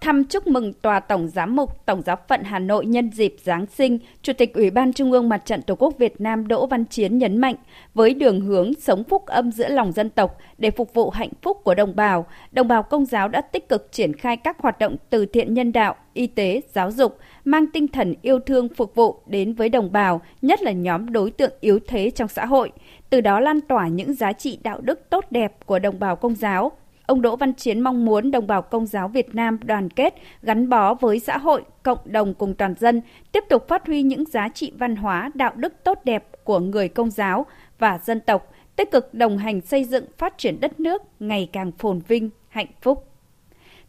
Thăm 0.04 0.24
chúc 0.24 0.46
mừng 0.46 0.72
Tòa 0.72 1.00
Tổng 1.00 1.28
Giám 1.28 1.56
mục 1.56 1.86
Tổng 1.86 2.02
giáo 2.02 2.16
phận 2.28 2.42
Hà 2.42 2.58
Nội 2.58 2.86
nhân 2.86 3.10
dịp 3.10 3.36
Giáng 3.42 3.66
sinh, 3.66 3.98
Chủ 4.22 4.32
tịch 4.32 4.54
Ủy 4.54 4.70
ban 4.70 4.92
Trung 4.92 5.12
ương 5.12 5.28
Mặt 5.28 5.42
trận 5.44 5.62
Tổ 5.62 5.74
quốc 5.74 5.94
Việt 5.98 6.20
Nam 6.20 6.48
Đỗ 6.48 6.66
Văn 6.66 6.84
Chiến 6.84 7.18
nhấn 7.18 7.36
mạnh, 7.36 7.54
với 7.94 8.14
đường 8.14 8.40
hướng 8.40 8.74
sống 8.74 9.04
phúc 9.04 9.26
âm 9.26 9.52
giữa 9.52 9.68
lòng 9.68 9.92
dân 9.92 10.10
tộc 10.10 10.38
để 10.58 10.70
phục 10.70 10.94
vụ 10.94 11.10
hạnh 11.10 11.30
phúc 11.42 11.60
của 11.64 11.74
đồng 11.74 11.96
bào, 11.96 12.26
đồng 12.52 12.68
bào 12.68 12.82
công 12.82 13.04
giáo 13.06 13.28
đã 13.28 13.40
tích 13.40 13.68
cực 13.68 13.92
triển 13.92 14.16
khai 14.16 14.36
các 14.36 14.56
hoạt 14.60 14.78
động 14.78 14.96
từ 15.10 15.26
thiện 15.26 15.54
nhân 15.54 15.72
đạo, 15.72 15.94
y 16.14 16.26
tế, 16.26 16.60
giáo 16.72 16.90
dục, 16.90 17.18
mang 17.44 17.66
tinh 17.66 17.88
thần 17.88 18.14
yêu 18.22 18.38
thương 18.38 18.68
phục 18.68 18.94
vụ 18.94 19.16
đến 19.26 19.54
với 19.54 19.68
đồng 19.68 19.92
bào, 19.92 20.20
nhất 20.42 20.62
là 20.62 20.72
nhóm 20.72 21.12
đối 21.12 21.30
tượng 21.30 21.52
yếu 21.60 21.78
thế 21.88 22.10
trong 22.10 22.28
xã 22.28 22.46
hội, 22.46 22.72
từ 23.10 23.20
đó 23.20 23.40
lan 23.40 23.60
tỏa 23.60 23.88
những 23.88 24.14
giá 24.14 24.32
trị 24.32 24.58
đạo 24.62 24.80
đức 24.80 25.10
tốt 25.10 25.24
đẹp 25.30 25.66
của 25.66 25.78
đồng 25.78 25.98
bào 25.98 26.16
công 26.16 26.34
giáo, 26.34 26.72
Ông 27.06 27.22
Đỗ 27.22 27.36
Văn 27.36 27.52
Chiến 27.52 27.80
mong 27.80 28.04
muốn 28.04 28.30
đồng 28.30 28.46
bào 28.46 28.62
công 28.62 28.86
giáo 28.86 29.08
Việt 29.08 29.34
Nam 29.34 29.58
đoàn 29.64 29.90
kết, 29.90 30.14
gắn 30.42 30.68
bó 30.68 30.94
với 30.94 31.18
xã 31.18 31.38
hội, 31.38 31.64
cộng 31.82 31.98
đồng 32.04 32.34
cùng 32.34 32.54
toàn 32.54 32.74
dân, 32.74 33.02
tiếp 33.32 33.44
tục 33.48 33.68
phát 33.68 33.86
huy 33.86 34.02
những 34.02 34.24
giá 34.26 34.48
trị 34.48 34.72
văn 34.78 34.96
hóa, 34.96 35.30
đạo 35.34 35.52
đức 35.56 35.84
tốt 35.84 35.98
đẹp 36.04 36.44
của 36.44 36.58
người 36.58 36.88
công 36.88 37.10
giáo 37.10 37.46
và 37.78 37.98
dân 37.98 38.20
tộc, 38.20 38.52
tích 38.76 38.90
cực 38.90 39.14
đồng 39.14 39.38
hành 39.38 39.60
xây 39.60 39.84
dựng 39.84 40.04
phát 40.18 40.38
triển 40.38 40.60
đất 40.60 40.80
nước 40.80 41.02
ngày 41.20 41.48
càng 41.52 41.72
phồn 41.72 42.00
vinh, 42.08 42.30
hạnh 42.48 42.72
phúc. 42.82 43.08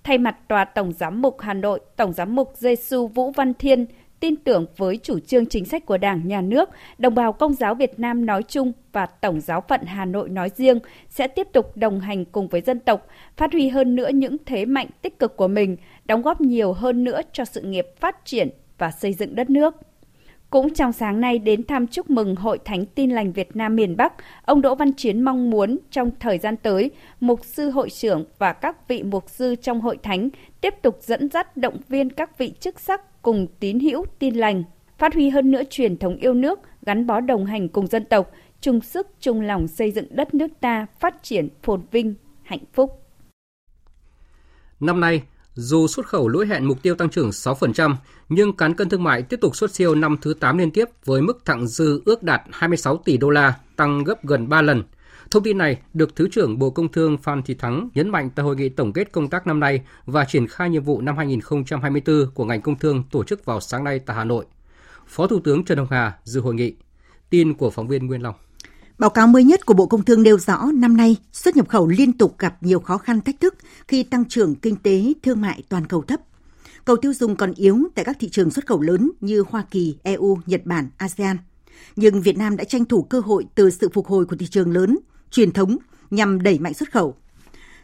Thay 0.04 0.18
mặt 0.18 0.48
Tòa 0.48 0.66
Tổng 0.66 0.94
Giám 0.94 1.22
mục 1.22 1.38
Hà 1.40 1.54
Nội, 1.54 1.80
Tổng 1.96 2.14
Giám 2.14 2.36
mục 2.36 2.54
Giêsu 2.56 3.08
Vũ 3.08 3.32
Văn 3.32 3.54
Thiên 3.54 3.86
tin 4.20 4.36
tưởng 4.36 4.66
với 4.78 4.98
chủ 5.04 5.20
trương 5.20 5.46
chính 5.46 5.66
sách 5.66 5.86
của 5.86 5.98
Đảng, 5.98 6.28
Nhà 6.28 6.42
nước, 6.42 6.70
đồng 6.98 7.16
bào 7.16 7.34
công 7.34 7.54
giáo 7.54 7.76
Việt 7.76 8.00
Nam 8.00 8.26
nói 8.26 8.44
chung 8.44 8.72
và 8.92 9.06
Tổng 9.06 9.42
giáo 9.42 9.64
phận 9.68 9.82
Hà 9.86 10.06
Nội 10.06 10.30
nói 10.30 10.50
riêng 10.56 10.80
sẽ 11.10 11.28
tiếp 11.28 11.48
tục 11.54 11.78
đồng 11.78 12.00
hành 12.00 12.26
cùng 12.26 12.48
với 12.48 12.62
dân 12.62 12.80
tộc, 12.80 13.08
phát 13.38 13.52
huy 13.52 13.70
hơn 13.70 13.96
nữa 13.96 14.10
những 14.14 14.38
thế 14.46 14.66
mạnh 14.66 14.88
tích 15.02 15.20
cực 15.20 15.38
của 15.38 15.48
mình, 15.48 15.78
đóng 16.06 16.22
góp 16.22 16.42
nhiều 16.42 16.74
hơn 16.74 17.04
nữa 17.04 17.22
cho 17.34 17.46
sự 17.46 17.62
nghiệp 17.62 17.88
phát 18.00 18.26
triển 18.26 18.50
và 18.78 18.92
xây 18.92 19.14
dựng 19.14 19.36
đất 19.36 19.50
nước. 19.50 19.76
Cũng 20.50 20.74
trong 20.74 20.92
sáng 20.92 21.22
nay 21.22 21.40
đến 21.40 21.64
thăm 21.64 21.88
chúc 21.88 22.10
mừng 22.10 22.36
Hội 22.36 22.60
Thánh 22.66 22.86
Tin 22.86 23.12
Lành 23.12 23.32
Việt 23.32 23.56
Nam 23.56 23.76
miền 23.76 23.98
Bắc, 23.98 24.14
ông 24.46 24.62
Đỗ 24.62 24.76
Văn 24.76 24.94
Chiến 24.94 25.22
mong 25.22 25.50
muốn 25.50 25.78
trong 25.92 26.12
thời 26.20 26.38
gian 26.38 26.58
tới, 26.58 26.92
mục 27.20 27.46
sư 27.46 27.70
hội 27.70 27.90
trưởng 27.90 28.26
và 28.38 28.54
các 28.54 28.88
vị 28.88 29.04
mục 29.04 29.30
sư 29.30 29.56
trong 29.56 29.82
hội 29.82 29.98
thánh 30.04 30.30
tiếp 30.62 30.74
tục 30.82 30.98
dẫn 31.02 31.30
dắt 31.30 31.58
động 31.58 31.78
viên 31.90 32.10
các 32.10 32.38
vị 32.38 32.54
chức 32.60 32.80
sắc 32.80 33.15
cùng 33.26 33.48
tín 33.60 33.80
hữu 33.80 34.06
tin 34.20 34.36
lành, 34.36 34.64
phát 34.98 35.14
huy 35.14 35.30
hơn 35.30 35.52
nữa 35.52 35.62
truyền 35.70 35.98
thống 35.98 36.18
yêu 36.18 36.34
nước, 36.34 36.60
gắn 36.86 37.08
bó 37.08 37.20
đồng 37.20 37.46
hành 37.46 37.70
cùng 37.70 37.88
dân 37.88 38.06
tộc, 38.06 38.32
chung 38.62 38.82
sức 38.82 39.08
chung 39.20 39.42
lòng 39.42 39.68
xây 39.68 39.92
dựng 39.92 40.06
đất 40.10 40.34
nước 40.34 40.48
ta 40.62 40.86
phát 41.00 41.24
triển 41.24 41.50
phồn 41.64 41.82
vinh, 41.92 42.16
hạnh 42.44 42.64
phúc. 42.74 42.92
Năm 44.80 45.00
nay, 45.00 45.22
dù 45.54 45.88
xuất 45.88 46.06
khẩu 46.06 46.28
lỗi 46.28 46.48
hẹn 46.48 46.66
mục 46.66 46.82
tiêu 46.82 46.96
tăng 46.96 47.10
trưởng 47.10 47.30
6%, 47.30 47.96
nhưng 48.30 48.58
cán 48.58 48.74
cân 48.74 48.90
thương 48.90 49.04
mại 49.04 49.22
tiếp 49.22 49.38
tục 49.42 49.56
xuất 49.56 49.72
siêu 49.72 49.96
năm 49.96 50.18
thứ 50.22 50.34
8 50.34 50.58
liên 50.58 50.72
tiếp 50.72 50.86
với 51.06 51.22
mức 51.22 51.46
thặng 51.46 51.68
dư 51.68 52.02
ước 52.06 52.24
đạt 52.24 52.42
26 52.52 52.98
tỷ 52.98 53.18
đô 53.18 53.30
la, 53.30 53.54
tăng 53.76 54.04
gấp 54.04 54.26
gần 54.26 54.50
3 54.50 54.62
lần. 54.62 54.84
Thông 55.36 55.44
tin 55.44 55.58
này 55.58 55.78
được 55.94 56.16
Thứ 56.16 56.28
trưởng 56.32 56.60
Bộ 56.60 56.70
Công 56.70 56.92
Thương 56.92 57.18
Phan 57.18 57.44
Thị 57.44 57.54
Thắng 57.54 57.90
nhấn 57.94 58.10
mạnh 58.10 58.30
tại 58.36 58.44
hội 58.44 58.56
nghị 58.56 58.70
tổng 58.70 58.94
kết 58.94 59.12
công 59.12 59.30
tác 59.30 59.48
năm 59.48 59.60
nay 59.60 59.82
và 60.06 60.26
triển 60.26 60.48
khai 60.48 60.70
nhiệm 60.70 60.84
vụ 60.84 61.02
năm 61.02 61.18
2024 61.18 62.32
của 62.34 62.46
ngành 62.46 62.62
công 62.62 62.80
thương 62.80 63.04
tổ 63.12 63.24
chức 63.24 63.46
vào 63.46 63.62
sáng 63.62 63.84
nay 63.84 64.00
tại 64.00 64.16
Hà 64.16 64.24
Nội. 64.24 64.46
Phó 65.08 65.28
Thủ 65.28 65.40
tướng 65.40 65.66
Trần 65.66 65.78
Hồng 65.78 65.88
Hà 65.92 66.18
dự 66.24 66.42
hội 66.42 66.56
nghị. 66.56 66.76
Tin 67.30 67.54
của 67.54 67.70
phóng 67.70 67.88
viên 67.88 68.08
Nguyên 68.08 68.22
Long. 68.22 68.36
Báo 68.98 69.10
cáo 69.10 69.28
mới 69.28 69.44
nhất 69.44 69.66
của 69.66 69.74
Bộ 69.74 69.86
Công 69.86 70.04
Thương 70.04 70.24
nêu 70.24 70.40
rõ 70.40 70.66
năm 70.74 70.98
nay 70.98 71.16
xuất 71.32 71.56
nhập 71.56 71.70
khẩu 71.70 71.88
liên 71.88 72.14
tục 72.14 72.36
gặp 72.40 72.64
nhiều 72.64 72.80
khó 72.80 72.98
khăn 72.98 73.22
thách 73.22 73.40
thức 73.40 73.56
khi 73.88 74.04
tăng 74.04 74.26
trưởng 74.26 74.56
kinh 74.56 74.76
tế 74.76 75.14
thương 75.24 75.42
mại 75.42 75.64
toàn 75.70 75.88
cầu 75.88 76.02
thấp. 76.02 76.20
Cầu 76.86 76.96
tiêu 76.96 77.14
dùng 77.14 77.36
còn 77.36 77.54
yếu 77.56 77.78
tại 77.96 78.06
các 78.06 78.18
thị 78.20 78.30
trường 78.30 78.52
xuất 78.52 78.66
khẩu 78.66 78.82
lớn 78.82 79.12
như 79.22 79.44
Hoa 79.50 79.66
Kỳ, 79.72 79.98
EU, 80.04 80.38
Nhật 80.46 80.66
Bản, 80.66 80.90
ASEAN. 80.98 81.38
Nhưng 81.96 82.22
Việt 82.22 82.38
Nam 82.38 82.58
đã 82.58 82.64
tranh 82.64 82.86
thủ 82.86 83.04
cơ 83.04 83.20
hội 83.20 83.46
từ 83.56 83.70
sự 83.70 83.90
phục 83.94 84.08
hồi 84.08 84.26
của 84.26 84.36
thị 84.36 84.48
trường 84.48 84.72
lớn, 84.72 84.98
truyền 85.36 85.52
thống 85.52 85.78
nhằm 86.12 86.42
đẩy 86.42 86.60
mạnh 86.60 86.74
xuất 86.74 86.92
khẩu. 86.92 87.16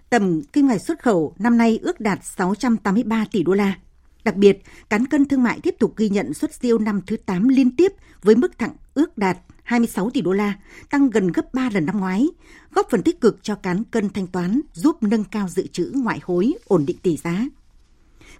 Tầm 0.09 0.41
kim 0.53 0.67
ngạch 0.67 0.81
xuất 0.81 1.03
khẩu 1.03 1.35
năm 1.39 1.57
nay 1.57 1.79
ước 1.81 1.99
đạt 1.99 2.19
683 2.23 3.25
tỷ 3.31 3.43
đô 3.43 3.53
la. 3.53 3.77
Đặc 4.23 4.35
biệt, 4.35 4.63
cán 4.89 5.05
cân 5.05 5.25
thương 5.25 5.43
mại 5.43 5.59
tiếp 5.63 5.75
tục 5.79 5.93
ghi 5.97 6.09
nhận 6.09 6.33
xuất 6.33 6.53
siêu 6.53 6.79
năm 6.79 7.01
thứ 7.07 7.17
8 7.17 7.47
liên 7.47 7.75
tiếp 7.75 7.91
với 8.23 8.35
mức 8.35 8.59
thặng 8.59 8.75
ước 8.93 9.17
đạt 9.17 9.37
26 9.63 10.09
tỷ 10.09 10.21
đô 10.21 10.31
la, 10.31 10.53
tăng 10.89 11.09
gần 11.09 11.31
gấp 11.31 11.53
3 11.53 11.69
lần 11.73 11.85
năm 11.85 11.99
ngoái, 11.99 12.27
góp 12.71 12.87
phần 12.89 13.03
tích 13.03 13.21
cực 13.21 13.43
cho 13.43 13.55
cán 13.55 13.83
cân 13.83 14.09
thanh 14.09 14.27
toán, 14.27 14.61
giúp 14.73 15.03
nâng 15.03 15.23
cao 15.23 15.47
dự 15.47 15.67
trữ 15.67 15.91
ngoại 15.95 16.19
hối, 16.23 16.53
ổn 16.65 16.85
định 16.85 16.97
tỷ 16.97 17.17
giá. 17.17 17.45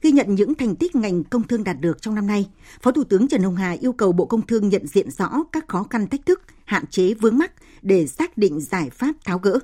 Ghi 0.01 0.11
nhận 0.11 0.35
những 0.35 0.55
thành 0.55 0.75
tích 0.75 0.95
ngành 0.95 1.23
công 1.23 1.47
thương 1.47 1.63
đạt 1.63 1.79
được 1.79 2.01
trong 2.01 2.15
năm 2.15 2.27
nay, 2.27 2.49
Phó 2.81 2.91
Thủ 2.91 3.03
tướng 3.03 3.27
Trần 3.27 3.43
Hồng 3.43 3.55
Hà 3.55 3.71
yêu 3.71 3.93
cầu 3.93 4.11
Bộ 4.11 4.25
Công 4.25 4.41
Thương 4.41 4.69
nhận 4.69 4.87
diện 4.87 5.11
rõ 5.11 5.29
các 5.51 5.67
khó 5.67 5.83
khăn 5.89 6.07
thách 6.07 6.25
thức, 6.25 6.41
hạn 6.65 6.85
chế 6.87 7.13
vướng 7.13 7.37
mắc 7.37 7.51
để 7.81 8.07
xác 8.07 8.37
định 8.37 8.61
giải 8.61 8.89
pháp 8.89 9.13
tháo 9.25 9.37
gỡ. 9.39 9.59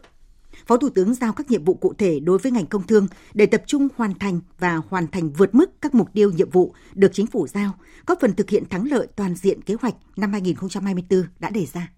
Phó 0.65 0.77
Thủ 0.77 0.89
tướng 0.89 1.13
giao 1.13 1.33
các 1.33 1.51
nhiệm 1.51 1.63
vụ 1.63 1.73
cụ 1.73 1.93
thể 1.97 2.19
đối 2.19 2.37
với 2.37 2.51
ngành 2.51 2.65
công 2.65 2.87
thương 2.87 3.07
để 3.33 3.45
tập 3.45 3.61
trung 3.67 3.87
hoàn 3.95 4.19
thành 4.19 4.39
và 4.59 4.81
hoàn 4.89 5.07
thành 5.07 5.29
vượt 5.29 5.55
mức 5.55 5.71
các 5.81 5.95
mục 5.95 6.13
tiêu 6.13 6.31
nhiệm 6.31 6.49
vụ 6.49 6.73
được 6.93 7.11
chính 7.13 7.27
phủ 7.27 7.47
giao, 7.47 7.71
góp 8.05 8.19
phần 8.21 8.33
thực 8.33 8.49
hiện 8.49 8.63
thắng 8.69 8.87
lợi 8.91 9.07
toàn 9.15 9.35
diện 9.35 9.61
kế 9.61 9.75
hoạch 9.81 9.95
năm 10.17 10.31
2024 10.31 11.23
đã 11.39 11.49
đề 11.49 11.65
ra. 11.73 11.91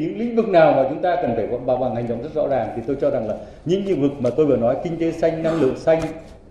Những 0.00 0.18
lĩnh 0.18 0.36
vực 0.36 0.48
nào 0.48 0.72
mà 0.72 0.86
chúng 0.90 1.02
ta 1.02 1.16
cần 1.22 1.32
phải 1.36 1.46
bảo 1.66 1.76
bằng 1.76 1.94
hành 1.94 2.08
động 2.08 2.22
rất 2.22 2.34
rõ 2.34 2.48
ràng 2.48 2.72
thì 2.76 2.82
tôi 2.86 2.96
cho 3.00 3.10
rằng 3.10 3.28
là 3.28 3.36
những 3.64 3.84
lĩnh 3.86 4.02
vực 4.02 4.12
mà 4.20 4.30
tôi 4.36 4.46
vừa 4.46 4.56
nói 4.56 4.76
kinh 4.84 4.98
tế 4.98 5.12
xanh, 5.12 5.42
năng 5.42 5.60
lượng 5.60 5.78
xanh, 5.78 6.00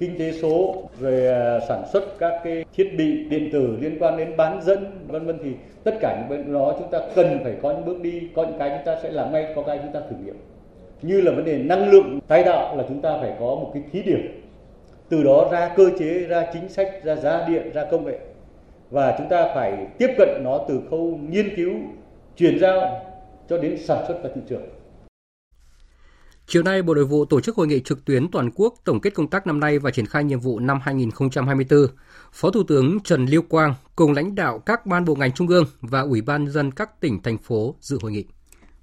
kinh 0.01 0.19
tế 0.19 0.31
số, 0.31 0.83
rồi 0.99 1.27
à, 1.27 1.59
sản 1.67 1.83
xuất 1.93 2.03
các 2.19 2.41
cái 2.43 2.65
thiết 2.75 2.91
bị 2.97 3.23
điện 3.29 3.49
tử 3.53 3.77
liên 3.81 3.97
quan 3.99 4.17
đến 4.17 4.37
bán 4.37 4.61
dẫn, 4.61 4.85
vân 5.07 5.25
vân, 5.25 5.37
thì 5.43 5.51
tất 5.83 5.91
cả 6.01 6.17
những 6.19 6.29
bên 6.29 6.53
đó 6.53 6.75
chúng 6.79 6.91
ta 6.91 6.99
cần 7.15 7.39
phải 7.43 7.53
có 7.61 7.71
những 7.71 7.85
bước 7.85 8.01
đi, 8.01 8.21
có 8.35 8.43
những 8.43 8.59
cái 8.59 8.69
chúng 8.69 8.85
ta 8.85 8.99
sẽ 9.03 9.11
làm 9.11 9.31
ngay, 9.31 9.53
có 9.55 9.61
cái 9.61 9.79
chúng 9.83 9.93
ta 9.93 9.99
thử 9.99 10.15
nghiệm. 10.25 10.35
Như 11.01 11.21
là 11.21 11.31
vấn 11.31 11.45
đề 11.45 11.57
năng 11.57 11.89
lượng 11.89 12.19
tái 12.27 12.43
tạo 12.43 12.77
là 12.77 12.83
chúng 12.87 13.01
ta 13.01 13.17
phải 13.21 13.31
có 13.39 13.45
một 13.45 13.71
cái 13.73 13.83
thí 13.91 14.01
điểm. 14.01 14.41
Từ 15.09 15.23
đó 15.23 15.49
ra 15.51 15.73
cơ 15.75 15.83
chế, 15.99 16.19
ra 16.19 16.47
chính 16.53 16.69
sách, 16.69 17.03
ra 17.03 17.15
giá 17.15 17.45
điện, 17.47 17.71
ra 17.73 17.85
công 17.91 18.05
nghệ. 18.05 18.19
Và 18.89 19.15
chúng 19.17 19.29
ta 19.29 19.51
phải 19.55 19.87
tiếp 19.97 20.09
cận 20.17 20.29
nó 20.43 20.65
từ 20.67 20.81
khâu 20.89 21.19
nghiên 21.29 21.55
cứu, 21.55 21.73
chuyển 22.37 22.59
giao 22.59 23.01
cho 23.49 23.57
đến 23.57 23.77
sản 23.77 24.05
xuất 24.07 24.23
và 24.23 24.29
thị 24.35 24.41
trường. 24.49 24.61
Chiều 26.53 26.63
nay, 26.63 26.81
Bộ 26.81 26.93
Nội 26.93 27.05
vụ 27.05 27.25
tổ 27.25 27.41
chức 27.41 27.55
hội 27.55 27.67
nghị 27.67 27.79
trực 27.79 28.05
tuyến 28.05 28.31
toàn 28.31 28.49
quốc 28.55 28.75
tổng 28.83 29.01
kết 29.01 29.13
công 29.13 29.27
tác 29.27 29.47
năm 29.47 29.59
nay 29.59 29.79
và 29.79 29.91
triển 29.91 30.05
khai 30.05 30.23
nhiệm 30.23 30.39
vụ 30.39 30.59
năm 30.59 30.79
2024. 30.83 31.87
Phó 32.33 32.51
Thủ 32.51 32.63
tướng 32.63 32.99
Trần 32.99 33.25
Lưu 33.25 33.41
Quang 33.41 33.75
cùng 33.95 34.11
lãnh 34.11 34.35
đạo 34.35 34.59
các 34.59 34.85
ban 34.85 35.05
bộ 35.05 35.15
ngành 35.15 35.31
trung 35.31 35.47
ương 35.47 35.65
và 35.81 36.01
Ủy 36.01 36.21
ban 36.21 36.47
dân 36.47 36.71
các 36.71 37.01
tỉnh, 37.01 37.21
thành 37.23 37.37
phố 37.37 37.75
dự 37.81 37.97
hội 38.01 38.11
nghị. 38.11 38.25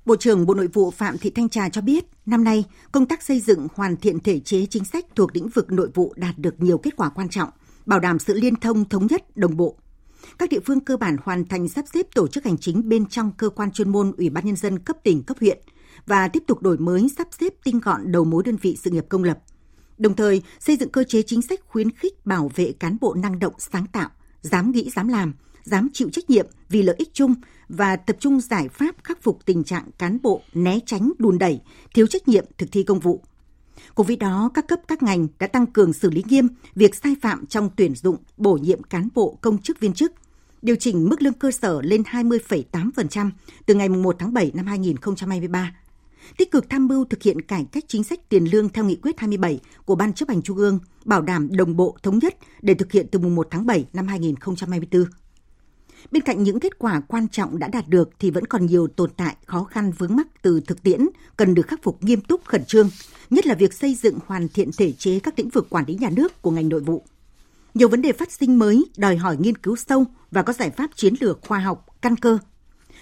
Bộ 0.05 0.17
trưởng 0.17 0.47
Bộ 0.47 0.55
Nội 0.55 0.67
vụ 0.67 0.91
Phạm 0.91 1.19
Thị 1.19 1.31
Thanh 1.31 1.49
Trà 1.49 1.69
cho 1.69 1.81
biết, 1.81 2.05
năm 2.27 2.45
nay, 2.45 2.65
công 2.93 3.07
tác 3.07 3.23
xây 3.23 3.41
dựng 3.41 3.67
hoàn 3.75 3.97
thiện 3.97 4.21
thể 4.21 4.41
chế 4.41 4.67
chính 4.71 4.85
sách 4.85 5.07
thuộc 5.17 5.31
lĩnh 5.35 5.49
vực 5.49 5.73
nội 5.73 5.89
vụ 5.95 6.13
đạt 6.17 6.39
được 6.39 6.61
nhiều 6.61 6.79
kết 6.79 6.97
quả 6.97 7.09
quan 7.09 7.29
trọng, 7.29 7.49
bảo 7.87 8.01
đảm 8.01 8.19
sự 8.19 8.35
liên 8.35 8.57
thông 8.57 8.89
thống 8.89 9.07
nhất, 9.11 9.37
đồng 9.37 9.57
bộ. 9.57 9.77
Các 10.39 10.49
địa 10.49 10.61
phương 10.67 10.81
cơ 10.81 10.97
bản 10.97 11.17
hoàn 11.25 11.45
thành 11.45 11.69
sắp 11.69 11.85
xếp 11.95 12.07
tổ 12.15 12.29
chức 12.29 12.45
hành 12.45 12.59
chính 12.59 12.89
bên 12.89 13.07
trong 13.07 13.33
cơ 13.37 13.49
quan 13.49 13.71
chuyên 13.71 13.89
môn 13.89 14.13
Ủy 14.17 14.31
ban 14.31 14.47
nhân 14.47 14.57
dân 14.57 14.79
cấp 14.79 14.97
tỉnh, 15.03 15.23
cấp 15.23 15.37
huyện– 15.41 15.59
và 16.09 16.29
tiếp 16.29 16.43
tục 16.47 16.63
đổi 16.63 16.79
mới 16.79 17.09
sắp 17.17 17.29
xếp 17.41 17.53
tinh 17.65 17.81
gọn 17.81 18.13
đầu 18.13 18.25
mối 18.25 18.43
đơn 18.47 18.57
vị 18.57 18.79
sự 18.83 18.91
nghiệp 18.91 19.05
công 19.09 19.25
lập. 19.25 19.39
Đồng 19.99 20.17
thời, 20.17 20.43
xây 20.61 20.77
dựng 20.77 20.89
cơ 20.89 21.05
chế 21.05 21.23
chính 21.23 21.43
sách 21.43 21.61
khuyến 21.67 21.91
khích 21.91 22.27
bảo 22.27 22.51
vệ 22.55 22.73
cán 22.73 22.97
bộ 23.01 23.15
năng 23.15 23.39
động 23.39 23.53
sáng 23.59 23.87
tạo, 23.93 24.11
dám 24.43 24.71
nghĩ 24.71 24.91
dám 24.97 25.09
làm, 25.09 25.35
dám 25.65 25.89
chịu 25.93 26.11
trách 26.11 26.31
nhiệm 26.31 26.47
vì 26.69 26.83
lợi 26.83 26.95
ích 26.99 27.11
chung 27.13 27.35
và 27.69 27.97
tập 27.97 28.17
trung 28.21 28.41
giải 28.41 28.69
pháp 28.69 28.97
khắc 29.05 29.23
phục 29.23 29.39
tình 29.45 29.65
trạng 29.65 29.91
cán 29.99 30.19
bộ 30.23 30.43
né 30.55 30.79
tránh 30.87 31.13
đùn 31.19 31.39
đẩy, 31.39 31.61
thiếu 31.95 32.07
trách 32.07 32.29
nhiệm 32.29 32.45
thực 32.59 32.73
thi 32.73 32.83
công 32.83 33.01
vụ. 33.01 33.23
Cùng 33.95 34.07
với 34.07 34.17
đó, 34.17 34.51
các 34.55 34.69
cấp 34.69 34.81
các 34.89 35.03
ngành 35.03 35.29
đã 35.39 35.47
tăng 35.47 35.67
cường 35.67 35.93
xử 35.93 36.11
lý 36.11 36.25
nghiêm 36.29 36.49
việc 36.75 36.95
sai 36.95 37.17
phạm 37.23 37.47
trong 37.47 37.71
tuyển 37.77 37.95
dụng, 37.95 38.17
bổ 38.37 38.55
nhiệm 38.55 38.83
cán 38.83 39.09
bộ 39.15 39.39
công 39.41 39.59
chức 39.59 39.81
viên 39.81 39.93
chức, 39.93 40.13
điều 40.63 40.77
chỉnh 40.77 41.09
mức 41.09 41.23
lương 41.23 41.33
cơ 41.33 41.51
sở 41.51 41.81
lên 41.83 42.03
20,8% 42.03 43.31
từ 43.67 43.75
ngày 43.75 43.89
1 43.89 44.17
tháng 44.19 44.33
7 44.33 44.51
năm 44.55 44.67
2023 44.67 45.73
tích 46.37 46.51
cực 46.51 46.71
tham 46.71 46.87
mưu 46.87 47.05
thực 47.05 47.23
hiện 47.23 47.41
cải 47.41 47.67
cách 47.73 47.85
chính 47.89 48.05
sách 48.05 48.29
tiền 48.29 48.45
lương 48.45 48.69
theo 48.69 48.85
nghị 48.85 48.97
quyết 48.97 49.19
27 49.19 49.61
của 49.85 49.95
Ban 49.95 50.13
chấp 50.13 50.29
hành 50.29 50.43
Trung 50.43 50.57
ương, 50.57 50.79
bảo 51.05 51.23
đảm 51.23 51.49
đồng 51.57 51.77
bộ 51.77 51.97
thống 52.03 52.19
nhất 52.19 52.37
để 52.63 52.75
thực 52.75 52.93
hiện 52.93 53.07
từ 53.11 53.19
mùng 53.19 53.35
1 53.35 53.49
tháng 53.51 53.67
7 53.67 53.87
năm 53.93 54.07
2024. 54.07 55.05
Bên 56.11 56.23
cạnh 56.23 56.43
những 56.43 56.61
kết 56.61 56.79
quả 56.79 57.01
quan 57.01 57.29
trọng 57.29 57.59
đã 57.59 57.69
đạt 57.69 57.89
được 57.89 58.11
thì 58.19 58.31
vẫn 58.31 58.47
còn 58.47 58.67
nhiều 58.67 58.89
tồn 58.89 59.11
tại, 59.17 59.37
khó 59.47 59.65
khăn 59.65 59.93
vướng 59.99 60.17
mắc 60.17 60.27
từ 60.43 60.61
thực 60.61 60.83
tiễn 60.83 61.09
cần 61.37 61.55
được 61.55 61.67
khắc 61.67 61.83
phục 61.83 62.05
nghiêm 62.05 62.21
túc 62.21 62.45
khẩn 62.45 62.65
trương, 62.65 62.91
nhất 63.31 63.47
là 63.47 63.55
việc 63.55 63.73
xây 63.73 63.95
dựng 63.95 64.19
hoàn 64.27 64.49
thiện 64.49 64.71
thể 64.79 64.93
chế 64.93 65.19
các 65.19 65.39
lĩnh 65.39 65.49
vực 65.49 65.67
quản 65.71 65.85
lý 65.87 65.95
nhà 65.95 66.11
nước 66.11 66.43
của 66.43 66.51
ngành 66.51 66.69
nội 66.69 66.81
vụ. 66.81 67.03
Nhiều 67.75 67.89
vấn 67.89 68.03
đề 68.03 68.13
phát 68.13 68.33
sinh 68.33 68.59
mới 68.59 68.85
đòi 68.97 69.17
hỏi 69.17 69.37
nghiên 69.41 69.57
cứu 69.57 69.77
sâu 69.77 70.05
và 70.31 70.43
có 70.43 70.53
giải 70.53 70.71
pháp 70.71 70.91
chiến 70.95 71.15
lược 71.21 71.41
khoa 71.43 71.59
học, 71.59 71.87
căn 72.01 72.17
cơ. 72.17 72.39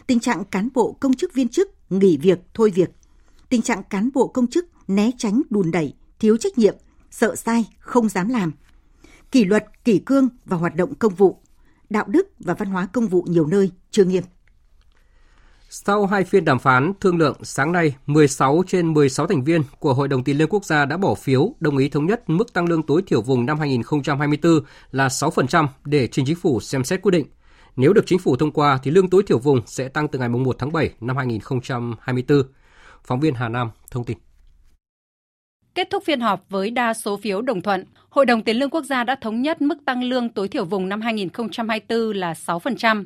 Tình 0.07 0.21
trạng 0.21 0.45
cán 0.45 0.69
bộ 0.75 0.97
công 1.01 1.15
chức 1.15 1.35
viên 1.35 1.49
chức 1.49 1.71
nghỉ 1.91 2.17
việc, 2.17 2.39
thôi 2.55 2.73
việc– 2.75 2.91
tình 3.49 3.63
trạng 3.63 3.83
cán 3.83 4.11
bộ 4.15 4.29
công 4.29 4.47
chức 4.47 4.67
né 4.89 5.11
tránh 5.19 5.43
đùn 5.51 5.71
đẩy, 5.71 5.95
thiếu 6.19 6.37
trách 6.37 6.59
nhiệm, 6.59 6.75
sợ 7.11 7.37
sai, 7.37 7.65
không 7.79 8.09
dám 8.09 8.29
làm, 8.29 8.53
kỷ 9.33 9.45
luật, 9.45 9.65
kỷ 9.85 9.99
cương 9.99 10.29
và 10.45 10.57
hoạt 10.57 10.75
động 10.75 10.95
công 10.95 11.15
vụ, 11.15 11.41
đạo 11.91 12.05
đức 12.09 12.29
và 12.39 12.55
văn 12.55 12.69
hóa 12.69 12.89
công 12.93 13.07
vụ 13.07 13.23
nhiều 13.23 13.47
nơi 13.47 13.71
chưa 13.91 14.05
nghiêm. 14.05 14.23
Sau 15.71 16.07
hai 16.07 16.25
phiên 16.25 16.45
đàm 16.45 16.59
phán 16.59 16.93
thương 17.01 17.19
lượng, 17.19 17.37
sáng 17.43 17.73
nay, 17.73 17.95
16 18.07 18.63
trên 18.67 18.95
16 18.95 19.27
thành 19.27 19.45
viên 19.45 19.63
của 19.79 19.95
Hội 19.95 20.09
đồng 20.09 20.25
Tiền 20.25 20.39
lương 20.39 20.49
Quốc 20.49 20.65
gia 20.65 20.85
đã 20.85 20.97
bỏ 20.97 21.15
phiếu 21.15 21.55
đồng 21.61 21.77
ý 21.77 21.89
thống 21.89 22.07
nhất 22.07 22.31
mức 22.31 22.53
tăng 22.53 22.69
lương 22.69 22.83
tối 22.83 23.03
thiểu 23.07 23.23
vùng 23.23 23.47
năm 23.47 23.59
2024 23.59 24.61
là 24.91 25.09
6% 25.09 25.67
để 25.85 26.07
trình 26.07 26.25
chính 26.27 26.37
phủ 26.37 26.61
xem 26.61 26.85
xét 26.85 27.03
quyết 27.03 27.11
định. 27.11 27.27
Nếu 27.77 27.93
được 27.93 28.07
chính 28.07 28.19
phủ 28.19 28.37
thông 28.37 28.53
qua 28.53 28.79
thì 28.83 28.91
lương 28.91 29.11
tối 29.11 29.23
thiểu 29.27 29.39
vùng 29.39 29.61
sẽ 29.67 29.89
tăng 29.89 30.09
từ 30.09 30.19
ngày 30.19 30.29
1 30.29 30.57
tháng 30.59 30.73
7 30.73 30.91
năm 31.01 31.17
2024. 31.17 32.43
Phóng 33.07 33.21
viên 33.21 33.35
Hà 33.35 33.49
Nam 33.49 33.71
thông 33.91 34.05
tin. 34.05 34.19
Kết 35.75 35.91
thúc 35.91 36.05
phiên 36.05 36.21
họp 36.21 36.45
với 36.49 36.71
đa 36.71 36.95
số 36.95 37.17
phiếu 37.17 37.43
đồng 37.43 37.63
thuận, 37.63 37.85
Hội 38.09 38.27
đồng 38.27 38.43
Tiền 38.43 38.57
lương 38.57 38.71
Quốc 38.71 38.85
gia 38.85 39.05
đã 39.05 39.15
thống 39.15 39.43
nhất 39.43 39.63
mức 39.63 39.79
tăng 39.85 40.03
lương 40.03 40.29
tối 40.29 40.49
thiểu 40.49 40.65
vùng 40.65 40.89
năm 40.89 41.01
2024 41.01 42.13
là 42.13 42.33
6%. 42.33 43.05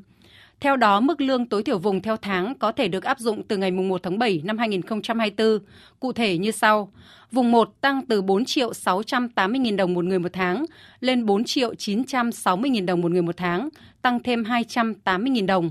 Theo 0.61 0.77
đó, 0.77 1.01
mức 1.01 1.21
lương 1.21 1.47
tối 1.47 1.63
thiểu 1.63 1.79
vùng 1.79 2.03
theo 2.03 2.17
tháng 2.17 2.59
có 2.59 2.73
thể 2.73 2.89
được 2.89 3.05
áp 3.05 3.19
dụng 3.19 3.43
từ 3.43 3.57
ngày 3.57 3.71
1 3.71 4.03
tháng 4.03 4.19
7 4.19 4.41
năm 4.45 4.59
2024, 4.59 5.59
cụ 6.01 6.13
thể 6.13 6.39
như 6.39 6.51
sau. 6.51 6.93
Vùng 7.33 7.51
1 7.51 7.81
tăng 7.81 8.07
từ 8.07 8.23
4 8.23 8.45
triệu 8.45 8.75
680 8.75 9.61
000 9.65 9.77
đồng 9.77 9.95
một 9.95 10.05
người 10.05 10.19
một 10.19 10.33
tháng 10.33 10.65
lên 11.01 11.27
4 11.27 11.45
triệu 11.45 11.75
960 11.75 12.71
000 12.75 12.87
đồng 12.87 13.01
một 13.01 13.11
người 13.11 13.23
một 13.23 13.37
tháng, 13.37 13.69
tăng 14.03 14.23
thêm 14.23 14.45
280 14.45 15.33
000 15.37 15.47
đồng 15.47 15.71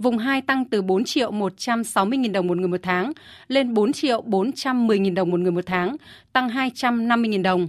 vùng 0.00 0.18
2 0.18 0.42
tăng 0.42 0.64
từ 0.64 0.82
4 0.82 1.04
triệu 1.04 1.30
160 1.30 2.18
000 2.22 2.32
đồng 2.32 2.46
một 2.46 2.56
người 2.56 2.68
một 2.68 2.80
tháng 2.82 3.12
lên 3.48 3.74
4 3.74 3.92
triệu 3.92 4.20
410 4.20 4.98
000 4.98 5.14
đồng 5.14 5.30
một 5.30 5.40
người 5.40 5.52
một 5.52 5.66
tháng, 5.66 5.96
tăng 6.32 6.48
250 6.48 7.30
000 7.32 7.42
đồng. 7.42 7.68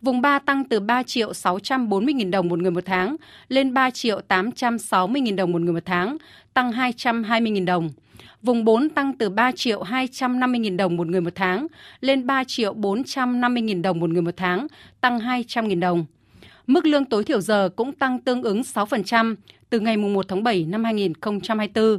Vùng 0.00 0.20
3 0.20 0.38
tăng 0.38 0.64
từ 0.64 0.80
3 0.80 1.02
triệu 1.02 1.32
640 1.32 2.14
000 2.18 2.30
đồng 2.30 2.48
một 2.48 2.58
người 2.58 2.70
một 2.70 2.84
tháng 2.84 3.16
lên 3.48 3.74
3 3.74 3.90
triệu 3.90 4.20
860 4.20 5.22
000 5.26 5.36
đồng 5.36 5.52
một 5.52 5.60
người 5.60 5.72
một 5.72 5.84
tháng, 5.84 6.16
tăng 6.54 6.72
220 6.72 7.52
000 7.54 7.64
đồng. 7.64 7.90
Vùng 8.42 8.64
4 8.64 8.88
tăng 8.88 9.12
từ 9.18 9.28
3 9.28 9.52
triệu 9.52 9.82
250 9.82 10.60
000 10.64 10.76
đồng 10.76 10.96
một 10.96 11.06
người 11.06 11.20
một 11.20 11.34
tháng 11.34 11.66
lên 12.00 12.26
3 12.26 12.44
triệu 12.44 12.72
450 12.72 13.62
000 13.68 13.82
đồng 13.82 14.00
một 14.00 14.10
người 14.10 14.22
một 14.22 14.34
tháng, 14.36 14.66
tăng 15.00 15.20
200 15.20 15.68
000 15.68 15.80
đồng. 15.80 16.04
Mức 16.66 16.86
lương 16.86 17.04
tối 17.04 17.24
thiểu 17.24 17.40
giờ 17.40 17.68
cũng 17.76 17.92
tăng 17.92 18.18
tương 18.20 18.42
ứng 18.42 18.60
6% 18.60 19.34
từ 19.70 19.80
ngày 19.80 19.96
1 19.96 20.28
tháng 20.28 20.42
7 20.42 20.64
năm 20.64 20.84
2024. 20.84 21.98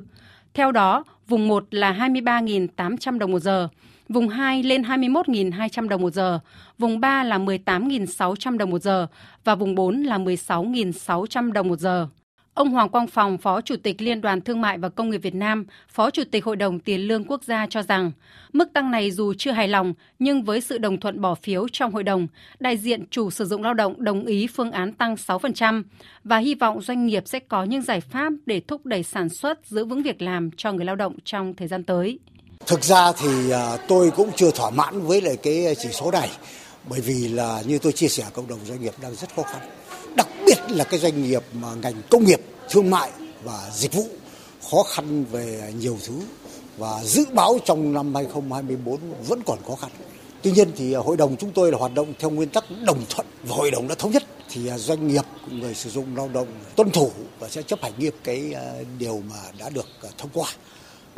Theo 0.54 0.72
đó, 0.72 1.04
vùng 1.28 1.48
1 1.48 1.66
là 1.72 1.94
23.800 1.94 3.20
đồng 3.20 3.32
một 3.32 3.40
giờ, 3.40 3.68
vùng 4.10 4.28
2 4.28 4.64
lên 4.64 4.82
21.200 4.82 5.88
đồng 5.88 6.02
một 6.02 6.14
giờ, 6.14 6.40
vùng 6.78 7.00
3 7.00 7.24
là 7.24 7.38
18.600 7.38 8.58
đồng 8.58 8.70
một 8.70 8.82
giờ 8.82 9.08
và 9.44 9.56
vùng 9.56 9.76
4 9.76 10.04
là 10.04 10.18
16.600 10.18 11.52
đồng 11.52 11.68
một 11.68 11.80
giờ. 11.80 12.08
Ông 12.54 12.72
Hoàng 12.72 12.90
Quang 12.90 13.08
Phòng, 13.08 13.38
Phó 13.38 13.62
Chủ 13.62 13.76
tịch 13.84 14.02
Liên 14.02 14.22
đoàn 14.22 14.42
Thương 14.42 14.62
mại 14.62 14.78
và 14.78 14.90
Công 14.90 15.10
nghiệp 15.10 15.18
Việt 15.18 15.36
Nam, 15.36 15.66
Phó 15.90 16.10
Chủ 16.10 16.24
tịch 16.32 16.46
Hội 16.46 16.56
đồng 16.56 16.80
Tiền 16.80 17.02
lương 17.02 17.24
Quốc 17.24 17.44
gia 17.44 17.68
cho 17.70 17.84
rằng, 17.84 18.12
mức 18.54 18.74
tăng 18.74 18.92
này 18.92 19.12
dù 19.12 19.34
chưa 19.34 19.52
hài 19.52 19.68
lòng, 19.68 19.94
nhưng 20.20 20.44
với 20.44 20.62
sự 20.62 20.78
đồng 20.78 21.00
thuận 21.00 21.22
bỏ 21.22 21.36
phiếu 21.36 21.68
trong 21.72 21.92
hội 21.92 22.04
đồng, 22.04 22.28
đại 22.60 22.78
diện 22.78 23.06
chủ 23.10 23.30
sử 23.30 23.46
dụng 23.46 23.64
lao 23.64 23.74
động 23.74 24.04
đồng 24.04 24.26
ý 24.26 24.48
phương 24.48 24.72
án 24.72 24.94
tăng 24.94 25.16
6% 25.16 25.84
và 26.24 26.38
hy 26.38 26.56
vọng 26.56 26.82
doanh 26.82 27.06
nghiệp 27.06 27.24
sẽ 27.26 27.40
có 27.40 27.64
những 27.64 27.82
giải 27.82 28.02
pháp 28.02 28.34
để 28.46 28.62
thúc 28.68 28.86
đẩy 28.86 29.04
sản 29.04 29.30
xuất, 29.30 29.60
giữ 29.66 29.86
vững 29.86 30.04
việc 30.04 30.22
làm 30.22 30.50
cho 30.58 30.72
người 30.72 30.86
lao 30.86 30.96
động 30.96 31.16
trong 31.26 31.54
thời 31.54 31.68
gian 31.68 31.84
tới. 31.84 32.20
Thực 32.68 32.84
ra 32.84 33.12
thì 33.12 33.52
à, 33.52 33.78
tôi 33.88 34.12
cũng 34.12 34.32
chưa 34.36 34.52
thỏa 34.52 34.70
mãn 34.70 35.02
với 35.02 35.22
lại 35.22 35.38
cái 35.44 35.76
chỉ 35.84 35.90
số 35.92 36.12
này, 36.12 36.30
bởi 36.90 37.02
vì 37.02 37.28
là 37.28 37.62
như 37.68 37.80
tôi 37.80 37.92
chia 37.92 38.08
sẻ 38.08 38.24
cộng 38.34 38.48
đồng 38.48 38.60
doanh 38.66 38.82
nghiệp 38.82 38.94
đang 39.02 39.16
rất 39.16 39.36
khó 39.36 39.44
khăn 39.44 39.62
đặc 40.16 40.28
biệt 40.46 40.60
là 40.70 40.84
cái 40.84 41.00
doanh 41.00 41.24
nghiệp 41.24 41.44
mà 41.54 41.68
ngành 41.82 42.02
công 42.10 42.24
nghiệp, 42.24 42.42
thương 42.70 42.90
mại 42.90 43.12
và 43.44 43.72
dịch 43.74 43.94
vụ 43.94 44.08
khó 44.72 44.84
khăn 44.84 45.26
về 45.32 45.74
nhiều 45.80 45.98
thứ 46.08 46.14
và 46.78 47.04
dự 47.04 47.26
báo 47.34 47.58
trong 47.66 47.94
năm 47.94 48.16
2024 48.16 49.00
vẫn 49.28 49.42
còn 49.46 49.60
khó 49.68 49.76
khăn. 49.76 49.92
Tuy 50.42 50.52
nhiên 50.52 50.72
thì 50.78 50.94
hội 50.94 51.18
đồng 51.18 51.36
chúng 51.38 51.52
tôi 51.52 51.72
là 51.72 51.78
hoạt 51.78 51.94
động 51.94 52.14
theo 52.20 52.30
nguyên 52.30 52.50
tắc 52.50 52.66
đồng 52.86 53.06
thuận 53.10 53.28
và 53.44 53.56
hội 53.56 53.72
đồng 53.72 53.88
đã 53.88 53.96
thống 53.96 54.12
nhất 54.12 54.24
thì 54.50 54.70
doanh 54.78 55.08
nghiệp 55.08 55.26
người 55.52 55.74
sử 55.74 55.90
dụng 55.90 56.16
lao 56.16 56.30
động 56.34 56.48
tuân 56.76 56.92
thủ 56.92 57.12
và 57.40 57.50
sẽ 57.50 57.62
chấp 57.62 57.82
hành 57.82 57.94
nghiêm 57.98 58.14
cái 58.24 58.54
ờ, 58.54 58.84
điều 59.00 59.22
mà 59.30 59.36
đã 59.60 59.70
được 59.70 59.88
ờ, 60.02 60.10
thông 60.18 60.30
qua. 60.34 60.50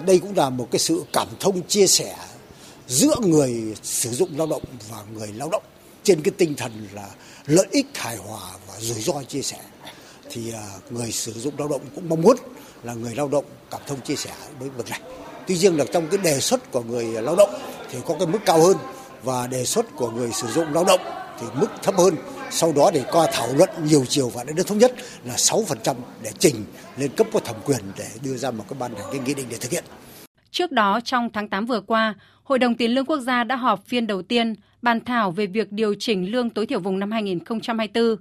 Đây 0.06 0.20
cũng 0.20 0.38
là 0.38 0.50
một 0.50 0.68
cái 0.72 0.80
sự 0.80 1.04
cảm 1.14 1.28
thông 1.39 1.62
chia 1.68 1.88
sẻ 1.88 2.16
giữa 2.88 3.16
người 3.22 3.76
sử 3.84 4.12
dụng 4.12 4.30
lao 4.38 4.48
động 4.48 4.64
và 4.89 4.98
người 5.14 5.30
lao 5.36 5.50
động 5.50 5.64
trên 6.04 6.22
cái 6.22 6.34
tinh 6.38 6.56
thần 6.56 6.88
là 6.94 7.10
lợi 7.46 7.68
ích 7.72 7.88
hài 7.96 8.16
hòa 8.16 8.41
và 8.68 8.74
rủi 8.80 9.02
ro 9.02 9.24
chia 9.24 9.41
sẻ 9.41 9.58
thì 10.32 10.52
à, 10.54 10.64
người 10.89 11.12
sử 11.12 11.32
dụng 11.32 11.54
lao 11.58 11.68
động 11.68 11.82
cũng 11.96 12.10
mong 12.10 12.22
muốn 12.22 12.38
là 12.84 12.94
người 12.94 13.16
lao 13.16 13.28
động 13.28 13.46
cảm 13.72 13.82
thông 13.88 14.02
chia 14.02 14.16
sẻ 14.16 14.32
với 14.60 14.70
việc 14.70 14.89
này. 14.89 15.02
Tuy 15.48 15.58
nhiên 15.58 15.78
là 15.78 15.86
trong 15.94 16.08
cái 16.08 16.20
đề 16.24 16.39
xuất 16.39 16.72
của 16.72 16.82
người 16.82 17.06
lao 17.06 17.36
động 17.36 17.50
thì 17.91 17.98
có 18.06 18.16
cái 18.20 18.28
mức 18.28 18.39
cao 18.46 18.62
hơn 18.62 18.78
và 19.24 19.48
đề 19.48 19.66
xuất 19.66 19.96
của 19.96 20.12
người 20.12 20.32
sử 20.32 20.48
dụng 20.48 20.74
lao 20.74 20.84
động 20.84 21.00
thì 21.39 21.48
mức 21.60 21.68
thấp 21.84 21.96
hơn. 21.98 22.16
Sau 22.52 22.74
đó 22.74 22.91
để 22.94 23.04
qua 23.12 23.28
thảo 23.34 23.48
luận 23.56 23.70
nhiều 23.84 24.06
chiều 24.10 24.30
và 24.30 24.44
đã 24.44 24.54
được 24.54 24.68
thống 24.68 24.78
nhất 24.78 24.94
là 25.26 25.36
6% 25.36 25.96
để 26.22 26.32
trình 26.39 26.66
lên 26.98 27.12
cấp 27.16 27.28
có 27.34 27.39
thẩm 27.39 27.56
quyền 27.66 27.82
để 27.98 28.08
đưa 28.24 28.38
ra 28.38 28.52
một 28.52 28.66
cái 28.70 28.80
ban 28.80 28.96
hành 28.96 29.06
cái 29.12 29.20
nghị 29.20 29.34
định 29.34 29.46
để 29.50 29.58
thực 29.58 29.72
hiện. 29.72 29.84
Trước 30.52 30.72
đó, 30.72 31.00
trong 31.04 31.30
tháng 31.34 31.50
8 31.50 31.66
vừa 31.66 31.82
qua, 31.82 32.14
Hội 32.44 32.60
đồng 32.60 32.76
Tiền 32.76 32.91
lương 32.91 33.06
Quốc 33.06 33.20
gia 33.20 33.44
đã 33.44 33.56
họp 33.56 33.86
phiên 33.86 34.08
đầu 34.08 34.22
tiên 34.22 34.56
bàn 34.84 34.99
thảo 35.05 35.31
về 35.31 35.45
việc 35.45 35.71
điều 35.71 35.95
chỉnh 35.99 36.31
lương 36.31 36.49
tối 36.49 36.65
thiểu 36.65 36.79
vùng 36.79 36.99
năm 36.99 37.11
2024. 37.11 38.15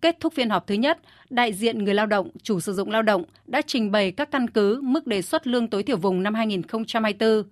Kết 0.00 0.16
thúc 0.20 0.34
phiên 0.34 0.50
họp 0.50 0.66
thứ 0.66 0.74
nhất, 0.74 0.98
đại 1.30 1.52
diện 1.52 1.84
người 1.84 1.94
lao 1.94 2.06
động, 2.06 2.30
chủ 2.42 2.60
sử 2.60 2.72
dụng 2.72 2.90
lao 2.90 3.02
động 3.02 3.24
đã 3.46 3.62
trình 3.66 3.90
bày 3.90 4.12
các 4.12 4.30
căn 4.30 4.50
cứ 4.50 4.80
mức 4.82 5.06
đề 5.06 5.22
xuất 5.22 5.46
lương 5.46 5.68
tối 5.68 5.82
thiểu 5.82 5.96
vùng 5.96 6.22
năm 6.22 6.34
2024. 6.34 7.42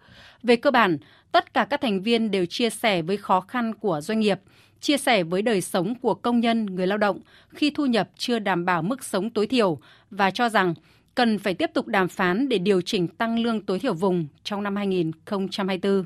Về 0.42 0.56
cơ 0.56 0.70
bản, 0.70 0.98
tất 1.32 1.54
cả 1.54 1.66
các 1.70 1.80
thành 1.80 2.02
viên 2.02 2.30
đều 2.30 2.46
chia 2.46 2.70
sẻ 2.70 3.02
với 3.02 3.16
khó 3.16 3.40
khăn 3.40 3.74
của 3.74 4.00
doanh 4.00 4.20
nghiệp, 4.20 4.40
chia 4.80 4.96
sẻ 4.96 5.22
với 5.22 5.42
đời 5.42 5.60
sống 5.60 5.94
của 5.94 6.14
công 6.14 6.40
nhân, 6.40 6.66
người 6.66 6.86
lao 6.86 6.98
động 6.98 7.20
khi 7.48 7.70
thu 7.70 7.86
nhập 7.86 8.08
chưa 8.16 8.38
đảm 8.38 8.64
bảo 8.64 8.82
mức 8.82 9.04
sống 9.04 9.30
tối 9.30 9.46
thiểu 9.46 9.78
và 10.10 10.30
cho 10.30 10.48
rằng 10.48 10.74
cần 11.14 11.38
phải 11.38 11.54
tiếp 11.54 11.70
tục 11.74 11.86
đàm 11.86 12.08
phán 12.08 12.48
để 12.48 12.58
điều 12.58 12.80
chỉnh 12.80 13.08
tăng 13.08 13.38
lương 13.38 13.60
tối 13.60 13.78
thiểu 13.78 13.94
vùng 13.94 14.26
trong 14.44 14.62
năm 14.62 14.76
2024. 14.76 16.04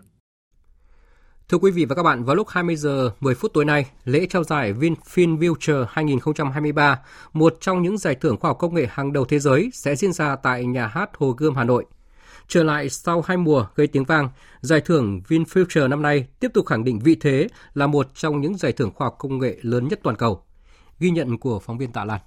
Thưa 1.48 1.58
quý 1.58 1.70
vị 1.70 1.84
và 1.84 1.94
các 1.94 2.02
bạn, 2.02 2.24
vào 2.24 2.36
lúc 2.36 2.48
20 2.48 2.76
giờ 2.76 3.10
10 3.20 3.34
phút 3.34 3.52
tối 3.54 3.64
nay, 3.64 3.86
lễ 4.04 4.26
trao 4.30 4.44
giải 4.44 4.72
VinFin 4.72 5.38
Future 5.38 5.86
2023, 5.90 7.00
một 7.32 7.56
trong 7.60 7.82
những 7.82 7.98
giải 7.98 8.14
thưởng 8.14 8.36
khoa 8.36 8.50
học 8.50 8.58
công 8.58 8.74
nghệ 8.74 8.86
hàng 8.90 9.12
đầu 9.12 9.24
thế 9.24 9.38
giới 9.38 9.70
sẽ 9.72 9.96
diễn 9.96 10.12
ra 10.12 10.36
tại 10.36 10.66
nhà 10.66 10.86
hát 10.86 11.10
Hồ 11.14 11.30
Gươm 11.30 11.54
Hà 11.54 11.64
Nội. 11.64 11.86
Trở 12.48 12.62
lại 12.62 12.88
sau 12.88 13.22
hai 13.26 13.36
mùa 13.36 13.66
gây 13.74 13.86
tiếng 13.86 14.04
vang, 14.04 14.28
giải 14.60 14.80
thưởng 14.80 15.20
VinFuture 15.28 15.88
năm 15.88 16.02
nay 16.02 16.26
tiếp 16.40 16.50
tục 16.54 16.66
khẳng 16.66 16.84
định 16.84 16.98
vị 16.98 17.16
thế 17.20 17.48
là 17.74 17.86
một 17.86 18.06
trong 18.14 18.40
những 18.40 18.56
giải 18.56 18.72
thưởng 18.72 18.90
khoa 18.94 19.06
học 19.06 19.16
công 19.18 19.38
nghệ 19.38 19.58
lớn 19.62 19.88
nhất 19.88 20.00
toàn 20.02 20.16
cầu. 20.16 20.42
Ghi 21.00 21.10
nhận 21.10 21.38
của 21.38 21.58
phóng 21.58 21.78
viên 21.78 21.92
Tạ 21.92 22.04
Lan. 22.04 22.20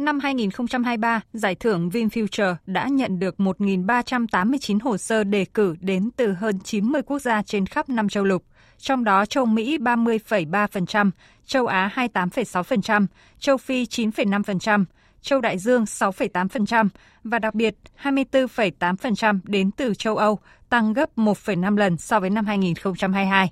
Năm 0.00 0.18
2023, 0.20 1.20
giải 1.32 1.54
thưởng 1.54 1.88
VinFuture 1.88 2.54
đã 2.66 2.88
nhận 2.88 3.18
được 3.18 3.34
1.389 3.38 4.78
hồ 4.82 4.96
sơ 4.96 5.24
đề 5.24 5.44
cử 5.54 5.76
đến 5.80 6.10
từ 6.16 6.32
hơn 6.32 6.58
90 6.60 7.02
quốc 7.02 7.18
gia 7.18 7.42
trên 7.42 7.66
khắp 7.66 7.88
năm 7.88 8.08
châu 8.08 8.24
lục, 8.24 8.44
trong 8.78 9.04
đó 9.04 9.26
châu 9.26 9.46
Mỹ 9.46 9.78
30,3%, 9.78 11.10
châu 11.46 11.66
Á 11.66 11.90
28,6%, 11.94 13.06
châu 13.38 13.56
Phi 13.56 13.84
9,5%, 13.84 14.84
châu 15.22 15.40
Đại 15.40 15.58
Dương 15.58 15.84
6,8% 15.84 16.88
và 17.24 17.38
đặc 17.38 17.54
biệt 17.54 17.74
24,8% 18.02 19.40
đến 19.44 19.70
từ 19.70 19.94
châu 19.94 20.16
Âu, 20.16 20.38
tăng 20.68 20.92
gấp 20.92 21.18
1,5 21.18 21.76
lần 21.76 21.96
so 21.96 22.20
với 22.20 22.30
năm 22.30 22.46
2022. 22.46 23.50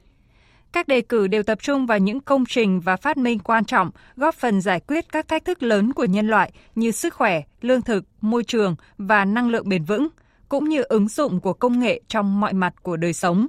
Các 0.79 0.89
đề 0.89 1.01
cử 1.01 1.27
đều 1.27 1.43
tập 1.43 1.59
trung 1.63 1.87
vào 1.87 1.99
những 1.99 2.21
công 2.21 2.45
trình 2.49 2.81
và 2.81 2.97
phát 2.97 3.17
minh 3.17 3.39
quan 3.39 3.65
trọng 3.65 3.91
góp 4.17 4.35
phần 4.35 4.61
giải 4.61 4.81
quyết 4.81 5.13
các 5.13 5.29
thách 5.29 5.45
thức 5.45 5.63
lớn 5.63 5.93
của 5.93 6.05
nhân 6.05 6.29
loại 6.29 6.53
như 6.75 6.91
sức 6.91 7.15
khỏe, 7.15 7.43
lương 7.61 7.83
thực, 7.83 8.05
môi 8.21 8.45
trường 8.45 8.77
và 8.99 9.25
năng 9.25 9.51
lượng 9.51 9.69
bền 9.69 9.85
vững, 9.85 10.09
cũng 10.49 10.69
như 10.69 10.83
ứng 10.83 11.09
dụng 11.09 11.41
của 11.41 11.53
công 11.53 11.81
nghệ 11.81 12.01
trong 12.09 12.41
mọi 12.41 12.53
mặt 12.53 12.75
của 12.83 12.97
đời 12.97 13.13
sống. 13.13 13.47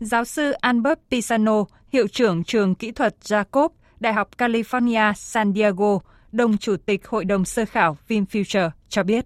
Giáo 0.00 0.24
sư 0.24 0.50
Albert 0.50 0.98
Pisano, 1.10 1.64
hiệu 1.92 2.08
trưởng 2.08 2.44
trường 2.44 2.74
kỹ 2.74 2.92
thuật 2.92 3.14
Jacob, 3.22 3.68
Đại 4.00 4.12
học 4.12 4.28
California 4.38 5.12
San 5.12 5.52
Diego, 5.54 5.98
đồng 6.32 6.58
chủ 6.58 6.76
tịch 6.86 7.08
Hội 7.08 7.24
đồng 7.24 7.44
sơ 7.44 7.64
khảo 7.64 7.96
VinFuture 8.08 8.70
cho 8.88 9.02
biết. 9.02 9.24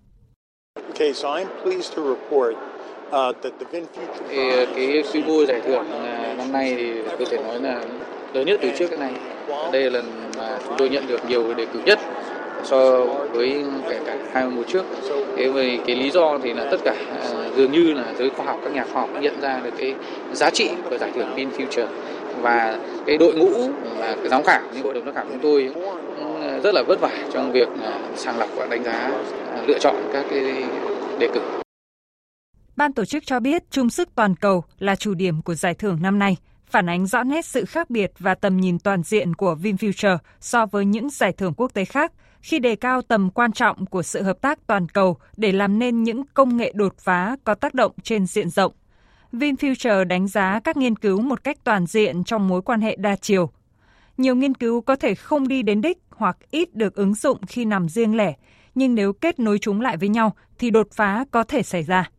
Okay, 0.77 1.13
so 1.15 1.29
I'm 1.29 1.47
pleased 1.63 1.97
to 1.97 2.03
report 2.03 2.70
thì 4.31 4.51
ờ, 4.51 4.67
cái 4.77 5.03
suy 5.13 5.23
vui 5.23 5.47
giải 5.47 5.61
thưởng 5.67 5.85
ờ, 5.93 6.35
năm 6.39 6.53
nay 6.53 6.75
thì 6.79 6.93
có 7.19 7.25
thể 7.31 7.39
nói 7.39 7.61
là 7.61 7.81
lớn 8.35 8.47
nhất 8.47 8.59
từ 8.63 8.69
trước 8.79 8.87
cái 8.91 8.99
này. 8.99 9.13
Đây 9.73 9.83
là 9.83 9.91
lần 9.91 10.05
mà 10.39 10.59
chúng 10.67 10.75
tôi 10.79 10.89
nhận 10.89 11.07
được 11.07 11.21
nhiều 11.29 11.55
đề 11.55 11.67
cử 11.73 11.81
nhất 11.85 11.99
so 12.65 13.01
với 13.33 13.65
kể 13.89 13.99
cả 14.07 14.17
hai 14.33 14.45
mùa 14.45 14.63
trước. 14.63 14.85
Thế 15.37 15.49
về 15.49 15.79
cái 15.87 15.97
lý 15.97 16.11
do 16.11 16.39
thì 16.43 16.53
là 16.53 16.65
tất 16.71 16.77
cả 16.85 16.95
ờ, 17.33 17.45
dường 17.57 17.73
như 17.73 17.93
là 17.95 18.05
giới 18.19 18.31
khoa 18.31 18.47
học, 18.47 18.61
các 18.65 18.75
nhà 18.75 18.85
khoa 18.93 19.01
học 19.01 19.11
nhận 19.21 19.41
ra 19.41 19.61
được 19.65 19.71
cái 19.79 19.95
giá 20.33 20.51
trị 20.51 20.71
của 20.91 20.99
giải 20.99 21.11
thưởng 21.15 21.33
Pin 21.37 21.49
Future 21.49 21.87
và 22.43 22.79
cái 23.07 23.19
đội 23.19 23.35
ngũ 23.35 23.51
là 23.99 24.17
cái 24.17 24.29
giám 24.29 24.43
khảo 24.43 24.61
như 24.75 24.83
hội 24.83 24.95
đồng 24.95 25.05
giám 25.05 25.15
khảo 25.15 25.25
chúng 25.29 25.39
tôi, 25.39 25.71
cũng 25.75 26.61
rất 26.63 26.75
là 26.75 26.83
vất 26.83 27.01
vả 27.01 27.11
trong 27.33 27.53
việc 27.53 27.69
sàng 28.17 28.39
lọc 28.39 28.49
và 28.57 28.67
đánh 28.67 28.85
giá 28.85 29.11
lựa 29.67 29.79
chọn 29.79 29.95
các 30.13 30.25
cái 30.31 30.65
đề 31.19 31.29
cử. 31.35 31.60
Ban 32.81 32.93
tổ 32.93 33.05
chức 33.05 33.27
cho 33.27 33.41
biết 33.41 33.63
chung 33.71 33.91
sức 33.91 34.09
toàn 34.15 34.37
cầu 34.37 34.65
là 34.79 34.97
chủ 34.97 35.15
điểm 35.15 35.43
của 35.43 35.55
giải 35.55 35.75
thưởng 35.75 35.99
năm 36.03 36.19
nay, 36.19 36.37
phản 36.67 36.89
ánh 36.89 37.07
rõ 37.07 37.23
nét 37.23 37.45
sự 37.45 37.65
khác 37.65 37.91
biệt 37.91 38.13
và 38.19 38.35
tầm 38.35 38.57
nhìn 38.57 38.79
toàn 38.79 39.03
diện 39.03 39.35
của 39.35 39.57
VinFuture 39.63 40.19
so 40.41 40.67
với 40.67 40.85
những 40.85 41.11
giải 41.11 41.33
thưởng 41.33 41.55
quốc 41.57 41.75
tế 41.75 41.85
khác 41.85 42.13
khi 42.41 42.59
đề 42.59 42.77
cao 42.77 43.03
tầm 43.03 43.31
quan 43.31 43.53
trọng 43.53 43.87
của 43.87 44.03
sự 44.03 44.23
hợp 44.23 44.41
tác 44.41 44.67
toàn 44.67 44.89
cầu 44.89 45.17
để 45.37 45.53
làm 45.53 45.79
nên 45.79 46.03
những 46.03 46.23
công 46.35 46.57
nghệ 46.57 46.73
đột 46.75 46.99
phá 46.99 47.37
có 47.45 47.55
tác 47.55 47.75
động 47.75 47.93
trên 48.03 48.27
diện 48.27 48.51
rộng. 48.51 48.73
VinFuture 49.33 50.05
đánh 50.05 50.29
giá 50.29 50.61
các 50.65 50.77
nghiên 50.77 50.97
cứu 50.97 51.21
một 51.21 51.45
cách 51.45 51.57
toàn 51.65 51.87
diện 51.87 52.25
trong 52.25 52.49
mối 52.49 52.63
quan 52.63 52.81
hệ 52.81 52.97
đa 52.97 53.17
chiều. 53.17 53.51
Nhiều 54.17 54.35
nghiên 54.35 54.55
cứu 54.55 54.81
có 54.81 54.97
thể 54.97 55.15
không 55.15 55.49
đi 55.49 55.63
đến 55.63 55.81
đích 55.81 55.99
hoặc 56.11 56.37
ít 56.51 56.75
được 56.75 56.95
ứng 56.95 57.15
dụng 57.15 57.39
khi 57.47 57.65
nằm 57.65 57.89
riêng 57.89 58.17
lẻ, 58.17 58.35
nhưng 58.75 58.95
nếu 58.95 59.13
kết 59.13 59.39
nối 59.39 59.59
chúng 59.59 59.81
lại 59.81 59.97
với 59.97 60.09
nhau 60.09 60.37
thì 60.59 60.71
đột 60.71 60.89
phá 60.93 61.25
có 61.31 61.45
thể 61.45 61.63
xảy 61.63 61.83
ra. 61.83 62.11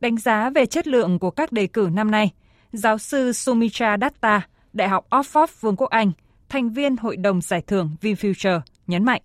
Đánh 0.00 0.18
giá 0.18 0.50
về 0.50 0.66
chất 0.66 0.86
lượng 0.86 1.18
của 1.18 1.30
các 1.30 1.52
đề 1.52 1.66
cử 1.66 1.88
năm 1.92 2.10
nay, 2.10 2.30
giáo 2.72 2.98
sư 2.98 3.32
Sumitra 3.32 3.96
Datta, 4.00 4.48
Đại 4.72 4.88
học 4.88 5.06
Oxford 5.10 5.46
Vương 5.60 5.76
quốc 5.76 5.90
Anh, 5.90 6.12
thành 6.48 6.70
viên 6.70 6.96
Hội 6.96 7.16
đồng 7.16 7.40
Giải 7.40 7.62
thưởng 7.66 7.90
VinFuture, 8.02 8.60
nhấn 8.86 9.04
mạnh. 9.04 9.22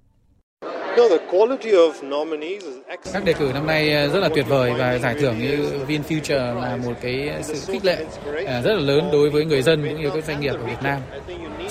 Các 3.14 3.26
đề 3.26 3.34
cử 3.34 3.52
năm 3.54 3.68
nay 3.68 3.94
ờ, 3.94 4.08
rất 4.08 4.20
là 4.20 4.30
tuyệt 4.36 4.46
vời 4.50 4.74
và 4.78 4.98
giải 4.98 5.16
thưởng 5.20 5.40
như 5.40 5.70
VinFuture 5.88 6.62
là 6.62 6.78
một 6.86 6.94
cái 7.02 7.34
sự 7.42 7.74
khích 7.74 7.86
lệ 7.86 8.06
ờ, 8.46 8.62
rất 8.62 8.74
là 8.74 8.82
lớn 8.82 9.10
đối 9.12 9.30
với 9.30 9.46
người 9.46 9.62
dân 9.62 9.88
cũng 9.88 10.02
như 10.02 10.10
các 10.14 10.26
doanh 10.26 10.40
nghiệp 10.40 10.54
ở 10.54 10.66
Việt 10.66 10.84
Nam. 10.84 11.02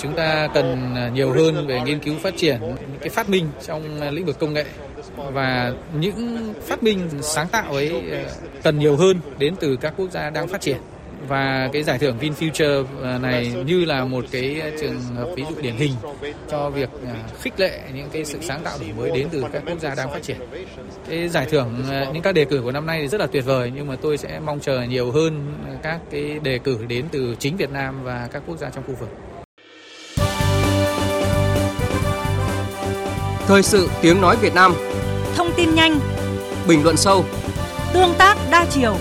Chúng 0.01 0.15
ta 0.15 0.47
cần 0.53 0.95
ờ, 0.95 1.09
nhiều 1.09 1.31
hơn 1.31 1.67
về 1.67 1.81
nghiên 1.85 1.99
cứu 1.99 2.15
phát 2.15 2.33
triển 2.37 2.59
những 2.61 2.99
cái 2.99 3.09
phát 3.09 3.29
minh 3.29 3.47
trong 3.65 4.11
lĩnh 4.11 4.25
vực 4.25 4.39
công 4.39 4.53
nghệ 4.53 4.65
và 5.17 5.73
những 5.99 6.53
phát 6.65 6.83
minh 6.83 7.09
sáng 7.21 7.47
tạo 7.47 7.73
ấy 7.73 7.89
ờ, 8.11 8.17
cần 8.63 8.79
nhiều 8.79 8.95
hơn 8.95 9.19
đến 9.37 9.55
từ 9.59 9.75
các 9.75 9.93
quốc 9.97 10.11
gia 10.11 10.29
đang 10.29 10.47
phát 10.47 10.61
triển 10.61 10.77
và 11.27 11.69
cái 11.73 11.83
giải 11.83 11.97
thưởng 11.97 12.17
VinFuture 12.21 12.85
ờ, 13.01 13.17
này 13.17 13.53
như 13.65 13.85
là 13.85 14.05
một 14.05 14.25
cái 14.31 14.61
trường 14.81 14.99
hợp 15.15 15.29
ví 15.35 15.43
dụ 15.49 15.61
điển 15.61 15.75
hình 15.75 15.91
cho 16.49 16.69
việc 16.69 16.89
ờ, 17.05 17.13
khích 17.41 17.59
lệ 17.59 17.79
những 17.93 18.09
cái 18.11 18.25
sự 18.25 18.37
sáng 18.41 18.61
tạo 18.63 18.77
đổi 18.79 18.89
mới 18.97 19.11
đến 19.11 19.27
từ 19.31 19.43
các 19.53 19.63
quốc 19.65 19.79
gia 19.79 19.95
đang 19.95 20.11
phát 20.11 20.23
triển. 20.23 20.37
Cái 21.09 21.29
giải 21.29 21.45
thưởng 21.51 21.83
những 22.13 22.23
các 22.23 22.35
đề 22.35 22.45
cử 22.45 22.61
của 22.63 22.71
năm 22.71 22.85
nay 22.85 23.01
thì 23.01 23.07
rất 23.07 23.21
là 23.21 23.27
tuyệt 23.27 23.45
vời, 23.45 23.71
nhưng 23.75 23.87
mà 23.87 23.95
tôi 23.95 24.17
sẽ 24.17 24.39
mong 24.45 24.59
chờ 24.59 24.81
nhiều 24.81 25.11
hơn 25.11 25.53
các 25.81 25.99
cái 26.11 26.39
đề 26.43 26.57
cử 26.57 26.79
đến 26.87 27.05
từ 27.11 27.35
chính 27.39 27.57
Việt 27.57 27.69
Nam 27.71 28.03
và 28.03 28.29
các 28.31 28.43
quốc 28.47 28.57
gia 28.57 28.69
trong 28.69 28.83
khu 28.87 28.95
vực. 28.99 29.09
Thời 33.47 33.63
sự 33.63 33.89
tiếng 34.01 34.21
nói 34.21 34.35
Việt 34.41 34.53
Nam 34.55 34.73
Thông 35.35 35.47
tin 35.57 35.75
nhanh 35.75 35.99
Bình 36.67 36.83
luận 36.83 36.97
sâu 36.97 37.25
Tương 37.93 38.13
tác 38.17 38.37
đa 38.51 38.65
chiều 38.69 38.95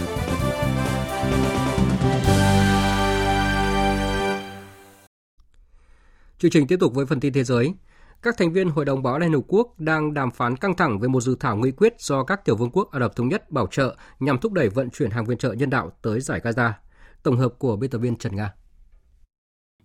Chương 6.39 6.51
trình 6.51 6.66
tiếp 6.66 6.76
tục 6.80 6.95
với 6.95 7.07
phần 7.07 7.20
tin 7.20 7.32
thế 7.32 7.45
giới. 7.45 7.74
Các 8.22 8.35
thành 8.39 8.53
viên 8.53 8.68
Hội 8.68 8.85
đồng 8.85 9.03
Bảo 9.03 9.14
an 9.14 9.22
Liên 9.22 9.32
Hợp 9.32 9.41
Quốc 9.49 9.80
đang 9.80 10.14
đàm 10.14 10.30
phán 10.30 10.57
căng 10.57 10.76
thẳng 10.76 10.99
về 10.99 11.09
một 11.09 11.20
dự 11.20 11.37
thảo 11.41 11.57
nghị 11.57 11.70
quyết 11.70 11.95
do 11.99 12.24
các 12.24 12.45
tiểu 12.45 12.57
vương 12.57 12.70
quốc 12.70 12.91
Ả 12.91 13.01
Rập 13.01 13.16
Thống 13.16 13.28
Nhất 13.28 13.51
bảo 13.51 13.66
trợ 13.66 13.97
nhằm 14.20 14.39
thúc 14.39 14.53
đẩy 14.53 14.68
vận 14.68 14.91
chuyển 14.91 15.11
hàng 15.11 15.24
viện 15.24 15.39
trợ 15.39 15.53
nhân 15.53 15.70
đạo 15.70 15.93
tới 16.03 16.20
giải 16.20 16.41
Gaza. 16.45 16.70
Tổng 17.22 17.37
hợp 17.37 17.55
của 17.59 17.76
biên 17.76 17.91
tập 17.91 17.99
viên 17.99 18.16
Trần 18.16 18.37
Nga. 18.37 18.53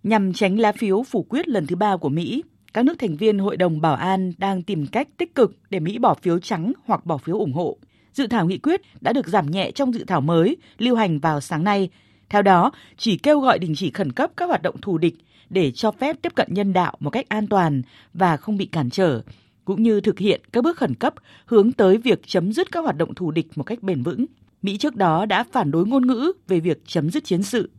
Nhằm 0.02 0.32
tránh 0.32 0.58
lá 0.58 0.72
phiếu 0.72 1.02
phủ 1.02 1.22
quyết 1.22 1.48
lần 1.48 1.66
thứ 1.66 1.76
ba 1.76 1.96
của 1.96 2.08
Mỹ, 2.08 2.42
các 2.72 2.84
nước 2.84 2.98
thành 2.98 3.16
viên 3.16 3.38
Hội 3.38 3.56
đồng 3.56 3.80
Bảo 3.80 3.94
an 3.94 4.32
đang 4.38 4.62
tìm 4.62 4.86
cách 4.86 5.08
tích 5.16 5.34
cực 5.34 5.56
để 5.70 5.80
Mỹ 5.80 5.98
bỏ 5.98 6.14
phiếu 6.14 6.38
trắng 6.38 6.72
hoặc 6.84 7.06
bỏ 7.06 7.18
phiếu 7.18 7.38
ủng 7.38 7.52
hộ. 7.52 7.76
Dự 8.12 8.26
thảo 8.26 8.46
nghị 8.46 8.58
quyết 8.58 8.80
đã 9.00 9.12
được 9.12 9.28
giảm 9.28 9.50
nhẹ 9.50 9.70
trong 9.70 9.94
dự 9.94 10.04
thảo 10.04 10.20
mới 10.20 10.56
lưu 10.78 10.96
hành 10.96 11.18
vào 11.18 11.40
sáng 11.40 11.64
nay. 11.64 11.88
Theo 12.28 12.42
đó, 12.42 12.72
chỉ 12.96 13.16
kêu 13.16 13.40
gọi 13.40 13.58
đình 13.58 13.74
chỉ 13.76 13.90
khẩn 13.90 14.12
cấp 14.12 14.30
các 14.36 14.46
hoạt 14.46 14.62
động 14.62 14.80
thù 14.80 14.98
địch 14.98 15.14
để 15.50 15.70
cho 15.70 15.90
phép 15.90 16.16
tiếp 16.22 16.34
cận 16.34 16.48
nhân 16.50 16.72
đạo 16.72 16.96
một 17.00 17.10
cách 17.10 17.28
an 17.28 17.46
toàn 17.46 17.82
và 18.14 18.36
không 18.36 18.56
bị 18.56 18.66
cản 18.66 18.90
trở, 18.90 19.22
cũng 19.64 19.82
như 19.82 20.00
thực 20.00 20.18
hiện 20.18 20.40
các 20.52 20.64
bước 20.64 20.78
khẩn 20.78 20.94
cấp 20.94 21.14
hướng 21.46 21.72
tới 21.72 21.98
việc 21.98 22.20
chấm 22.26 22.52
dứt 22.52 22.72
các 22.72 22.80
hoạt 22.80 22.96
động 22.96 23.14
thù 23.14 23.30
địch 23.30 23.46
một 23.56 23.62
cách 23.62 23.82
bền 23.82 24.02
vững. 24.02 24.26
Mỹ 24.62 24.76
trước 24.76 24.96
đó 24.96 25.26
đã 25.26 25.44
phản 25.52 25.70
đối 25.70 25.86
ngôn 25.86 26.06
ngữ 26.06 26.32
về 26.48 26.60
việc 26.60 26.82
chấm 26.86 27.10
dứt 27.10 27.24
chiến 27.24 27.42
sự. 27.42 27.70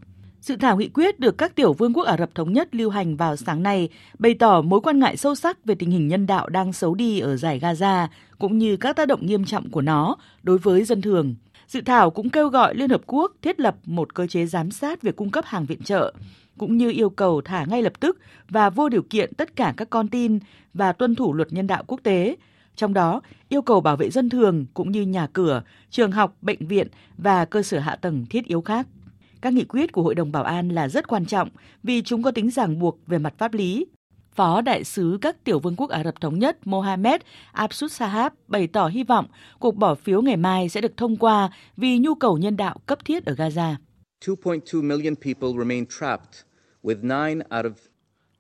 Dự 0.42 0.56
thảo 0.56 0.78
nghị 0.78 0.90
quyết 0.90 1.20
được 1.20 1.38
các 1.38 1.56
tiểu 1.56 1.74
vương 1.74 1.94
quốc 1.94 2.04
Ả 2.04 2.18
Rập 2.18 2.36
Thống 2.36 2.54
Nhất 2.54 2.76
lưu 2.76 2.90
hành 2.90 3.18
vào 3.18 3.36
sáng 3.36 3.64
nay 3.64 3.90
bày 4.20 4.34
tỏ 4.34 4.62
mối 4.62 4.82
quan 4.82 5.00
ngại 5.00 5.18
sâu 5.18 5.36
sắc 5.36 5.66
về 5.66 5.76
tình 5.76 5.92
hình 5.92 6.08
nhân 6.08 6.28
đạo 6.28 6.50
đang 6.50 6.74
xấu 6.74 6.96
đi 6.96 7.20
ở 7.20 7.38
giải 7.38 7.60
Gaza 7.60 8.08
cũng 8.40 8.58
như 8.58 8.78
các 8.78 8.96
tác 8.96 9.08
động 9.08 9.26
nghiêm 9.26 9.46
trọng 9.46 9.70
của 9.70 9.82
nó 9.82 10.16
đối 10.44 10.58
với 10.58 10.84
dân 10.84 11.02
thường. 11.02 11.36
Dự 11.68 11.82
thảo 11.82 12.10
cũng 12.10 12.30
kêu 12.30 12.50
gọi 12.50 12.76
Liên 12.76 12.90
Hợp 12.90 13.02
Quốc 13.06 13.32
thiết 13.42 13.60
lập 13.60 13.76
một 13.86 14.14
cơ 14.14 14.28
chế 14.28 14.46
giám 14.46 14.72
sát 14.72 15.02
việc 15.02 15.16
cung 15.16 15.32
cấp 15.32 15.46
hàng 15.46 15.66
viện 15.66 15.84
trợ, 15.84 16.14
cũng 16.58 16.78
như 16.78 16.92
yêu 16.92 17.10
cầu 17.10 17.42
thả 17.42 17.66
ngay 17.66 17.82
lập 17.82 17.94
tức 18.00 18.20
và 18.50 18.70
vô 18.70 18.90
điều 18.90 19.02
kiện 19.02 19.34
tất 19.34 19.56
cả 19.56 19.74
các 19.78 19.90
con 19.90 20.08
tin 20.08 20.40
và 20.74 20.92
tuân 20.92 21.16
thủ 21.16 21.34
luật 21.34 21.54
nhân 21.54 21.68
đạo 21.68 21.84
quốc 21.88 22.00
tế, 22.04 22.36
trong 22.76 22.94
đó 22.94 23.22
yêu 23.50 23.62
cầu 23.62 23.82
bảo 23.82 23.98
vệ 23.98 24.10
dân 24.10 24.30
thường 24.30 24.66
cũng 24.74 24.92
như 24.92 25.02
nhà 25.02 25.28
cửa, 25.34 25.64
trường 25.90 26.12
học, 26.12 26.36
bệnh 26.42 26.68
viện 26.68 26.88
và 27.18 27.46
cơ 27.46 27.64
sở 27.64 27.80
hạ 27.80 27.96
tầng 27.96 28.26
thiết 28.30 28.46
yếu 28.46 28.62
khác. 28.62 28.88
Các 29.42 29.54
nghị 29.54 29.64
quyết 29.64 29.92
của 29.92 30.04
Hội 30.04 30.16
đồng 30.16 30.32
Bảo 30.32 30.44
an 30.44 30.70
là 30.70 30.88
rất 30.88 31.08
quan 31.08 31.26
trọng 31.26 31.50
vì 31.84 32.02
chúng 32.02 32.24
có 32.24 32.32
tính 32.32 32.52
ràng 32.52 32.80
buộc 32.80 33.00
về 33.08 33.18
mặt 33.18 33.34
pháp 33.38 33.54
lý. 33.54 33.86
Phó 34.36 34.62
Đại 34.62 34.84
sứ 34.84 35.18
các 35.22 35.44
tiểu 35.44 35.60
vương 35.60 35.76
quốc 35.76 35.90
Ả 35.90 36.04
Rập 36.04 36.22
Thống 36.22 36.40
Nhất 36.40 36.68
Mohammed 36.68 37.22
Absud 37.52 37.92
Sahab 37.92 38.34
bày 38.48 38.68
tỏ 38.68 38.88
hy 38.88 39.04
vọng 39.04 39.26
cuộc 39.60 39.76
bỏ 39.76 39.96
phiếu 39.96 40.22
ngày 40.22 40.38
mai 40.38 40.70
sẽ 40.70 40.82
được 40.82 40.98
thông 40.98 41.18
qua 41.18 41.50
vì 41.78 42.00
nhu 42.00 42.16
cầu 42.16 42.38
nhân 42.38 42.58
đạo 42.58 42.78
cấp 42.86 43.06
thiết 43.06 43.26
ở 43.26 43.34
Gaza. 43.34 43.76
2.2 44.26 44.84
million 44.84 45.16
people 45.16 45.50
remain 45.58 45.86
trapped 46.00 46.44
with 46.84 47.02
9 47.02 47.40
out 47.40 47.66
of 47.66 47.74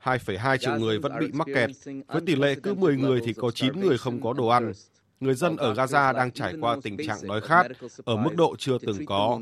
2,2 0.03 0.57
triệu 0.57 0.79
người 0.79 0.99
vẫn 0.99 1.11
bị 1.19 1.27
mắc 1.33 1.47
kẹt. 1.55 1.69
Với 2.07 2.21
tỷ 2.25 2.35
lệ 2.35 2.55
cứ 2.63 2.73
10 2.73 2.97
người 2.97 3.21
thì 3.25 3.33
có 3.33 3.51
9 3.51 3.79
người 3.79 3.97
không 3.97 4.21
có 4.21 4.33
đồ 4.33 4.47
ăn. 4.47 4.73
Người 5.19 5.33
dân 5.33 5.57
ở 5.57 5.73
Gaza 5.73 6.13
đang 6.13 6.31
trải 6.31 6.53
qua 6.61 6.77
tình 6.83 6.97
trạng 7.07 7.19
đói 7.27 7.41
khát 7.41 7.67
ở 8.05 8.17
mức 8.17 8.35
độ 8.35 8.55
chưa 8.59 8.77
từng 8.77 9.05
có, 9.05 9.39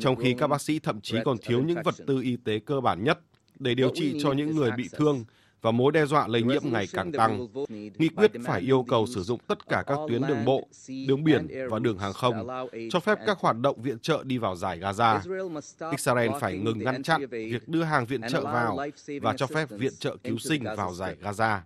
trong 0.00 0.16
khi 0.16 0.34
các 0.38 0.46
bác 0.46 0.60
sĩ 0.60 0.78
thậm 0.78 1.00
chí 1.00 1.16
còn 1.24 1.38
thiếu 1.38 1.62
những 1.62 1.82
vật 1.84 1.94
tư 2.06 2.20
y 2.22 2.36
tế 2.36 2.58
cơ 2.58 2.80
bản 2.80 3.04
nhất 3.04 3.18
để 3.58 3.74
điều 3.74 3.90
trị 3.94 4.18
cho 4.22 4.32
những 4.32 4.56
người 4.56 4.70
bị 4.70 4.88
thương 4.92 5.24
và 5.64 5.70
mối 5.70 5.92
đe 5.92 6.06
dọa 6.06 6.28
lây 6.28 6.42
nhiễm 6.42 6.62
ngày 6.64 6.86
càng 6.92 7.12
tăng. 7.12 7.46
Nghị 7.68 8.08
quyết 8.08 8.32
phải 8.44 8.60
yêu 8.60 8.84
cầu 8.88 9.06
sử 9.06 9.22
dụng 9.22 9.40
tất 9.46 9.68
cả 9.68 9.84
các 9.86 9.98
tuyến 10.08 10.22
đường 10.28 10.44
bộ, 10.44 10.68
đường 11.08 11.24
biển 11.24 11.48
và 11.70 11.78
đường 11.78 11.98
hàng 11.98 12.12
không, 12.12 12.46
cho 12.90 13.00
phép 13.00 13.18
các 13.26 13.38
hoạt 13.38 13.56
động 13.60 13.82
viện 13.82 13.98
trợ 13.98 14.22
đi 14.24 14.38
vào 14.38 14.56
giải 14.56 14.80
Gaza. 14.80 15.20
Israel 15.90 16.30
phải 16.40 16.58
ngừng 16.58 16.78
ngăn 16.78 17.02
chặn 17.02 17.26
việc 17.30 17.68
đưa 17.68 17.82
hàng 17.82 18.06
viện 18.06 18.20
trợ 18.30 18.40
vào 18.44 18.78
và 19.22 19.34
cho 19.36 19.46
phép 19.46 19.68
viện 19.70 19.92
trợ 19.98 20.16
cứu 20.24 20.38
sinh 20.38 20.64
vào 20.76 20.94
giải 20.94 21.16
Gaza. 21.22 21.58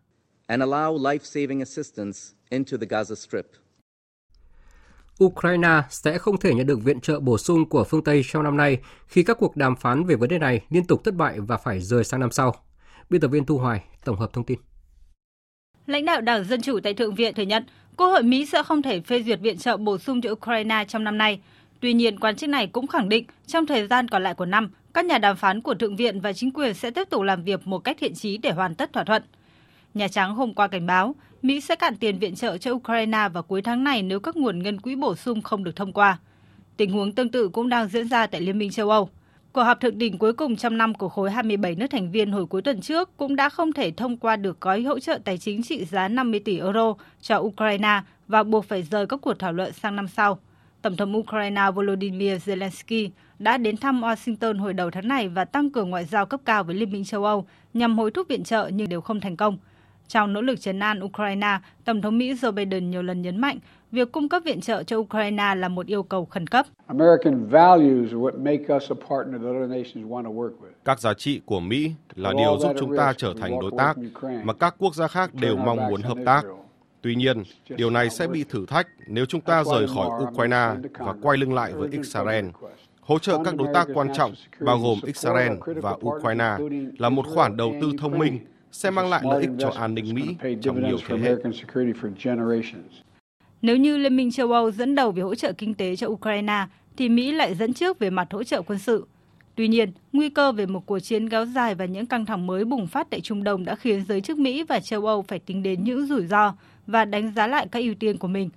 Ukraine 5.25 5.83
sẽ 5.91 6.19
không 6.19 6.39
thể 6.39 6.55
nhận 6.55 6.67
được 6.67 6.85
viện 6.85 7.01
trợ 7.01 7.21
bổ 7.21 7.39
sung 7.39 7.69
của 7.69 7.85
phương 7.85 8.05
Tây 8.05 8.23
trong 8.31 8.43
năm 8.43 8.57
nay 8.57 8.79
khi 9.07 9.23
các 9.23 9.37
cuộc 9.41 9.57
đàm 9.57 9.77
phán 9.77 10.05
về 10.05 10.15
vấn 10.15 10.29
đề 10.29 10.39
này 10.39 10.61
liên 10.71 10.85
tục 10.85 11.05
thất 11.05 11.15
bại 11.15 11.41
và 11.41 11.57
phải 11.57 11.81
rời 11.81 12.05
sang 12.05 12.21
năm 12.21 12.31
sau. 12.31 12.55
Biên 13.11 13.21
tập 13.21 13.29
viên 13.29 13.45
Thu 13.45 13.59
Hoài 13.59 13.85
tổng 14.05 14.17
hợp 14.17 14.33
thông 14.33 14.45
tin. 14.45 14.59
Lãnh 15.87 16.05
đạo 16.05 16.21
Đảng 16.21 16.45
Dân 16.45 16.63
Chủ 16.63 16.81
tại 16.83 16.95
Thượng 16.95 17.15
viện 17.15 17.35
thừa 17.35 17.43
nhận 17.43 17.65
Quốc 17.97 18.07
hội 18.07 18.23
Mỹ 18.23 18.47
sẽ 18.47 18.63
không 18.63 18.83
thể 18.83 19.01
phê 19.01 19.23
duyệt 19.23 19.41
viện 19.41 19.59
trợ 19.59 19.77
bổ 19.77 19.99
sung 19.99 20.21
cho 20.21 20.31
Ukraine 20.31 20.85
trong 20.89 21.05
năm 21.05 21.19
nay. 21.19 21.41
Tuy 21.81 21.93
nhiên, 21.93 22.21
quan 22.21 22.37
chức 22.37 22.51
này 22.51 22.67
cũng 22.67 22.87
khẳng 22.87 23.09
định 23.09 23.25
trong 23.47 23.67
thời 23.67 23.87
gian 23.87 24.09
còn 24.09 24.23
lại 24.23 24.35
của 24.35 24.47
năm, 24.47 24.71
các 24.95 25.05
nhà 25.05 25.19
đàm 25.19 25.37
phán 25.37 25.61
của 25.61 25.75
Thượng 25.75 25.97
viện 25.97 26.21
và 26.21 26.33
chính 26.33 26.51
quyền 26.51 26.75
sẽ 26.75 26.91
tiếp 26.91 27.11
tục 27.11 27.23
làm 27.23 27.45
việc 27.45 27.67
một 27.67 27.79
cách 27.79 27.97
thiện 28.01 28.15
trí 28.15 28.39
để 28.39 28.53
hoàn 28.53 28.75
tất 28.75 28.93
thỏa 28.93 29.05
thuận. 29.05 29.23
Nhà 29.95 30.09
Trắng 30.09 30.35
hôm 30.35 30.55
qua 30.55 30.69
cảnh 30.69 30.87
báo 30.87 31.15
Mỹ 31.43 31.61
sẽ 31.61 31.77
cạn 31.77 31.97
tiền 31.97 32.19
viện 32.19 32.35
trợ 32.35 32.59
cho 32.59 32.73
Ukraine 32.73 33.29
vào 33.33 33.43
cuối 33.43 33.63
tháng 33.63 33.85
này 33.85 34.03
nếu 34.03 34.21
các 34.21 34.37
nguồn 34.37 34.63
ngân 34.63 34.81
quỹ 34.81 34.97
bổ 34.97 35.17
sung 35.17 35.43
không 35.43 35.65
được 35.65 35.77
thông 35.77 35.93
qua. 35.93 36.19
Tình 36.77 36.91
huống 36.91 37.13
tương 37.13 37.29
tự 37.29 37.49
cũng 37.49 37.69
đang 37.69 37.89
diễn 37.89 38.09
ra 38.09 38.27
tại 38.27 38.41
Liên 38.41 38.59
minh 38.59 38.71
châu 38.71 38.91
Âu. 38.91 39.09
Cuộc 39.53 39.63
họp 39.63 39.81
thượng 39.81 39.99
đỉnh 39.99 40.19
cuối 40.19 40.33
cùng 40.33 40.57
trong 40.57 40.79
năm 40.79 40.95
của 40.95 41.09
khối 41.09 41.31
27 41.31 41.75
nước 41.75 41.87
thành 41.91 42.11
viên 42.11 42.33
hồi 42.33 42.47
cuối 42.47 42.63
tuần 42.63 42.81
trước 42.81 43.17
cũng 43.17 43.37
đã 43.37 43.49
không 43.49 43.73
thể 43.73 43.91
thông 43.91 44.17
qua 44.17 44.37
được 44.37 44.61
gói 44.61 44.83
hỗ 44.83 44.99
trợ 44.99 45.19
tài 45.25 45.39
chính 45.39 45.63
trị 45.63 45.85
giá 45.85 46.09
50 46.09 46.41
tỷ 46.41 46.59
euro 46.59 46.95
cho 47.21 47.37
Ukraine 47.37 48.01
và 48.29 48.43
buộc 48.43 48.65
phải 48.65 48.83
rời 48.83 49.07
các 49.07 49.21
cuộc 49.23 49.35
thảo 49.39 49.53
luận 49.53 49.73
sang 49.73 49.97
năm 49.97 50.09
sau. 50.09 50.39
Tổng 50.83 50.97
thống 50.97 51.17
Ukraine 51.17 51.63
Volodymyr 51.75 52.49
Zelensky 52.49 53.11
đã 53.39 53.59
đến 53.59 53.77
thăm 53.77 54.01
Washington 54.01 54.59
hồi 54.59 54.73
đầu 54.73 54.91
tháng 54.91 55.09
này 55.09 55.29
và 55.29 55.45
tăng 55.45 55.71
cường 55.71 55.91
ngoại 55.91 56.05
giao 56.05 56.27
cấp 56.27 56.41
cao 56.45 56.65
với 56.65 56.75
Liên 56.75 56.93
minh 56.93 57.05
châu 57.05 57.25
Âu 57.25 57.47
nhằm 57.75 57.99
hối 57.99 58.11
thúc 58.11 58.29
viện 58.29 58.45
trợ 58.45 58.71
nhưng 58.75 58.89
đều 58.89 59.01
không 59.01 59.21
thành 59.21 59.37
công. 59.37 59.59
Trong 60.09 60.33
nỗ 60.33 60.41
lực 60.41 60.61
chấn 60.61 60.81
an 60.81 61.01
Ukraine, 61.05 61.59
Tổng 61.85 62.03
thống 62.03 62.19
Mỹ 62.19 62.33
Joe 62.33 62.53
Biden 62.53 62.91
nhiều 62.91 63.03
lần 63.03 63.23
nhấn 63.23 63.37
mạnh 63.37 63.59
việc 63.93 64.13
cung 64.13 64.29
cấp 64.29 64.43
viện 64.45 64.61
trợ 64.61 64.83
cho 64.83 64.97
Ukraine 64.97 65.55
là 65.55 65.69
một 65.69 65.87
yêu 65.87 66.03
cầu 66.03 66.25
khẩn 66.25 66.47
cấp. 66.47 66.67
Các 70.85 71.01
giá 71.01 71.15
trị 71.15 71.41
của 71.47 71.61
Mỹ 71.61 71.93
là 72.15 72.33
điều 72.39 72.59
giúp 72.59 72.73
chúng 72.79 72.97
ta 72.97 73.13
trở 73.17 73.35
thành 73.41 73.61
đối 73.61 73.71
tác 73.79 73.97
mà 74.45 74.53
các 74.53 74.75
quốc 74.79 74.95
gia 74.95 75.09
khác 75.09 75.35
đều 75.35 75.57
mong 75.57 75.89
muốn 75.89 76.03
hợp 76.03 76.19
tác. 76.25 76.43
Tuy 77.03 77.15
nhiên, 77.15 77.43
điều 77.69 77.91
này 77.91 78.11
sẽ 78.11 78.27
bị 78.27 78.45
thử 78.49 78.67
thách 78.67 78.87
nếu 79.07 79.25
chúng 79.27 79.41
ta 79.41 79.65
rời 79.65 79.87
khỏi 79.95 80.23
Ukraine 80.23 80.69
và 80.99 81.15
quay 81.23 81.39
lưng 81.39 81.55
lại 81.55 81.73
với 81.73 81.89
Israel. 81.93 82.47
Hỗ 83.01 83.19
trợ 83.19 83.39
các 83.45 83.57
đối 83.57 83.69
tác 83.75 83.89
quan 83.95 84.09
trọng, 84.15 84.33
bao 84.61 84.79
gồm 84.79 84.99
Israel 85.05 85.53
và 85.67 85.97
Ukraine, 86.05 86.57
là 86.99 87.09
một 87.09 87.27
khoản 87.35 87.57
đầu 87.57 87.75
tư 87.81 87.93
thông 87.99 88.19
minh 88.19 88.39
sẽ 88.73 88.91
mang 88.91 89.11
lại 89.11 89.23
lợi 89.25 89.41
ích 89.41 89.51
cho 89.59 89.69
an 89.69 89.95
ninh 89.95 90.15
Mỹ 90.15 90.37
trong 90.63 90.83
nhiều 90.83 90.99
thế 91.09 91.19
hệ. 91.19 91.35
Nếu 93.63 93.77
như 93.77 93.97
Liên 93.97 94.17
minh 94.17 94.31
châu 94.31 94.53
Âu 94.53 94.71
dẫn 94.71 94.95
đầu 94.95 95.13
về 95.13 95.23
hỗ 95.23 95.35
trợ 95.35 95.53
kinh 95.53 95.75
tế 95.75 95.97
cho 95.97 96.07
Ukraine, 96.07 96.67
thì 96.97 97.09
Mỹ 97.09 97.33
lại 97.33 97.55
dẫn 97.55 97.75
trước 97.75 97.99
về 97.99 98.11
mặt 98.11 98.29
hỗ 98.31 98.45
trợ 98.45 98.63
quân 98.63 98.79
sự. 98.79 99.07
Tuy 99.55 99.69
nhiên, 99.69 99.93
nguy 100.13 100.31
cơ 100.31 100.53
về 100.53 100.67
một 100.67 100.87
cuộc 100.87 100.99
chiến 100.99 101.29
kéo 101.29 101.47
dài 101.47 101.75
và 101.75 101.85
những 101.85 102.07
căng 102.07 102.27
thẳng 102.27 102.47
mới 102.47 102.65
bùng 102.65 102.87
phát 102.87 103.07
tại 103.11 103.21
Trung 103.21 103.45
Đông 103.45 103.65
đã 103.65 103.75
khiến 103.75 104.05
giới 104.09 104.21
chức 104.21 104.39
Mỹ 104.39 104.63
và 104.63 104.81
châu 104.81 105.07
Âu 105.07 105.23
phải 105.23 105.39
tính 105.39 105.63
đến 105.63 105.85
những 105.85 106.07
rủi 106.07 106.27
ro 106.27 106.55
và 106.87 107.05
đánh 107.05 107.33
giá 107.35 107.47
lại 107.47 107.67
các 107.73 107.79
ưu 107.79 107.95
tiên 107.95 108.19
của 108.19 108.29
mình. 108.29 108.51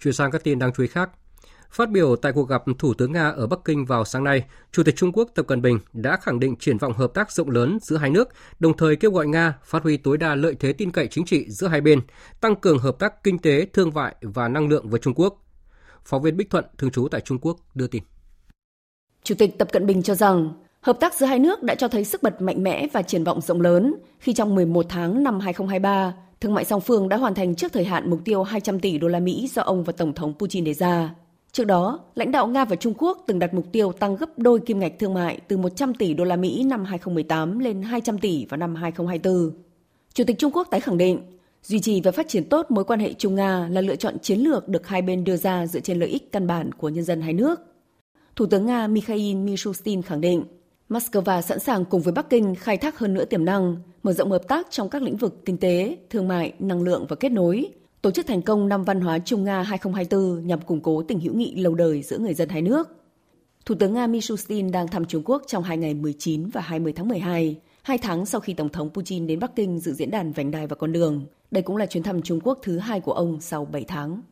Chuyển 0.00 0.14
sang 0.14 0.30
các 0.30 0.44
tin 0.44 0.58
đáng 0.58 0.70
chú 0.76 0.82
ý 0.82 0.88
khác. 0.88 1.10
Phát 1.70 1.90
biểu 1.90 2.16
tại 2.16 2.32
cuộc 2.32 2.48
gặp 2.48 2.62
Thủ 2.78 2.94
tướng 2.94 3.12
Nga 3.12 3.28
ở 3.28 3.46
Bắc 3.46 3.58
Kinh 3.64 3.84
vào 3.84 4.04
sáng 4.04 4.24
nay, 4.24 4.44
Chủ 4.72 4.82
tịch 4.82 4.96
Trung 4.96 5.12
Quốc 5.12 5.28
Tập 5.34 5.46
Cận 5.48 5.62
Bình 5.62 5.78
đã 5.92 6.16
khẳng 6.22 6.40
định 6.40 6.56
triển 6.56 6.78
vọng 6.78 6.92
hợp 6.92 7.14
tác 7.14 7.32
rộng 7.32 7.50
lớn 7.50 7.78
giữa 7.82 7.96
hai 7.96 8.10
nước, 8.10 8.28
đồng 8.60 8.76
thời 8.76 8.96
kêu 8.96 9.10
gọi 9.10 9.26
Nga 9.26 9.54
phát 9.64 9.82
huy 9.82 9.96
tối 9.96 10.16
đa 10.16 10.34
lợi 10.34 10.54
thế 10.60 10.72
tin 10.72 10.90
cậy 10.90 11.06
chính 11.06 11.24
trị 11.24 11.50
giữa 11.50 11.66
hai 11.66 11.80
bên, 11.80 12.00
tăng 12.40 12.56
cường 12.56 12.78
hợp 12.78 12.98
tác 12.98 13.24
kinh 13.24 13.38
tế, 13.38 13.66
thương 13.72 13.90
mại 13.94 14.14
và 14.20 14.48
năng 14.48 14.68
lượng 14.68 14.88
với 14.88 15.00
Trung 15.00 15.14
Quốc. 15.16 15.44
Phóng 16.04 16.22
viên 16.22 16.36
Bích 16.36 16.50
Thuận, 16.50 16.64
thường 16.78 16.90
trú 16.90 17.08
tại 17.08 17.20
Trung 17.20 17.38
Quốc, 17.38 17.56
đưa 17.74 17.86
tin. 17.86 18.02
Chủ 19.22 19.34
tịch 19.34 19.58
Tập 19.58 19.68
Cận 19.72 19.86
Bình 19.86 20.02
cho 20.02 20.14
rằng, 20.14 20.50
hợp 20.80 20.96
tác 21.00 21.14
giữa 21.14 21.26
hai 21.26 21.38
nước 21.38 21.62
đã 21.62 21.74
cho 21.74 21.88
thấy 21.88 22.04
sức 22.04 22.22
bật 22.22 22.42
mạnh 22.42 22.62
mẽ 22.62 22.86
và 22.92 23.02
triển 23.02 23.24
vọng 23.24 23.40
rộng 23.40 23.60
lớn 23.60 23.94
khi 24.18 24.32
trong 24.32 24.54
11 24.54 24.86
tháng 24.88 25.22
năm 25.22 25.40
2023, 25.40 26.14
thương 26.40 26.54
mại 26.54 26.64
song 26.64 26.80
phương 26.80 27.08
đã 27.08 27.16
hoàn 27.16 27.34
thành 27.34 27.54
trước 27.54 27.72
thời 27.72 27.84
hạn 27.84 28.10
mục 28.10 28.20
tiêu 28.24 28.42
200 28.42 28.80
tỷ 28.80 28.98
đô 28.98 29.08
la 29.08 29.20
Mỹ 29.20 29.50
do 29.54 29.62
ông 29.62 29.84
và 29.84 29.92
Tổng 29.92 30.14
thống 30.14 30.34
Putin 30.38 30.64
đề 30.64 30.74
ra. 30.74 31.14
Trước 31.52 31.64
đó, 31.64 32.00
lãnh 32.14 32.32
đạo 32.32 32.46
Nga 32.46 32.64
và 32.64 32.76
Trung 32.76 32.94
Quốc 32.98 33.24
từng 33.26 33.38
đặt 33.38 33.54
mục 33.54 33.72
tiêu 33.72 33.92
tăng 33.92 34.16
gấp 34.16 34.38
đôi 34.38 34.60
kim 34.60 34.78
ngạch 34.78 34.98
thương 34.98 35.14
mại 35.14 35.40
từ 35.48 35.56
100 35.56 35.94
tỷ 35.94 36.14
đô 36.14 36.24
la 36.24 36.36
Mỹ 36.36 36.64
năm 36.64 36.84
2018 36.84 37.58
lên 37.58 37.82
200 37.82 38.18
tỷ 38.18 38.46
vào 38.46 38.58
năm 38.58 38.74
2024. 38.74 39.52
Chủ 40.14 40.24
tịch 40.24 40.38
Trung 40.38 40.52
Quốc 40.52 40.68
tái 40.70 40.80
khẳng 40.80 40.98
định, 40.98 41.20
duy 41.62 41.80
trì 41.80 42.00
và 42.00 42.12
phát 42.12 42.28
triển 42.28 42.44
tốt 42.44 42.70
mối 42.70 42.84
quan 42.84 43.00
hệ 43.00 43.12
Trung 43.12 43.34
Nga 43.34 43.68
là 43.70 43.80
lựa 43.80 43.96
chọn 43.96 44.18
chiến 44.18 44.38
lược 44.38 44.68
được 44.68 44.86
hai 44.86 45.02
bên 45.02 45.24
đưa 45.24 45.36
ra 45.36 45.66
dựa 45.66 45.80
trên 45.80 45.98
lợi 45.98 46.08
ích 46.08 46.32
căn 46.32 46.46
bản 46.46 46.72
của 46.72 46.88
nhân 46.88 47.04
dân 47.04 47.20
hai 47.20 47.32
nước. 47.32 47.60
Thủ 48.36 48.46
tướng 48.46 48.66
Nga 48.66 48.86
Mikhail 48.86 49.34
Mishustin 49.34 50.02
khẳng 50.02 50.20
định, 50.20 50.44
Moscow 50.88 51.40
sẵn 51.40 51.58
sàng 51.58 51.84
cùng 51.84 52.00
với 52.00 52.12
Bắc 52.12 52.30
Kinh 52.30 52.54
khai 52.54 52.76
thác 52.76 52.98
hơn 52.98 53.14
nữa 53.14 53.24
tiềm 53.24 53.44
năng, 53.44 53.76
mở 54.02 54.12
rộng 54.12 54.30
hợp 54.30 54.48
tác 54.48 54.66
trong 54.70 54.88
các 54.88 55.02
lĩnh 55.02 55.16
vực 55.16 55.44
kinh 55.44 55.58
tế, 55.58 55.96
thương 56.10 56.28
mại, 56.28 56.52
năng 56.58 56.82
lượng 56.82 57.06
và 57.08 57.16
kết 57.16 57.28
nối, 57.28 57.68
tổ 58.02 58.10
chức 58.10 58.26
thành 58.26 58.42
công 58.42 58.68
năm 58.68 58.84
văn 58.84 59.00
hóa 59.00 59.18
Trung 59.18 59.44
Nga 59.44 59.62
2024 59.62 60.46
nhằm 60.46 60.60
củng 60.60 60.80
cố 60.80 61.02
tình 61.02 61.20
hữu 61.20 61.34
nghị 61.34 61.54
lâu 61.54 61.74
đời 61.74 62.02
giữa 62.02 62.18
người 62.18 62.34
dân 62.34 62.48
hai 62.48 62.62
nước. 62.62 62.88
Thủ 63.66 63.74
tướng 63.74 63.94
Nga 63.94 64.06
Mishustin 64.06 64.70
đang 64.70 64.88
thăm 64.88 65.04
Trung 65.04 65.22
Quốc 65.24 65.42
trong 65.46 65.62
hai 65.62 65.76
ngày 65.76 65.94
19 65.94 66.48
và 66.48 66.60
20 66.60 66.92
tháng 66.92 67.08
12, 67.08 67.60
hai 67.82 67.98
tháng 67.98 68.26
sau 68.26 68.40
khi 68.40 68.54
Tổng 68.54 68.68
thống 68.68 68.90
Putin 68.94 69.26
đến 69.26 69.40
Bắc 69.40 69.56
Kinh 69.56 69.78
dự 69.78 69.92
diễn 69.92 70.10
đàn 70.10 70.32
vành 70.32 70.50
đai 70.50 70.66
và 70.66 70.76
con 70.76 70.92
đường. 70.92 71.26
Đây 71.50 71.62
cũng 71.62 71.76
là 71.76 71.86
chuyến 71.86 72.02
thăm 72.02 72.22
Trung 72.22 72.40
Quốc 72.40 72.58
thứ 72.62 72.78
hai 72.78 73.00
của 73.00 73.12
ông 73.12 73.40
sau 73.40 73.64
7 73.64 73.84
tháng. 73.88 74.22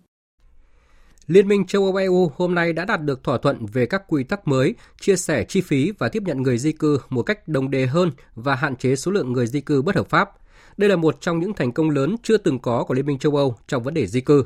Liên 1.27 1.49
minh 1.49 1.67
châu 1.67 1.83
Âu 1.83 1.97
EU 1.97 2.33
hôm 2.37 2.55
nay 2.55 2.73
đã 2.73 2.85
đạt 2.85 3.03
được 3.03 3.25
thỏa 3.25 3.39
thuận 3.39 3.67
về 3.67 3.87
các 3.87 4.03
quy 4.09 4.25
tắc 4.25 4.49
mới, 4.49 4.75
chia 5.01 5.17
sẻ 5.17 5.45
chi 5.45 5.61
phí 5.61 5.93
và 5.99 6.09
tiếp 6.09 6.23
nhận 6.27 6.43
người 6.43 6.59
di 6.59 6.73
cư 6.73 7.01
một 7.09 7.23
cách 7.23 7.49
đồng 7.49 7.71
đề 7.71 7.87
hơn 7.87 8.11
và 8.35 8.55
hạn 8.55 8.77
chế 8.77 8.97
số 8.97 9.11
lượng 9.11 9.33
người 9.33 9.47
di 9.47 9.61
cư 9.61 9.83
bất 9.83 9.97
hợp 9.97 10.09
pháp– 10.09 10.31
đây 10.77 10.91
là 10.91 10.97
một 10.97 11.21
trong 11.21 11.41
những 11.41 11.55
thành 11.55 11.73
công 11.73 11.91
lớn 11.91 12.17
chưa 12.23 12.37
từng 12.37 12.59
có 12.59 12.85
của 12.85 12.95
Liên 12.95 13.07
minh 13.07 13.19
châu 13.19 13.37
Âu 13.37 13.57
trong 13.69 13.83
vấn 13.83 13.95
đề 13.95 14.07
di 14.07 14.21
cư. 14.21 14.45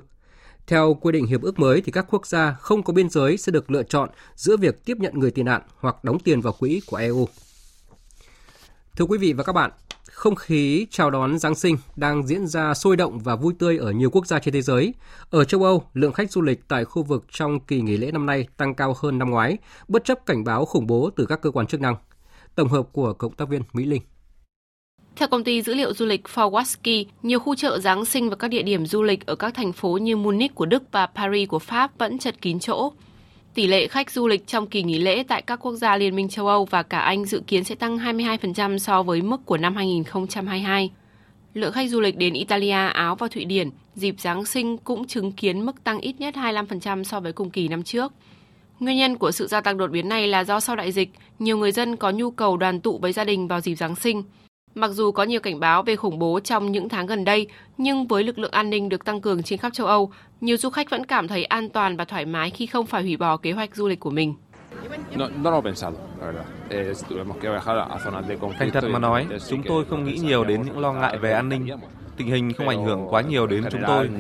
Theo 0.67 0.95
quy 0.95 1.13
định 1.13 1.27
hiệp 1.27 1.43
ước 1.43 1.59
mới 1.59 1.81
thì 1.81 1.93
các 1.93 2.07
quốc 2.11 2.27
gia 2.27 2.53
không 2.61 2.83
có 2.83 2.93
biên 2.93 3.11
giới 3.11 3.37
sẽ 3.37 3.53
được 3.53 3.71
lựa 3.71 3.83
chọn 3.83 4.11
giữa 4.37 4.57
việc 4.57 4.85
tiếp 4.85 4.97
nhận 5.01 5.19
người 5.19 5.31
tị 5.31 5.43
nạn 5.43 5.63
hoặc 5.77 6.05
đóng 6.05 6.19
tiền 6.19 6.41
vào 6.41 6.53
quỹ 6.53 6.81
của 6.87 6.97
EU. 6.97 7.29
Thưa 8.97 9.05
quý 9.05 9.19
vị 9.19 9.33
và 9.33 9.45
các 9.45 9.53
bạn, 9.53 9.71
không 10.11 10.35
khí 10.35 10.87
chào 10.91 11.11
đón 11.11 11.39
Giáng 11.39 11.55
sinh 11.55 11.77
đang 11.97 12.27
diễn 12.27 12.47
ra 12.47 12.75
sôi 12.75 12.97
động 12.97 13.19
và 13.19 13.37
vui 13.37 13.55
tươi 13.59 13.79
ở 13.79 13.91
nhiều 13.91 14.11
quốc 14.11 14.27
gia 14.27 14.39
trên 14.39 14.55
thế 14.55 14.63
giới. 14.63 14.95
Ở 15.31 15.45
châu 15.45 15.65
Âu, 15.65 15.83
lượng 15.95 16.13
khách 16.13 16.33
du 16.33 16.43
lịch 16.43 16.69
tại 16.69 16.85
khu 16.85 17.03
vực 17.03 17.25
trong 17.31 17.61
kỳ 17.61 17.81
nghỉ 17.81 17.97
lễ 17.97 18.13
năm 18.13 18.27
nay 18.27 18.49
tăng 18.57 18.75
cao 18.75 18.97
hơn 19.01 19.19
năm 19.19 19.31
ngoái, 19.31 19.59
bất 19.89 20.05
chấp 20.05 20.27
cảnh 20.27 20.45
báo 20.45 20.65
khủng 20.65 20.87
bố 20.87 21.11
từ 21.17 21.27
các 21.27 21.41
cơ 21.43 21.51
quan 21.51 21.67
chức 21.67 21.81
năng. 21.81 21.97
Tổng 22.55 22.69
hợp 22.69 22.89
của 22.93 23.13
cộng 23.13 23.35
tác 23.35 23.49
viên 23.49 23.63
Mỹ 23.73 23.85
Linh. 23.85 24.03
Theo 25.17 25.29
công 25.29 25.45
ty 25.45 25.63
dữ 25.63 25.75
liệu 25.75 25.95
du 25.95 26.07
lịch 26.07 26.25
Forwaski, 26.35 27.05
nhiều 27.23 27.39
khu 27.39 27.55
chợ 27.55 27.79
Giáng 27.79 28.05
sinh 28.05 28.31
và 28.31 28.37
các 28.37 28.49
địa 28.49 28.63
điểm 28.63 28.87
du 28.87 29.03
lịch 29.03 29.27
ở 29.27 29.35
các 29.35 29.55
thành 29.55 29.73
phố 29.73 29.99
như 29.99 30.17
Munich 30.17 30.55
của 30.55 30.67
Đức 30.67 30.83
và 30.93 31.07
Paris 31.07 31.49
của 31.49 31.59
Pháp 31.59 31.99
vẫn 31.99 32.19
chật 32.19 32.43
kín 32.43 32.61
chỗ. 32.61 32.93
Tỷ 33.55 33.67
lệ 33.67 33.87
khách 33.87 34.11
du 34.11 34.29
lịch 34.29 34.47
trong 34.47 34.67
kỳ 34.67 34.83
nghỉ 34.83 34.99
lễ 34.99 35.23
tại 35.23 35.43
các 35.43 35.57
quốc 35.57 35.73
gia 35.75 35.97
Liên 35.97 36.17
minh 36.17 36.29
châu 36.29 36.47
Âu 36.47 36.65
và 36.65 36.83
cả 36.83 36.99
Anh 36.99 37.25
dự 37.25 37.43
kiến 37.47 37.65
sẽ 37.65 37.75
tăng 37.75 37.99
22% 37.99 38.79
so 38.79 39.03
với 39.03 39.23
mức 39.23 39.47
của 39.47 39.57
năm 39.57 39.77
2022. 39.77 40.91
Lượng 41.55 41.73
khách 41.73 41.91
du 41.91 42.01
lịch 42.01 42.17
đến 42.17 42.35
Italia, 42.35 42.89
Áo 42.93 43.15
và 43.15 43.29
Thụy 43.29 43.45
Điển 43.45 43.71
dịp 43.95 44.15
Giáng 44.19 44.45
sinh 44.45 44.79
cũng 44.79 45.07
chứng 45.07 45.33
kiến 45.33 45.67
mức 45.67 45.85
tăng 45.85 46.01
ít 46.01 46.15
nhất 46.19 46.35
25% 46.35 47.05
so 47.05 47.21
với 47.21 47.33
cùng 47.33 47.51
kỳ 47.51 47.69
năm 47.69 47.83
trước. 47.83 48.13
Nguyên 48.81 48.97
nhân 48.97 49.19
của 49.19 49.31
sự 49.31 49.47
gia 49.47 49.61
tăng 49.61 49.79
đột 49.79 49.91
biến 49.91 50.09
này 50.09 50.29
là 50.29 50.45
do 50.45 50.61
sau 50.61 50.77
đại 50.77 50.93
dịch, 50.93 51.11
nhiều 51.39 51.59
người 51.59 51.73
dân 51.73 51.97
có 51.97 52.11
nhu 52.11 52.31
cầu 52.31 52.57
đoàn 52.57 52.81
tụ 52.81 52.99
với 52.99 53.13
gia 53.13 53.25
đình 53.25 53.49
vào 53.49 53.61
dịp 53.61 53.75
Giáng 53.75 53.97
sinh. 53.97 54.23
Mặc 54.75 54.91
dù 54.91 55.13
có 55.13 55.23
nhiều 55.23 55.41
cảnh 55.41 55.61
báo 55.61 55.83
về 55.83 55.97
khủng 55.97 56.19
bố 56.19 56.41
trong 56.41 56.73
những 56.73 56.89
tháng 56.89 57.07
gần 57.07 57.25
đây, 57.25 57.47
nhưng 57.79 58.07
với 58.07 58.25
lực 58.25 58.39
lượng 58.39 58.51
an 58.51 58.71
ninh 58.71 58.89
được 58.89 59.05
tăng 59.05 59.21
cường 59.21 59.43
trên 59.43 59.59
khắp 59.59 59.73
châu 59.73 59.87
Âu, 59.87 60.13
nhiều 60.41 60.57
du 60.57 60.71
khách 60.71 60.91
vẫn 60.91 61.07
cảm 61.07 61.29
thấy 61.29 61.45
an 61.45 61.69
toàn 61.69 61.97
và 61.97 62.05
thoải 62.05 62.27
mái 62.27 62.51
khi 62.51 62.67
không 62.67 62.87
phải 62.87 63.03
hủy 63.03 63.17
bỏ 63.17 63.37
kế 63.37 63.53
hoạch 63.53 63.77
du 63.77 63.89
lịch 63.89 64.01
của 64.01 64.11
mình. 64.11 64.35
Thành 68.59 68.71
thật 68.73 68.85
mà 68.91 68.99
nói, 68.99 69.27
chúng 69.49 69.63
tôi 69.63 69.85
không 69.85 70.05
nghĩ 70.05 70.19
nhiều 70.19 70.45
đến 70.45 70.63
những 70.63 70.79
lo 70.79 70.93
ngại 70.93 71.19
về 71.19 71.33
an 71.33 71.49
ninh. 71.49 71.69
Tình 72.17 72.27
hình 72.27 72.53
không 72.53 72.69
ảnh 72.69 72.85
hưởng 72.85 73.07
quá 73.11 73.23
nhiều 73.23 73.47
đến 73.47 73.65
chúng 73.71 73.83
tôi. 73.87 74.11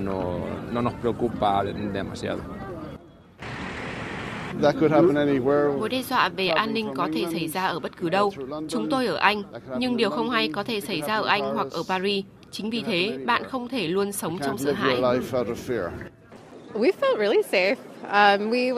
Mối 5.78 5.88
đe 5.88 6.02
dọa 6.02 6.28
về 6.28 6.48
an 6.48 6.74
ninh 6.74 6.88
có 6.96 7.08
thể 7.14 7.24
xảy 7.32 7.48
ra 7.48 7.66
ở 7.66 7.80
bất 7.80 7.96
cứ 7.96 8.08
đâu. 8.08 8.32
Chúng 8.68 8.90
tôi 8.90 9.06
ở 9.06 9.16
Anh, 9.16 9.42
nhưng 9.78 9.96
điều 9.96 10.10
không 10.10 10.30
hay 10.30 10.48
có 10.48 10.64
thể 10.64 10.80
xảy 10.80 11.00
ra 11.00 11.16
ở 11.16 11.26
Anh 11.26 11.54
hoặc 11.54 11.66
ở 11.70 11.82
Paris. 11.88 12.24
Chính 12.50 12.70
vì 12.70 12.82
thế, 12.86 13.18
bạn 13.26 13.42
không 13.44 13.68
thể 13.68 13.88
luôn 13.88 14.12
sống 14.12 14.38
trong 14.38 14.58
sợ 14.58 14.72
hãi. 14.72 15.00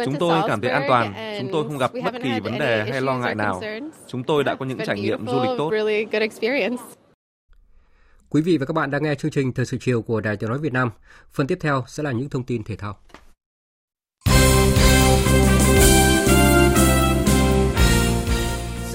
Chúng 0.04 0.16
tôi 0.18 0.40
cảm 0.48 0.60
thấy 0.60 0.70
an 0.70 0.82
toàn, 0.88 1.14
chúng 1.40 1.48
tôi 1.52 1.64
không 1.64 1.78
gặp 1.78 1.90
bất 2.04 2.14
kỳ 2.22 2.40
vấn 2.40 2.58
đề 2.58 2.84
hay 2.90 3.00
lo 3.00 3.18
ngại 3.18 3.34
nào. 3.34 3.62
Chúng 4.06 4.24
tôi 4.24 4.44
đã 4.44 4.54
có 4.54 4.64
những 4.64 4.78
trải 4.86 5.00
nghiệm 5.00 5.26
du 5.26 5.40
lịch 5.40 5.58
tốt. 5.58 5.72
Quý 8.30 8.42
vị 8.42 8.58
và 8.58 8.66
các 8.66 8.72
bạn 8.72 8.90
đang 8.90 9.02
nghe 9.02 9.14
chương 9.14 9.30
trình 9.30 9.52
Thời 9.52 9.66
sự 9.66 9.76
chiều 9.80 10.02
của 10.02 10.20
Đài 10.20 10.36
Tiếng 10.36 10.50
nói 10.50 10.58
Việt 10.58 10.72
Nam. 10.72 10.90
Phần 11.32 11.46
tiếp 11.46 11.58
theo 11.60 11.84
sẽ 11.86 12.02
là 12.02 12.12
những 12.12 12.28
thông 12.28 12.44
tin 12.44 12.64
thể 12.64 12.76
thao. 12.76 12.98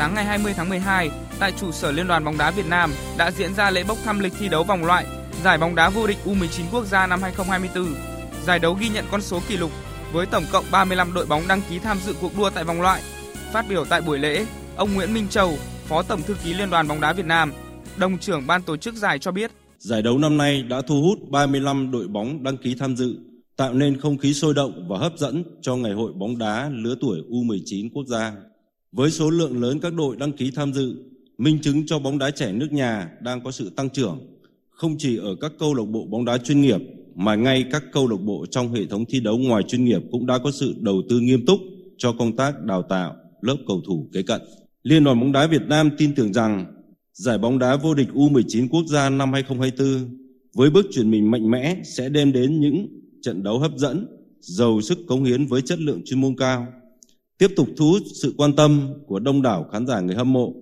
Sáng 0.08 0.16
ngày 0.16 0.26
20 0.26 0.54
tháng 0.54 0.70
12, 0.70 1.10
tại 1.40 1.52
trụ 1.52 1.72
sở 1.72 1.92
Liên 1.92 2.08
đoàn 2.08 2.26
bóng 2.26 2.38
đá 2.38 2.52
Việt 2.52 2.66
Nam 2.70 2.92
đã 3.18 3.32
diễn 3.32 3.54
ra 3.54 3.72
lễ 3.72 3.84
bốc 3.88 3.98
thăm 4.04 4.20
lịch 4.20 4.34
thi 4.40 4.50
đấu 4.50 4.64
vòng 4.64 4.86
loại 4.86 5.06
giải 5.44 5.58
bóng 5.58 5.76
đá 5.76 5.90
vô 5.90 6.08
địch 6.08 6.18
U19 6.26 6.64
quốc 6.72 6.86
gia 6.86 7.08
năm 7.08 7.22
2024. 7.22 7.96
Giải 8.46 8.60
đấu 8.60 8.74
ghi 8.74 8.90
nhận 8.90 9.06
con 9.12 9.22
số 9.22 9.40
kỷ 9.48 9.58
lục 9.58 9.72
với 10.14 10.26
tổng 10.26 10.44
cộng 10.52 10.66
35 10.72 11.14
đội 11.14 11.26
bóng 11.26 11.48
đăng 11.48 11.62
ký 11.70 11.80
tham 11.80 11.98
dự 12.06 12.14
cuộc 12.22 12.38
đua 12.38 12.50
tại 12.50 12.64
vòng 12.64 12.82
loại. 12.82 13.02
Phát 13.54 13.66
biểu 13.70 13.86
tại 13.86 14.02
buổi 14.02 14.20
lễ, 14.20 14.46
ông 14.76 14.94
Nguyễn 14.94 15.14
Minh 15.14 15.28
Châu, 15.30 15.58
Phó 15.88 16.04
Tổng 16.04 16.22
thư 16.22 16.36
ký 16.44 16.54
Liên 16.54 16.70
đoàn 16.70 16.88
bóng 16.88 17.02
đá 17.02 17.14
Việt 17.14 17.26
Nam, 17.26 17.54
đồng 17.98 18.18
trưởng 18.18 18.48
ban 18.48 18.62
tổ 18.62 18.78
chức 18.78 18.96
giải 18.96 19.20
cho 19.20 19.32
biết. 19.32 19.52
Giải 19.78 20.02
đấu 20.02 20.18
năm 20.18 20.38
nay 20.38 20.64
đã 20.64 20.82
thu 20.88 21.02
hút 21.02 21.30
35 21.30 21.92
đội 21.92 22.08
bóng 22.08 22.44
đăng 22.44 22.58
ký 22.58 22.76
tham 22.80 22.96
dự, 22.96 23.16
tạo 23.58 23.74
nên 23.74 24.00
không 24.00 24.18
khí 24.18 24.34
sôi 24.34 24.54
động 24.54 24.88
và 24.90 24.98
hấp 24.98 25.18
dẫn 25.18 25.44
cho 25.62 25.76
ngày 25.76 25.94
hội 25.94 26.12
bóng 26.14 26.38
đá 26.38 26.70
lứa 26.74 26.96
tuổi 27.02 27.22
U19 27.30 27.90
quốc 27.94 28.06
gia. 28.08 28.34
Với 28.92 29.12
số 29.12 29.30
lượng 29.30 29.62
lớn 29.62 29.80
các 29.80 29.94
đội 29.94 30.16
đăng 30.16 30.32
ký 30.32 30.52
tham 30.52 30.74
dự, 30.74 30.96
minh 31.38 31.60
chứng 31.62 31.86
cho 31.86 32.00
bóng 32.00 32.18
đá 32.18 32.32
trẻ 32.32 32.52
nước 32.52 32.72
nhà 32.72 33.12
đang 33.22 33.44
có 33.44 33.52
sự 33.52 33.70
tăng 33.70 33.90
trưởng, 33.90 34.20
không 34.70 34.96
chỉ 34.98 35.18
ở 35.18 35.36
các 35.42 35.52
câu 35.60 35.74
lạc 35.74 35.84
bộ 35.84 36.06
bóng 36.06 36.26
đá 36.26 36.38
chuyên 36.38 36.62
nghiệp 36.62 36.82
mà 37.16 37.36
ngay 37.36 37.66
các 37.72 37.84
câu 37.92 38.08
lạc 38.08 38.18
bộ 38.22 38.46
trong 38.52 38.74
hệ 38.74 38.86
thống 38.86 39.06
thi 39.06 39.20
đấu 39.20 39.38
ngoài 39.38 39.64
chuyên 39.64 39.86
nghiệp 39.86 40.02
cũng 40.12 40.26
đã 40.26 40.38
có 40.38 40.52
sự 40.52 40.76
đầu 40.80 41.02
tư 41.10 41.20
nghiêm 41.20 41.46
túc 41.46 41.60
cho 41.98 42.14
công 42.14 42.36
tác 42.36 42.64
đào 42.64 42.82
tạo 42.82 43.16
lớp 43.42 43.58
cầu 43.68 43.82
thủ 43.88 44.10
kế 44.14 44.24
cận. 44.24 44.42
Liên 44.84 45.04
đoàn 45.04 45.20
bóng 45.20 45.32
đá 45.32 45.48
Việt 45.48 45.62
Nam 45.68 45.90
tin 45.98 46.16
tưởng 46.16 46.34
rằng 46.34 46.66
giải 47.14 47.38
bóng 47.38 47.60
đá 47.60 47.76
vô 47.76 47.94
địch 47.94 48.08
U19 48.14 48.68
quốc 48.70 48.86
gia 48.88 49.10
năm 49.10 49.34
2024 49.34 50.18
với 50.54 50.70
bước 50.70 50.86
chuyển 50.92 51.12
mình 51.12 51.32
mạnh 51.32 51.52
mẽ 51.52 51.82
sẽ 51.84 52.10
đem 52.10 52.34
đến 52.34 52.60
những 52.60 52.88
trận 53.22 53.44
đấu 53.44 53.60
hấp 53.60 53.72
dẫn, 53.78 54.08
giàu 54.40 54.82
sức 54.82 54.98
cống 55.08 55.24
hiến 55.24 55.46
với 55.46 55.62
chất 55.62 55.80
lượng 55.80 56.02
chuyên 56.06 56.22
môn 56.22 56.36
cao, 56.36 56.68
tiếp 57.38 57.48
tục 57.56 57.68
thu 57.78 57.86
hút 57.92 58.02
sự 58.22 58.34
quan 58.38 58.56
tâm 58.56 58.94
của 59.08 59.20
đông 59.20 59.42
đảo 59.42 59.70
khán 59.72 59.88
giả 59.88 60.00
người 60.00 60.16
hâm 60.16 60.34
mộ. 60.34 60.54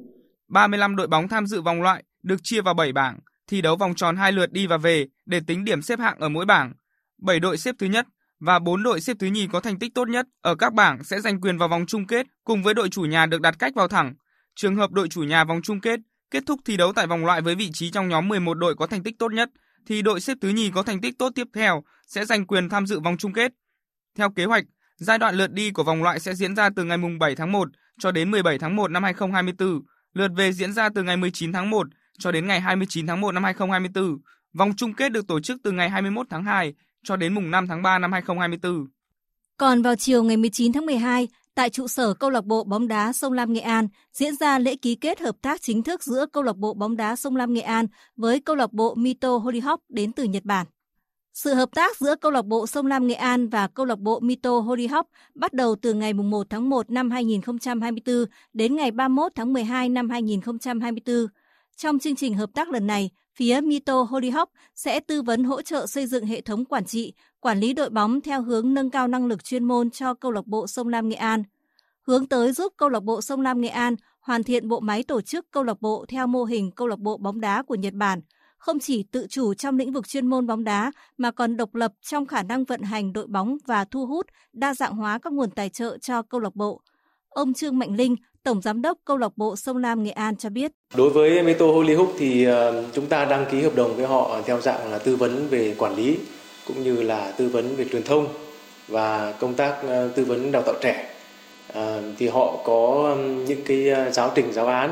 35 0.48 0.96
đội 0.96 1.08
bóng 1.08 1.28
tham 1.28 1.48
dự 1.48 1.62
vòng 1.62 1.82
loại 1.82 2.04
được 2.24 2.40
chia 2.44 2.62
vào 2.62 2.74
7 2.74 2.94
bảng, 2.94 3.20
thi 3.48 3.62
đấu 3.62 3.76
vòng 3.76 3.96
tròn 3.96 4.16
hai 4.16 4.32
lượt 4.32 4.52
đi 4.52 4.68
và 4.68 4.78
về 4.78 5.08
để 5.26 5.40
tính 5.48 5.66
điểm 5.66 5.82
xếp 5.82 6.00
hạng 6.00 6.20
ở 6.20 6.30
mỗi 6.30 6.46
bảng. 6.46 6.74
7 7.22 7.40
đội 7.40 7.58
xếp 7.58 7.76
thứ 7.80 7.88
nhất 7.88 8.08
và 8.40 8.60
4 8.60 8.84
đội 8.84 9.02
xếp 9.02 9.18
thứ 9.20 9.28
nhì 9.28 9.48
có 9.48 9.60
thành 9.60 9.80
tích 9.80 9.94
tốt 9.94 10.10
nhất 10.10 10.28
ở 10.42 10.56
các 10.56 10.74
bảng 10.74 11.04
sẽ 11.04 11.22
giành 11.22 11.42
quyền 11.42 11.58
vào 11.58 11.70
vòng 11.70 11.86
chung 11.88 12.08
kết 12.08 12.28
cùng 12.44 12.64
với 12.64 12.74
đội 12.74 12.90
chủ 12.90 13.02
nhà 13.02 13.26
được 13.26 13.42
đặt 13.42 13.60
cách 13.60 13.76
vào 13.76 13.88
thẳng. 13.88 14.16
Trường 14.56 14.76
hợp 14.76 14.92
đội 14.92 15.08
chủ 15.08 15.24
nhà 15.24 15.44
vòng 15.44 15.62
chung 15.64 15.82
kết 15.82 16.00
kết 16.32 16.44
thúc 16.46 16.60
thi 16.66 16.78
đấu 16.78 16.94
tại 16.94 17.08
vòng 17.08 17.26
loại 17.26 17.42
với 17.42 17.56
vị 17.56 17.70
trí 17.74 17.92
trong 17.92 18.10
nhóm 18.10 18.28
11 18.28 18.54
đội 18.54 18.76
có 18.76 18.88
thành 18.88 19.04
tích 19.04 19.20
tốt 19.20 19.34
nhất 19.34 19.50
thì 19.86 20.02
đội 20.02 20.22
xếp 20.22 20.38
thứ 20.42 20.50
nhì 20.50 20.72
có 20.72 20.84
thành 20.84 21.02
tích 21.02 21.18
tốt 21.18 21.32
tiếp 21.36 21.48
theo 21.54 21.84
sẽ 22.08 22.26
giành 22.26 22.48
quyền 22.48 22.70
tham 22.70 22.88
dự 22.88 23.00
vòng 23.00 23.18
chung 23.18 23.34
kết. 23.34 23.52
Theo 24.18 24.30
kế 24.30 24.46
hoạch, 24.46 24.66
giai 24.98 25.18
đoạn 25.18 25.36
lượt 25.36 25.52
đi 25.52 25.72
của 25.72 25.84
vòng 25.84 26.04
loại 26.04 26.20
sẽ 26.20 26.34
diễn 26.36 26.56
ra 26.56 26.70
từ 26.76 26.84
ngày 26.84 26.98
7 27.20 27.36
tháng 27.36 27.52
1 27.52 27.70
cho 28.00 28.12
đến 28.12 28.32
17 28.32 28.58
tháng 28.60 28.76
1 28.76 28.91
năm 28.91 29.04
2024, 29.04 29.82
lượt 30.14 30.32
về 30.36 30.52
diễn 30.52 30.74
ra 30.74 30.89
từ 30.96 31.04
ngày 31.04 31.18
19 31.18 31.54
tháng 31.54 31.70
1 31.70 31.88
cho 32.20 32.32
đến 32.32 32.48
ngày 32.48 32.62
29 32.62 33.08
tháng 33.08 33.22
1 33.22 33.32
năm 33.32 33.43
2024. 33.43 34.18
Vòng 34.54 34.74
chung 34.78 34.93
kết 34.93 35.12
được 35.12 35.28
tổ 35.28 35.39
chức 35.39 35.58
từ 35.64 35.72
ngày 35.72 35.89
21 35.89 36.28
tháng 36.30 36.43
2 36.43 36.74
cho 37.04 37.16
đến 37.16 37.34
mùng 37.34 37.52
5 37.52 37.68
tháng 37.68 37.82
3 37.82 38.00
năm 38.00 38.12
2024. 38.12 38.88
Còn 39.58 39.82
vào 39.82 39.96
chiều 39.96 40.24
ngày 40.24 40.38
19 40.38 40.74
tháng 40.74 40.86
12, 40.86 41.28
tại 41.56 41.70
trụ 41.70 41.88
sở 41.88 42.14
câu 42.14 42.30
lạc 42.30 42.46
bộ 42.46 42.64
bóng 42.64 42.88
đá 42.88 43.14
Sông 43.14 43.34
Lam 43.34 43.54
Nghệ 43.54 43.62
An 43.62 43.88
diễn 44.14 44.36
ra 44.36 44.60
lễ 44.60 44.76
ký 44.76 44.96
kết 44.96 45.20
hợp 45.20 45.36
tác 45.41 45.62
chính 45.62 45.84
thức 45.84 46.04
giữa 46.04 46.26
câu 46.34 46.43
lạc 46.43 46.58
bộ 46.58 46.74
bóng 46.74 46.98
đá 46.98 47.16
Sông 47.16 47.36
Lam 47.36 47.54
Nghệ 47.54 47.62
An 47.62 47.88
với 48.16 48.39
câu 48.39 48.56
lạc 48.56 48.74
bộ 48.74 48.96
Mito 48.96 49.38
Hollyhock 49.38 49.84
đến 49.89 50.12
từ 50.12 50.24
Nhật 50.24 50.43
Bản. 50.46 50.68
Sự 51.36 51.54
hợp 51.54 51.70
tác 51.76 51.98
giữa 51.98 52.16
câu 52.16 52.32
lạc 52.32 52.46
bộ 52.46 52.68
Sông 52.68 52.88
Lam 52.88 53.08
Nghệ 53.08 53.14
An 53.14 53.48
và 53.48 53.68
câu 53.68 53.86
lạc 53.86 54.00
bộ 54.00 54.20
Mito 54.20 54.60
Hollyhock 54.60 55.10
bắt 55.36 55.54
đầu 55.54 55.76
từ 55.82 55.94
ngày 55.94 56.14
1 56.14 56.48
tháng 56.50 56.70
1 56.70 56.90
năm 56.90 57.12
2024 57.12 58.26
đến 58.54 58.76
ngày 58.76 58.92
31 58.92 59.32
tháng 59.36 59.54
12 59.54 59.90
năm 59.90 60.10
2024. 60.10 61.28
Trong 61.76 62.00
chương 62.00 62.16
trình 62.16 62.34
hợp 62.34 62.50
tác 62.54 62.70
lần 62.70 62.88
này, 62.88 63.10
phía 63.36 63.62
Mito 63.62 64.02
Hollyhock 64.02 64.52
sẽ 64.76 65.00
tư 65.00 65.22
vấn 65.22 65.44
hỗ 65.44 65.62
trợ 65.62 65.88
xây 65.88 66.08
dựng 66.08 66.26
hệ 66.26 66.42
thống 66.42 66.66
quản 66.66 66.86
trị, 66.86 67.14
quản 67.40 67.60
lý 67.60 67.74
đội 67.74 67.90
bóng 67.90 68.22
theo 68.22 68.42
hướng 68.42 68.74
nâng 68.74 68.90
cao 68.90 69.08
năng 69.08 69.26
lực 69.26 69.44
chuyên 69.44 69.64
môn 69.64 69.90
cho 69.90 70.14
câu 70.14 70.32
lạc 70.32 70.48
bộ 70.48 70.68
Sông 70.68 70.88
Lam 70.88 71.10
Nghệ 71.10 71.16
An, 71.16 71.44
hướng 72.02 72.28
tới 72.28 72.52
giúp 72.52 72.74
câu 72.78 72.90
lạc 72.90 73.04
bộ 73.04 73.22
Sông 73.22 73.42
Lam 73.42 73.62
Nghệ 73.62 73.70
An 73.70 73.96
hoàn 74.20 74.44
thiện 74.44 74.68
bộ 74.68 74.80
máy 74.80 75.04
tổ 75.04 75.22
chức 75.22 75.52
câu 75.52 75.64
lạc 75.64 75.82
bộ 75.82 76.06
theo 76.08 76.28
mô 76.28 76.44
hình 76.44 76.72
câu 76.72 76.88
lạc 76.88 77.00
bộ 77.00 77.18
bóng 77.18 77.42
đá 77.42 77.64
của 77.64 77.76
Nhật 77.76 77.94
Bản, 77.94 78.22
không 78.66 78.80
chỉ 78.80 79.03
tự 79.11 79.28
chủ 79.30 79.53
trong 79.53 79.78
lĩnh 79.78 79.91
vực 79.91 80.07
chuyên 80.07 80.28
môn 80.28 80.47
bóng 80.47 80.63
đá 80.63 80.91
mà 81.18 81.32
còn 81.32 81.57
độc 81.57 81.76
lập 81.76 81.91
trong 82.01 82.26
khả 82.26 82.43
năng 82.43 82.63
vận 82.63 82.82
hành 82.82 83.13
đội 83.13 83.28
bóng 83.28 83.57
và 83.68 83.86
thu 83.86 84.05
hút, 84.05 84.28
đa 84.53 84.74
dạng 84.74 84.95
hóa 84.95 85.20
các 85.22 85.34
nguồn 85.34 85.51
tài 85.51 85.70
trợ 85.70 85.97
cho 85.97 86.22
câu 86.22 86.39
lạc 86.39 86.55
bộ. 86.55 86.82
Ông 87.30 87.53
Trương 87.53 87.80
Mạnh 87.80 87.95
Linh, 87.95 88.16
Tổng 88.43 88.61
Giám 88.61 88.82
đốc 88.82 88.97
Câu 89.05 89.18
lạc 89.18 89.32
bộ 89.36 89.55
Sông 89.55 89.78
Lam 89.78 90.03
Nghệ 90.03 90.11
An 90.11 90.36
cho 90.36 90.49
biết. 90.49 90.72
Đối 90.95 91.09
với 91.09 91.43
Meto 91.43 91.66
Hollywood 91.66 92.07
thì 92.18 92.45
ờ, 92.45 92.86
chúng 92.93 93.05
ta 93.05 93.26
đăng 93.26 93.45
ký 93.51 93.61
hợp 93.61 93.76
đồng 93.76 93.95
với 93.95 94.07
họ 94.07 94.41
theo 94.45 94.61
dạng 94.61 94.91
là 94.91 94.97
tư 94.97 95.16
vấn 95.16 95.47
về 95.47 95.76
quản 95.78 95.95
lý 95.95 96.18
cũng 96.68 96.84
như 96.84 97.01
là 97.01 97.32
tư 97.38 97.49
vấn 97.49 97.76
về 97.76 97.86
truyền 97.91 98.03
thông 98.03 98.28
và 98.88 99.34
công 99.39 99.53
tác 99.53 99.76
ờ, 99.88 100.07
tư 100.07 100.26
vấn 100.26 100.51
đào 100.51 100.61
tạo 100.61 100.76
trẻ. 100.82 101.16
Ờ, 101.74 102.03
thì 102.18 102.28
họ 102.28 102.57
có 102.66 103.16
những 103.47 103.61
cái 103.66 104.11
giáo 104.11 104.32
trình 104.36 104.53
giáo 104.53 104.68
án 104.68 104.91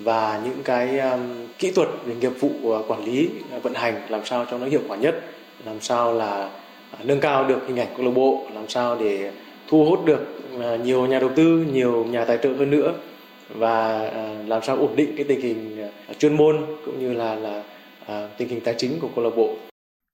và 0.00 0.40
những 0.44 0.62
cái 0.64 0.98
um, 0.98 1.20
kỹ 1.58 1.70
thuật 1.70 1.88
về 2.04 2.14
nghiệp 2.14 2.32
vụ 2.40 2.50
uh, 2.62 2.90
quản 2.90 3.04
lý 3.04 3.30
uh, 3.56 3.62
vận 3.62 3.74
hành 3.74 4.06
làm 4.08 4.24
sao 4.24 4.46
cho 4.50 4.58
nó 4.58 4.66
hiệu 4.66 4.82
quả 4.88 4.96
nhất, 4.96 5.24
làm 5.64 5.80
sao 5.80 6.12
là 6.12 6.50
à, 6.90 6.98
nâng 7.04 7.20
cao 7.20 7.48
được 7.48 7.60
hình 7.66 7.76
ảnh 7.76 7.88
câu 7.96 8.06
lạc 8.06 8.12
bộ, 8.14 8.46
làm 8.54 8.68
sao 8.68 8.96
để 9.00 9.32
thu 9.68 9.84
hút 9.84 10.04
được 10.04 10.40
uh, 10.56 10.80
nhiều 10.80 11.06
nhà 11.06 11.18
đầu 11.18 11.30
tư, 11.36 11.66
nhiều 11.72 12.04
nhà 12.04 12.24
tài 12.24 12.38
trợ 12.42 12.52
hơn 12.52 12.70
nữa 12.70 12.94
và 13.48 14.08
à, 14.08 14.42
làm 14.46 14.62
sao 14.62 14.76
ổn 14.76 14.96
định 14.96 15.14
cái 15.16 15.24
tình 15.28 15.40
hình 15.40 15.88
chuyên 16.18 16.36
môn 16.36 16.66
cũng 16.84 17.00
như 17.00 17.12
là 17.12 17.34
là 17.34 17.62
à, 18.06 18.28
tình 18.38 18.48
hình 18.48 18.60
tài 18.60 18.74
chính 18.78 19.00
của 19.00 19.08
câu 19.14 19.24
lạc 19.24 19.36
bộ. 19.36 19.56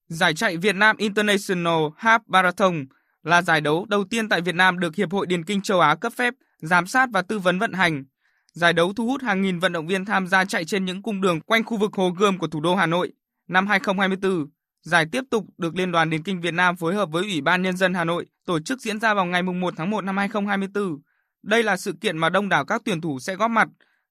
Giải 0.08 0.34
chạy 0.34 0.56
Việt 0.56 0.76
Nam 0.76 0.96
International 0.96 1.78
Half 1.98 2.20
Marathon 2.26 2.86
là 3.22 3.42
giải 3.42 3.60
đấu 3.60 3.86
đầu 3.88 4.04
tiên 4.10 4.28
tại 4.28 4.40
Việt 4.40 4.54
Nam 4.54 4.78
được 4.78 4.96
Hiệp 4.96 5.12
hội 5.12 5.26
Điền 5.26 5.44
kinh 5.44 5.62
châu 5.62 5.80
Á 5.80 5.94
cấp 5.94 6.12
phép 6.16 6.34
giám 6.58 6.86
sát 6.86 7.08
và 7.12 7.22
tư 7.22 7.38
vấn 7.38 7.58
vận 7.58 7.72
hành. 7.72 8.04
Giải 8.52 8.72
đấu 8.72 8.92
thu 8.92 9.06
hút 9.06 9.22
hàng 9.22 9.42
nghìn 9.42 9.58
vận 9.58 9.72
động 9.72 9.86
viên 9.86 10.04
tham 10.04 10.26
gia 10.26 10.44
chạy 10.44 10.64
trên 10.64 10.84
những 10.84 11.02
cung 11.02 11.20
đường 11.20 11.40
quanh 11.40 11.64
khu 11.64 11.76
vực 11.76 11.94
Hồ 11.94 12.10
Gươm 12.10 12.38
của 12.38 12.46
thủ 12.46 12.60
đô 12.60 12.74
Hà 12.74 12.86
Nội. 12.86 13.12
Năm 13.48 13.66
2024, 13.66 14.46
Giải 14.82 15.06
tiếp 15.12 15.24
tục 15.30 15.44
được 15.58 15.76
Liên 15.76 15.92
đoàn 15.92 16.10
Điền 16.10 16.22
kinh 16.22 16.40
Việt 16.40 16.54
Nam 16.54 16.76
phối 16.76 16.94
hợp 16.94 17.08
với 17.12 17.22
Ủy 17.22 17.40
ban 17.40 17.62
Nhân 17.62 17.76
dân 17.76 17.94
Hà 17.94 18.04
Nội 18.04 18.26
tổ 18.46 18.60
chức 18.60 18.80
diễn 18.80 19.00
ra 19.00 19.14
vào 19.14 19.24
ngày 19.24 19.42
1 19.42 19.74
tháng 19.76 19.90
1 19.90 20.04
năm 20.04 20.16
2024. 20.16 20.98
Đây 21.42 21.62
là 21.62 21.76
sự 21.76 21.92
kiện 22.00 22.18
mà 22.18 22.28
đông 22.28 22.48
đảo 22.48 22.64
các 22.64 22.82
tuyển 22.84 23.00
thủ 23.00 23.18
sẽ 23.18 23.36
góp 23.36 23.50
mặt. 23.50 23.68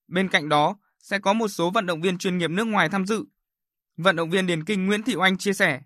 Bên 0.07 0.27
cạnh 0.27 0.49
đó, 0.49 0.75
sẽ 0.99 1.19
có 1.19 1.33
một 1.33 1.47
số 1.47 1.69
vận 1.69 1.85
động 1.85 2.01
viên 2.01 2.17
chuyên 2.17 2.37
nghiệp 2.37 2.49
nước 2.49 2.63
ngoài 2.63 2.89
tham 2.89 3.05
dự. 3.05 3.25
Vận 3.97 4.15
động 4.15 4.29
viên 4.29 4.47
điền 4.47 4.63
kinh 4.63 4.85
Nguyễn 4.85 5.03
Thị 5.03 5.15
Oanh 5.15 5.37
chia 5.37 5.53
sẻ. 5.53 5.81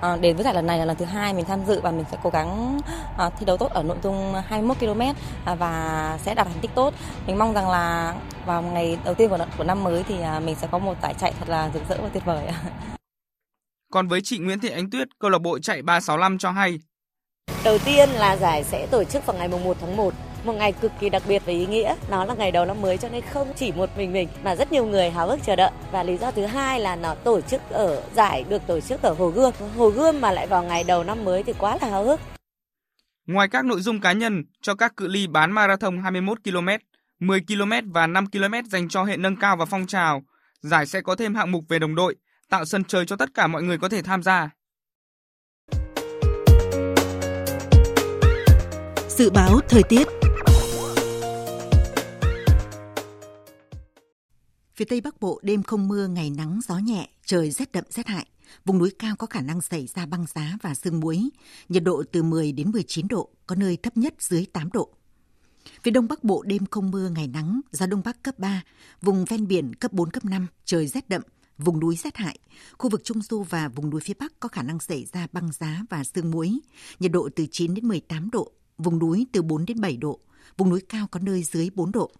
À, 0.00 0.16
đến 0.16 0.36
với 0.36 0.44
giải 0.44 0.54
lần 0.54 0.66
này 0.66 0.78
là 0.78 0.84
lần 0.84 0.96
thứ 0.96 1.04
hai 1.04 1.34
mình 1.34 1.44
tham 1.44 1.64
dự 1.64 1.80
và 1.80 1.90
mình 1.90 2.04
sẽ 2.10 2.18
cố 2.22 2.30
gắng 2.30 2.80
à, 3.18 3.30
thi 3.30 3.46
đấu 3.46 3.56
tốt 3.56 3.70
ở 3.70 3.82
nội 3.82 3.96
dung 4.02 4.34
21 4.46 4.76
km 4.78 5.00
à, 5.44 5.54
và 5.54 6.18
sẽ 6.22 6.34
đạt 6.34 6.46
thành 6.46 6.60
tích 6.60 6.70
tốt. 6.74 6.94
Mình 7.26 7.38
mong 7.38 7.54
rằng 7.54 7.70
là 7.70 8.14
vào 8.46 8.62
ngày 8.62 8.98
đầu 9.04 9.14
tiên 9.14 9.28
của, 9.30 9.38
của 9.58 9.64
năm 9.64 9.84
mới 9.84 10.02
thì 10.02 10.20
à, 10.20 10.40
mình 10.40 10.54
sẽ 10.54 10.68
có 10.70 10.78
một 10.78 10.94
giải 11.02 11.14
chạy 11.18 11.32
thật 11.38 11.48
là 11.48 11.70
rực 11.74 11.82
rỡ 11.88 11.96
và 12.02 12.08
tuyệt 12.08 12.24
vời. 12.24 12.44
Còn 13.92 14.08
với 14.08 14.20
chị 14.24 14.38
Nguyễn 14.38 14.60
Thị 14.60 14.68
Ánh 14.68 14.90
Tuyết, 14.90 15.08
câu 15.18 15.30
lạc 15.30 15.38
bộ 15.38 15.58
chạy 15.58 15.82
365 15.82 16.38
cho 16.38 16.50
hay. 16.50 16.78
Đầu 17.64 17.78
tiên 17.78 18.08
là 18.10 18.36
giải 18.36 18.64
sẽ 18.64 18.86
tổ 18.90 19.04
chức 19.04 19.26
vào 19.26 19.36
ngày 19.36 19.48
1 19.48 19.76
tháng 19.80 19.96
1 19.96 20.14
một 20.48 20.54
ngày 20.54 20.72
cực 20.72 20.92
kỳ 21.00 21.08
đặc 21.08 21.22
biệt 21.28 21.42
và 21.46 21.52
ý 21.52 21.66
nghĩa. 21.66 21.94
Nó 22.10 22.24
là 22.24 22.34
ngày 22.34 22.50
đầu 22.52 22.64
năm 22.64 22.80
mới 22.80 22.98
cho 22.98 23.08
nên 23.08 23.24
không 23.32 23.52
chỉ 23.56 23.72
một 23.72 23.90
mình 23.96 24.12
mình 24.12 24.28
mà 24.42 24.56
rất 24.56 24.72
nhiều 24.72 24.86
người 24.86 25.10
háo 25.10 25.28
hức 25.28 25.40
chờ 25.44 25.56
đợi. 25.56 25.70
Và 25.92 26.02
lý 26.02 26.16
do 26.16 26.30
thứ 26.30 26.46
hai 26.46 26.80
là 26.80 26.96
nó 26.96 27.14
tổ 27.14 27.40
chức 27.40 27.60
ở 27.70 28.02
giải 28.14 28.44
được 28.48 28.62
tổ 28.66 28.80
chức 28.80 29.02
ở 29.02 29.12
Hồ 29.12 29.28
Gươm. 29.28 29.52
Hồ 29.76 29.88
Gươm 29.88 30.20
mà 30.20 30.32
lại 30.32 30.46
vào 30.46 30.62
ngày 30.62 30.84
đầu 30.84 31.04
năm 31.04 31.24
mới 31.24 31.42
thì 31.42 31.52
quá 31.58 31.78
là 31.80 31.88
háo 31.88 32.04
hức. 32.04 32.20
Ngoài 33.26 33.48
các 33.48 33.64
nội 33.64 33.80
dung 33.80 34.00
cá 34.00 34.12
nhân 34.12 34.44
cho 34.62 34.74
các 34.74 34.96
cự 34.96 35.08
ly 35.08 35.26
bán 35.26 35.52
marathon 35.52 36.02
21 36.02 36.38
km, 36.44 36.68
10 37.18 37.40
km 37.40 37.92
và 37.92 38.06
5 38.06 38.26
km 38.30 38.68
dành 38.70 38.88
cho 38.88 39.04
hệ 39.04 39.16
nâng 39.16 39.36
cao 39.36 39.56
và 39.56 39.64
phong 39.64 39.86
trào, 39.86 40.22
giải 40.60 40.86
sẽ 40.86 41.00
có 41.00 41.16
thêm 41.16 41.34
hạng 41.34 41.52
mục 41.52 41.64
về 41.68 41.78
đồng 41.78 41.94
đội, 41.94 42.16
tạo 42.50 42.64
sân 42.64 42.84
chơi 42.84 43.06
cho 43.06 43.16
tất 43.16 43.28
cả 43.34 43.46
mọi 43.46 43.62
người 43.62 43.78
có 43.78 43.88
thể 43.88 44.02
tham 44.02 44.22
gia. 44.22 44.50
Dự 49.08 49.30
báo 49.30 49.60
thời 49.68 49.82
tiết 49.82 50.08
Phía 54.78 54.84
Tây 54.84 55.00
Bắc 55.00 55.20
Bộ 55.20 55.40
đêm 55.42 55.62
không 55.62 55.88
mưa, 55.88 56.06
ngày 56.06 56.30
nắng, 56.30 56.60
gió 56.68 56.78
nhẹ, 56.78 57.08
trời 57.26 57.50
rét 57.50 57.72
đậm 57.72 57.84
rét 57.90 58.06
hại. 58.06 58.26
Vùng 58.64 58.78
núi 58.78 58.90
cao 58.98 59.16
có 59.16 59.26
khả 59.26 59.40
năng 59.40 59.60
xảy 59.60 59.86
ra 59.86 60.06
băng 60.06 60.26
giá 60.34 60.56
và 60.62 60.74
sương 60.74 61.00
muối. 61.00 61.28
Nhiệt 61.68 61.84
độ 61.84 62.02
từ 62.12 62.22
10 62.22 62.52
đến 62.52 62.70
19 62.70 63.08
độ, 63.08 63.28
có 63.46 63.56
nơi 63.56 63.76
thấp 63.76 63.96
nhất 63.96 64.14
dưới 64.18 64.46
8 64.52 64.72
độ. 64.72 64.88
Phía 65.82 65.90
Đông 65.90 66.08
Bắc 66.08 66.24
Bộ 66.24 66.42
đêm 66.42 66.66
không 66.70 66.90
mưa, 66.90 67.08
ngày 67.08 67.28
nắng, 67.28 67.60
gió 67.70 67.86
Đông 67.86 68.02
Bắc 68.04 68.22
cấp 68.22 68.38
3, 68.38 68.62
vùng 69.02 69.24
ven 69.24 69.46
biển 69.46 69.74
cấp 69.74 69.92
4, 69.92 70.10
cấp 70.10 70.24
5, 70.24 70.46
trời 70.64 70.86
rét 70.86 71.08
đậm, 71.08 71.22
vùng 71.58 71.80
núi 71.80 71.96
rét 71.96 72.16
hại. 72.16 72.38
Khu 72.78 72.90
vực 72.90 73.04
Trung 73.04 73.22
Du 73.22 73.42
và 73.42 73.68
vùng 73.68 73.90
núi 73.90 74.00
phía 74.00 74.14
Bắc 74.18 74.40
có 74.40 74.48
khả 74.48 74.62
năng 74.62 74.80
xảy 74.80 75.06
ra 75.12 75.26
băng 75.32 75.52
giá 75.52 75.82
và 75.90 76.04
sương 76.04 76.30
muối. 76.30 76.58
Nhiệt 76.98 77.12
độ 77.12 77.28
từ 77.36 77.46
9 77.50 77.74
đến 77.74 77.88
18 77.88 78.30
độ, 78.30 78.52
vùng 78.78 78.98
núi 78.98 79.26
từ 79.32 79.42
4 79.42 79.66
đến 79.66 79.80
7 79.80 79.96
độ, 79.96 80.20
vùng 80.56 80.70
núi 80.70 80.80
cao 80.88 81.06
có 81.10 81.20
nơi 81.20 81.42
dưới 81.42 81.70
4 81.74 81.92
độ. 81.92 82.10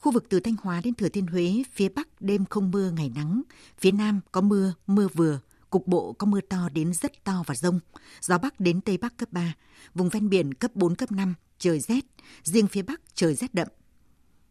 Khu 0.00 0.12
vực 0.12 0.24
từ 0.28 0.40
Thanh 0.40 0.54
Hóa 0.62 0.80
đến 0.84 0.94
Thừa 0.94 1.08
Thiên 1.08 1.26
Huế, 1.26 1.62
phía 1.72 1.88
Bắc 1.88 2.08
đêm 2.20 2.44
không 2.50 2.70
mưa, 2.70 2.90
ngày 2.90 3.12
nắng. 3.14 3.42
Phía 3.78 3.90
Nam 3.90 4.20
có 4.32 4.40
mưa, 4.40 4.74
mưa 4.86 5.08
vừa, 5.14 5.40
cục 5.70 5.86
bộ 5.86 6.12
có 6.12 6.26
mưa 6.26 6.40
to 6.40 6.68
đến 6.68 6.92
rất 6.94 7.24
to 7.24 7.42
và 7.46 7.54
rông. 7.54 7.80
Gió 8.20 8.38
Bắc 8.38 8.60
đến 8.60 8.80
Tây 8.80 8.98
Bắc 8.98 9.16
cấp 9.16 9.28
3, 9.32 9.54
vùng 9.94 10.08
ven 10.08 10.28
biển 10.28 10.54
cấp 10.54 10.70
4, 10.74 10.94
cấp 10.94 11.12
5, 11.12 11.34
trời 11.58 11.80
rét. 11.80 12.04
Riêng 12.42 12.66
phía 12.66 12.82
Bắc 12.82 13.00
trời 13.14 13.34
rét 13.34 13.54
đậm. 13.54 13.68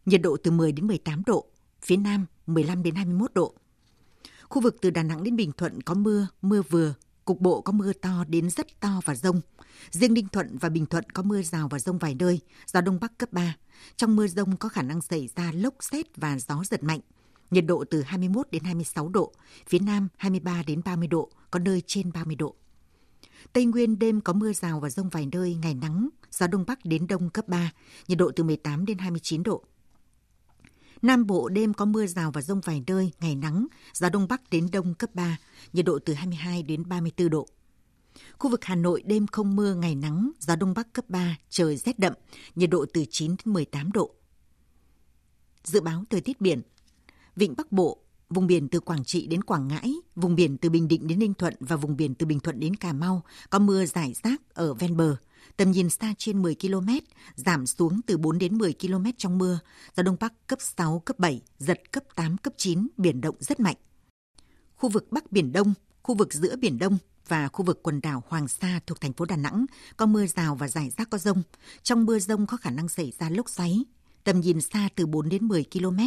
Nhiệt 0.05 0.21
độ 0.21 0.37
từ 0.43 0.51
10 0.51 0.71
đến 0.71 0.87
18 0.87 1.23
độ, 1.25 1.45
phía 1.81 1.97
Nam 1.97 2.25
15 2.47 2.83
đến 2.83 2.95
21 2.95 3.33
độ. 3.33 3.53
Khu 4.49 4.61
vực 4.61 4.77
từ 4.81 4.89
Đà 4.89 5.03
Nẵng 5.03 5.23
đến 5.23 5.35
Bình 5.35 5.51
Thuận 5.51 5.81
có 5.81 5.93
mưa, 5.93 6.27
mưa 6.41 6.61
vừa, 6.69 6.93
cục 7.27 7.41
bộ 7.41 7.61
có 7.61 7.71
mưa 7.71 7.93
to 7.93 8.23
đến 8.27 8.49
rất 8.49 8.79
to 8.79 9.01
và 9.05 9.15
rông. 9.15 9.41
Riêng 9.91 10.13
Ninh 10.13 10.27
Thuận 10.27 10.57
và 10.57 10.69
Bình 10.69 10.85
Thuận 10.85 11.03
có 11.09 11.23
mưa 11.23 11.41
rào 11.41 11.67
và 11.67 11.79
rông 11.79 11.97
vài 11.97 12.15
nơi, 12.15 12.39
gió 12.65 12.81
Đông 12.81 12.99
Bắc 12.99 13.17
cấp 13.17 13.33
3. 13.33 13.55
Trong 13.95 14.15
mưa 14.15 14.27
rông 14.27 14.57
có 14.57 14.69
khả 14.69 14.81
năng 14.81 15.01
xảy 15.01 15.29
ra 15.35 15.51
lốc 15.51 15.73
xét 15.79 16.17
và 16.17 16.39
gió 16.39 16.63
giật 16.63 16.83
mạnh. 16.83 16.99
Nhiệt 17.51 17.65
độ 17.65 17.83
từ 17.89 18.01
21 18.01 18.47
đến 18.51 18.63
26 18.63 19.09
độ, 19.09 19.33
phía 19.67 19.79
Nam 19.79 20.07
23 20.17 20.63
đến 20.67 20.81
30 20.85 21.07
độ, 21.07 21.29
có 21.51 21.59
nơi 21.59 21.81
trên 21.87 22.11
30 22.13 22.35
độ. 22.35 22.55
Tây 23.53 23.65
Nguyên 23.65 23.99
đêm 23.99 24.21
có 24.21 24.33
mưa 24.33 24.53
rào 24.53 24.79
và 24.79 24.89
rông 24.89 25.09
vài 25.09 25.27
nơi, 25.31 25.55
ngày 25.55 25.73
nắng, 25.73 26.09
gió 26.31 26.47
Đông 26.47 26.63
Bắc 26.67 26.85
đến 26.85 27.07
Đông 27.07 27.29
cấp 27.29 27.47
3, 27.47 27.71
nhiệt 28.07 28.17
độ 28.17 28.31
từ 28.35 28.43
18 28.43 28.85
đến 28.85 28.97
29 28.97 29.43
độ. 29.43 29.63
Nam 31.01 31.27
Bộ 31.27 31.49
đêm 31.49 31.73
có 31.73 31.85
mưa 31.85 32.05
rào 32.05 32.31
và 32.31 32.41
rông 32.41 32.61
vài 32.61 32.83
nơi, 32.87 33.11
ngày 33.19 33.35
nắng, 33.35 33.67
gió 33.93 34.09
Đông 34.09 34.27
Bắc 34.27 34.49
đến 34.49 34.67
Đông 34.71 34.93
cấp 34.93 35.09
3, 35.13 35.37
nhiệt 35.73 35.85
độ 35.85 35.99
từ 36.05 36.13
22 36.13 36.63
đến 36.63 36.89
34 36.89 37.29
độ. 37.29 37.47
Khu 38.37 38.49
vực 38.49 38.65
Hà 38.65 38.75
Nội 38.75 39.03
đêm 39.05 39.27
không 39.27 39.55
mưa, 39.55 39.73
ngày 39.73 39.95
nắng, 39.95 40.31
gió 40.39 40.55
Đông 40.55 40.73
Bắc 40.73 40.93
cấp 40.93 41.05
3, 41.09 41.37
trời 41.49 41.77
rét 41.77 41.99
đậm, 41.99 42.13
nhiệt 42.55 42.69
độ 42.69 42.85
từ 42.93 43.05
9 43.09 43.31
đến 43.31 43.53
18 43.53 43.91
độ. 43.91 44.11
Dự 45.63 45.81
báo 45.81 46.03
thời 46.09 46.21
tiết 46.21 46.41
biển 46.41 46.61
Vịnh 47.35 47.53
Bắc 47.57 47.71
Bộ, 47.71 48.03
vùng 48.29 48.47
biển 48.47 48.67
từ 48.67 48.79
Quảng 48.79 49.03
Trị 49.03 49.27
đến 49.27 49.43
Quảng 49.43 49.67
Ngãi, 49.67 49.93
vùng 50.15 50.35
biển 50.35 50.57
từ 50.57 50.69
Bình 50.69 50.87
Định 50.87 51.07
đến 51.07 51.19
Ninh 51.19 51.33
Thuận 51.33 51.53
và 51.59 51.75
vùng 51.75 51.97
biển 51.97 52.15
từ 52.15 52.25
Bình 52.25 52.39
Thuận 52.39 52.59
đến 52.59 52.75
Cà 52.75 52.93
Mau 52.93 53.23
có 53.49 53.59
mưa 53.59 53.85
rải 53.85 54.13
rác 54.23 54.41
ở 54.53 54.73
ven 54.73 54.97
bờ. 54.97 55.15
Tầm 55.57 55.71
nhìn 55.71 55.89
xa 55.89 56.13
trên 56.17 56.41
10 56.41 56.55
km, 56.55 56.89
giảm 57.35 57.65
xuống 57.65 58.01
từ 58.07 58.17
4 58.17 58.37
đến 58.37 58.57
10 58.57 58.73
km 58.81 59.05
trong 59.17 59.37
mưa, 59.37 59.59
gió 59.97 60.03
Đông 60.03 60.17
Bắc 60.19 60.47
cấp 60.47 60.59
6, 60.61 60.99
cấp 60.99 61.19
7, 61.19 61.41
giật 61.57 61.91
cấp 61.91 62.03
8, 62.15 62.37
cấp 62.37 62.53
9, 62.57 62.87
biển 62.97 63.21
động 63.21 63.35
rất 63.39 63.59
mạnh. 63.59 63.75
Khu 64.75 64.89
vực 64.89 65.11
Bắc 65.11 65.31
Biển 65.31 65.51
Đông, 65.51 65.73
khu 66.03 66.15
vực 66.15 66.33
giữa 66.33 66.55
Biển 66.55 66.79
Đông 66.79 66.97
và 67.27 67.47
khu 67.47 67.65
vực 67.65 67.79
quần 67.83 68.01
đảo 68.01 68.23
Hoàng 68.27 68.47
Sa 68.47 68.79
thuộc 68.87 69.01
thành 69.01 69.13
phố 69.13 69.25
Đà 69.25 69.35
Nẵng 69.35 69.65
có 69.97 70.05
mưa 70.05 70.25
rào 70.25 70.55
và 70.55 70.67
rải 70.67 70.89
rác 70.89 71.09
có 71.09 71.17
rông. 71.17 71.43
Trong 71.83 72.05
mưa 72.05 72.19
rông 72.19 72.47
có 72.47 72.57
khả 72.57 72.69
năng 72.69 72.89
xảy 72.89 73.13
ra 73.19 73.29
lốc 73.29 73.49
xoáy. 73.49 73.83
Tầm 74.27 74.39
nhìn 74.39 74.61
xa 74.61 74.89
từ 74.95 75.05
4 75.05 75.29
đến 75.29 75.47
10 75.47 75.65
km, 75.73 75.99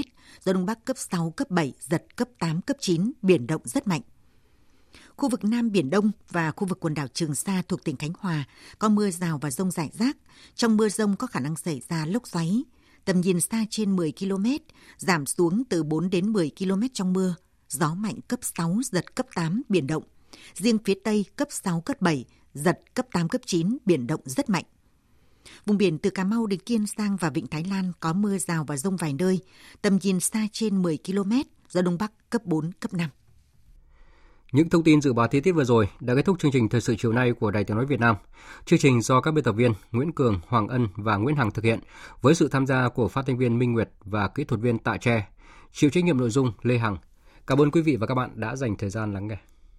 gió 0.45 0.53
Đông 0.53 0.67
Bắc 0.67 0.85
cấp 0.85 0.97
6, 0.99 1.31
cấp 1.31 1.51
7, 1.51 1.73
giật 1.81 2.17
cấp 2.17 2.29
8, 2.39 2.61
cấp 2.63 2.77
9, 2.81 3.13
biển 3.23 3.47
động 3.47 3.63
rất 3.65 3.87
mạnh. 3.87 4.01
Khu 5.17 5.29
vực 5.29 5.45
Nam 5.45 5.73
Biển 5.73 5.91
Đông 5.91 6.11
và 6.31 6.51
khu 6.51 6.67
vực 6.67 6.81
quần 6.81 6.95
đảo 6.95 7.07
Trường 7.09 7.35
Sa 7.35 7.63
thuộc 7.69 7.85
tỉnh 7.85 7.97
Khánh 7.97 8.13
Hòa 8.19 8.45
có 8.79 8.89
mưa 8.89 9.11
rào 9.11 9.39
và 9.39 9.51
rông 9.51 9.71
rải 9.71 9.91
rác. 9.93 10.17
Trong 10.55 10.77
mưa 10.77 10.89
rông 10.89 11.17
có 11.17 11.27
khả 11.27 11.41
năng 11.41 11.57
xảy 11.57 11.83
ra 11.89 12.07
lốc 12.07 12.29
xoáy. 12.29 12.65
Tầm 13.05 13.21
nhìn 13.21 13.41
xa 13.41 13.65
trên 13.71 13.97
10 13.97 14.13
km, 14.19 14.47
giảm 14.97 15.27
xuống 15.27 15.63
từ 15.69 15.83
4 15.83 16.11
đến 16.11 16.33
10 16.33 16.51
km 16.59 16.83
trong 16.93 17.13
mưa. 17.13 17.35
Gió 17.69 17.95
mạnh 17.95 18.21
cấp 18.29 18.41
6, 18.43 18.79
giật 18.85 19.15
cấp 19.15 19.27
8, 19.35 19.63
biển 19.69 19.87
động. 19.87 20.03
Riêng 20.55 20.79
phía 20.85 20.95
Tây 21.05 21.25
cấp 21.37 21.49
6, 21.51 21.81
cấp 21.81 22.01
7, 22.01 22.25
giật 22.55 22.81
cấp 22.95 23.07
8, 23.13 23.29
cấp 23.29 23.41
9, 23.47 23.79
biển 23.85 24.07
động 24.07 24.21
rất 24.25 24.51
mạnh. 24.51 24.65
Vùng 25.67 25.79
biển 25.79 25.99
từ 25.99 26.11
Cà 26.11 26.25
Mau 26.25 26.47
đến 26.47 26.61
Kiên 26.61 26.85
Giang 26.99 27.17
và 27.17 27.31
Vịnh 27.31 27.47
Thái 27.47 27.65
Lan 27.65 27.93
có 28.01 28.13
mưa 28.13 28.39
rào 28.39 28.65
và 28.65 28.77
rông 28.77 28.97
vài 28.97 29.13
nơi, 29.13 29.41
tầm 29.83 29.99
nhìn 30.03 30.21
xa 30.21 30.47
trên 30.53 30.83
10 30.83 30.99
km, 31.07 31.33
gió 31.69 31.83
Đông 31.83 31.99
Bắc 31.99 32.13
cấp 32.31 32.45
4, 32.45 32.71
cấp 32.81 32.95
5. 32.95 33.11
Những 34.53 34.71
thông 34.71 34.85
tin 34.85 35.01
dự 35.01 35.13
báo 35.13 35.29
thời 35.29 35.41
tiết 35.41 35.53
vừa 35.53 35.65
rồi 35.65 35.89
đã 36.01 36.15
kết 36.15 36.25
thúc 36.25 36.39
chương 36.39 36.51
trình 36.53 36.69
thời 36.69 36.81
sự 36.81 36.95
chiều 36.99 37.13
nay 37.13 37.33
của 37.33 37.51
Đài 37.51 37.65
Tiếng 37.65 37.77
nói 37.77 37.87
Việt 37.87 38.01
Nam. 38.01 38.17
Chương 38.65 38.79
trình 38.79 39.03
do 39.03 39.21
các 39.21 39.35
biên 39.35 39.45
tập 39.45 39.53
viên 39.53 39.73
Nguyễn 39.93 40.13
Cường, 40.13 40.41
Hoàng 40.47 40.69
Ân 40.69 40.89
và 40.97 41.17
Nguyễn 41.17 41.37
Hằng 41.37 41.51
thực 41.51 41.65
hiện 41.65 41.81
với 42.21 42.35
sự 42.35 42.49
tham 42.49 42.67
gia 42.67 42.89
của 42.89 43.09
phát 43.09 43.27
thanh 43.27 43.39
viên 43.39 43.59
Minh 43.59 43.73
Nguyệt 43.73 43.91
và 44.01 44.29
kỹ 44.29 44.45
thuật 44.45 44.61
viên 44.61 44.79
Tạ 44.79 44.97
Tre. 44.97 45.29
Chịu 45.73 45.91
trách 45.91 46.05
nhiệm 46.05 46.19
nội 46.19 46.31
dung 46.31 46.53
Lê 46.63 46.79
Hằng. 46.79 46.97
Cảm 47.47 47.61
ơn 47.61 47.71
quý 47.71 47.83
vị 47.83 47.97
và 47.97 48.07
các 48.07 48.15
bạn 48.15 48.31
đã 48.35 48.57
dành 48.57 48.77
thời 48.77 48.91
gian 48.91 49.15
lắng 49.15 49.27
nghe. 49.27 49.37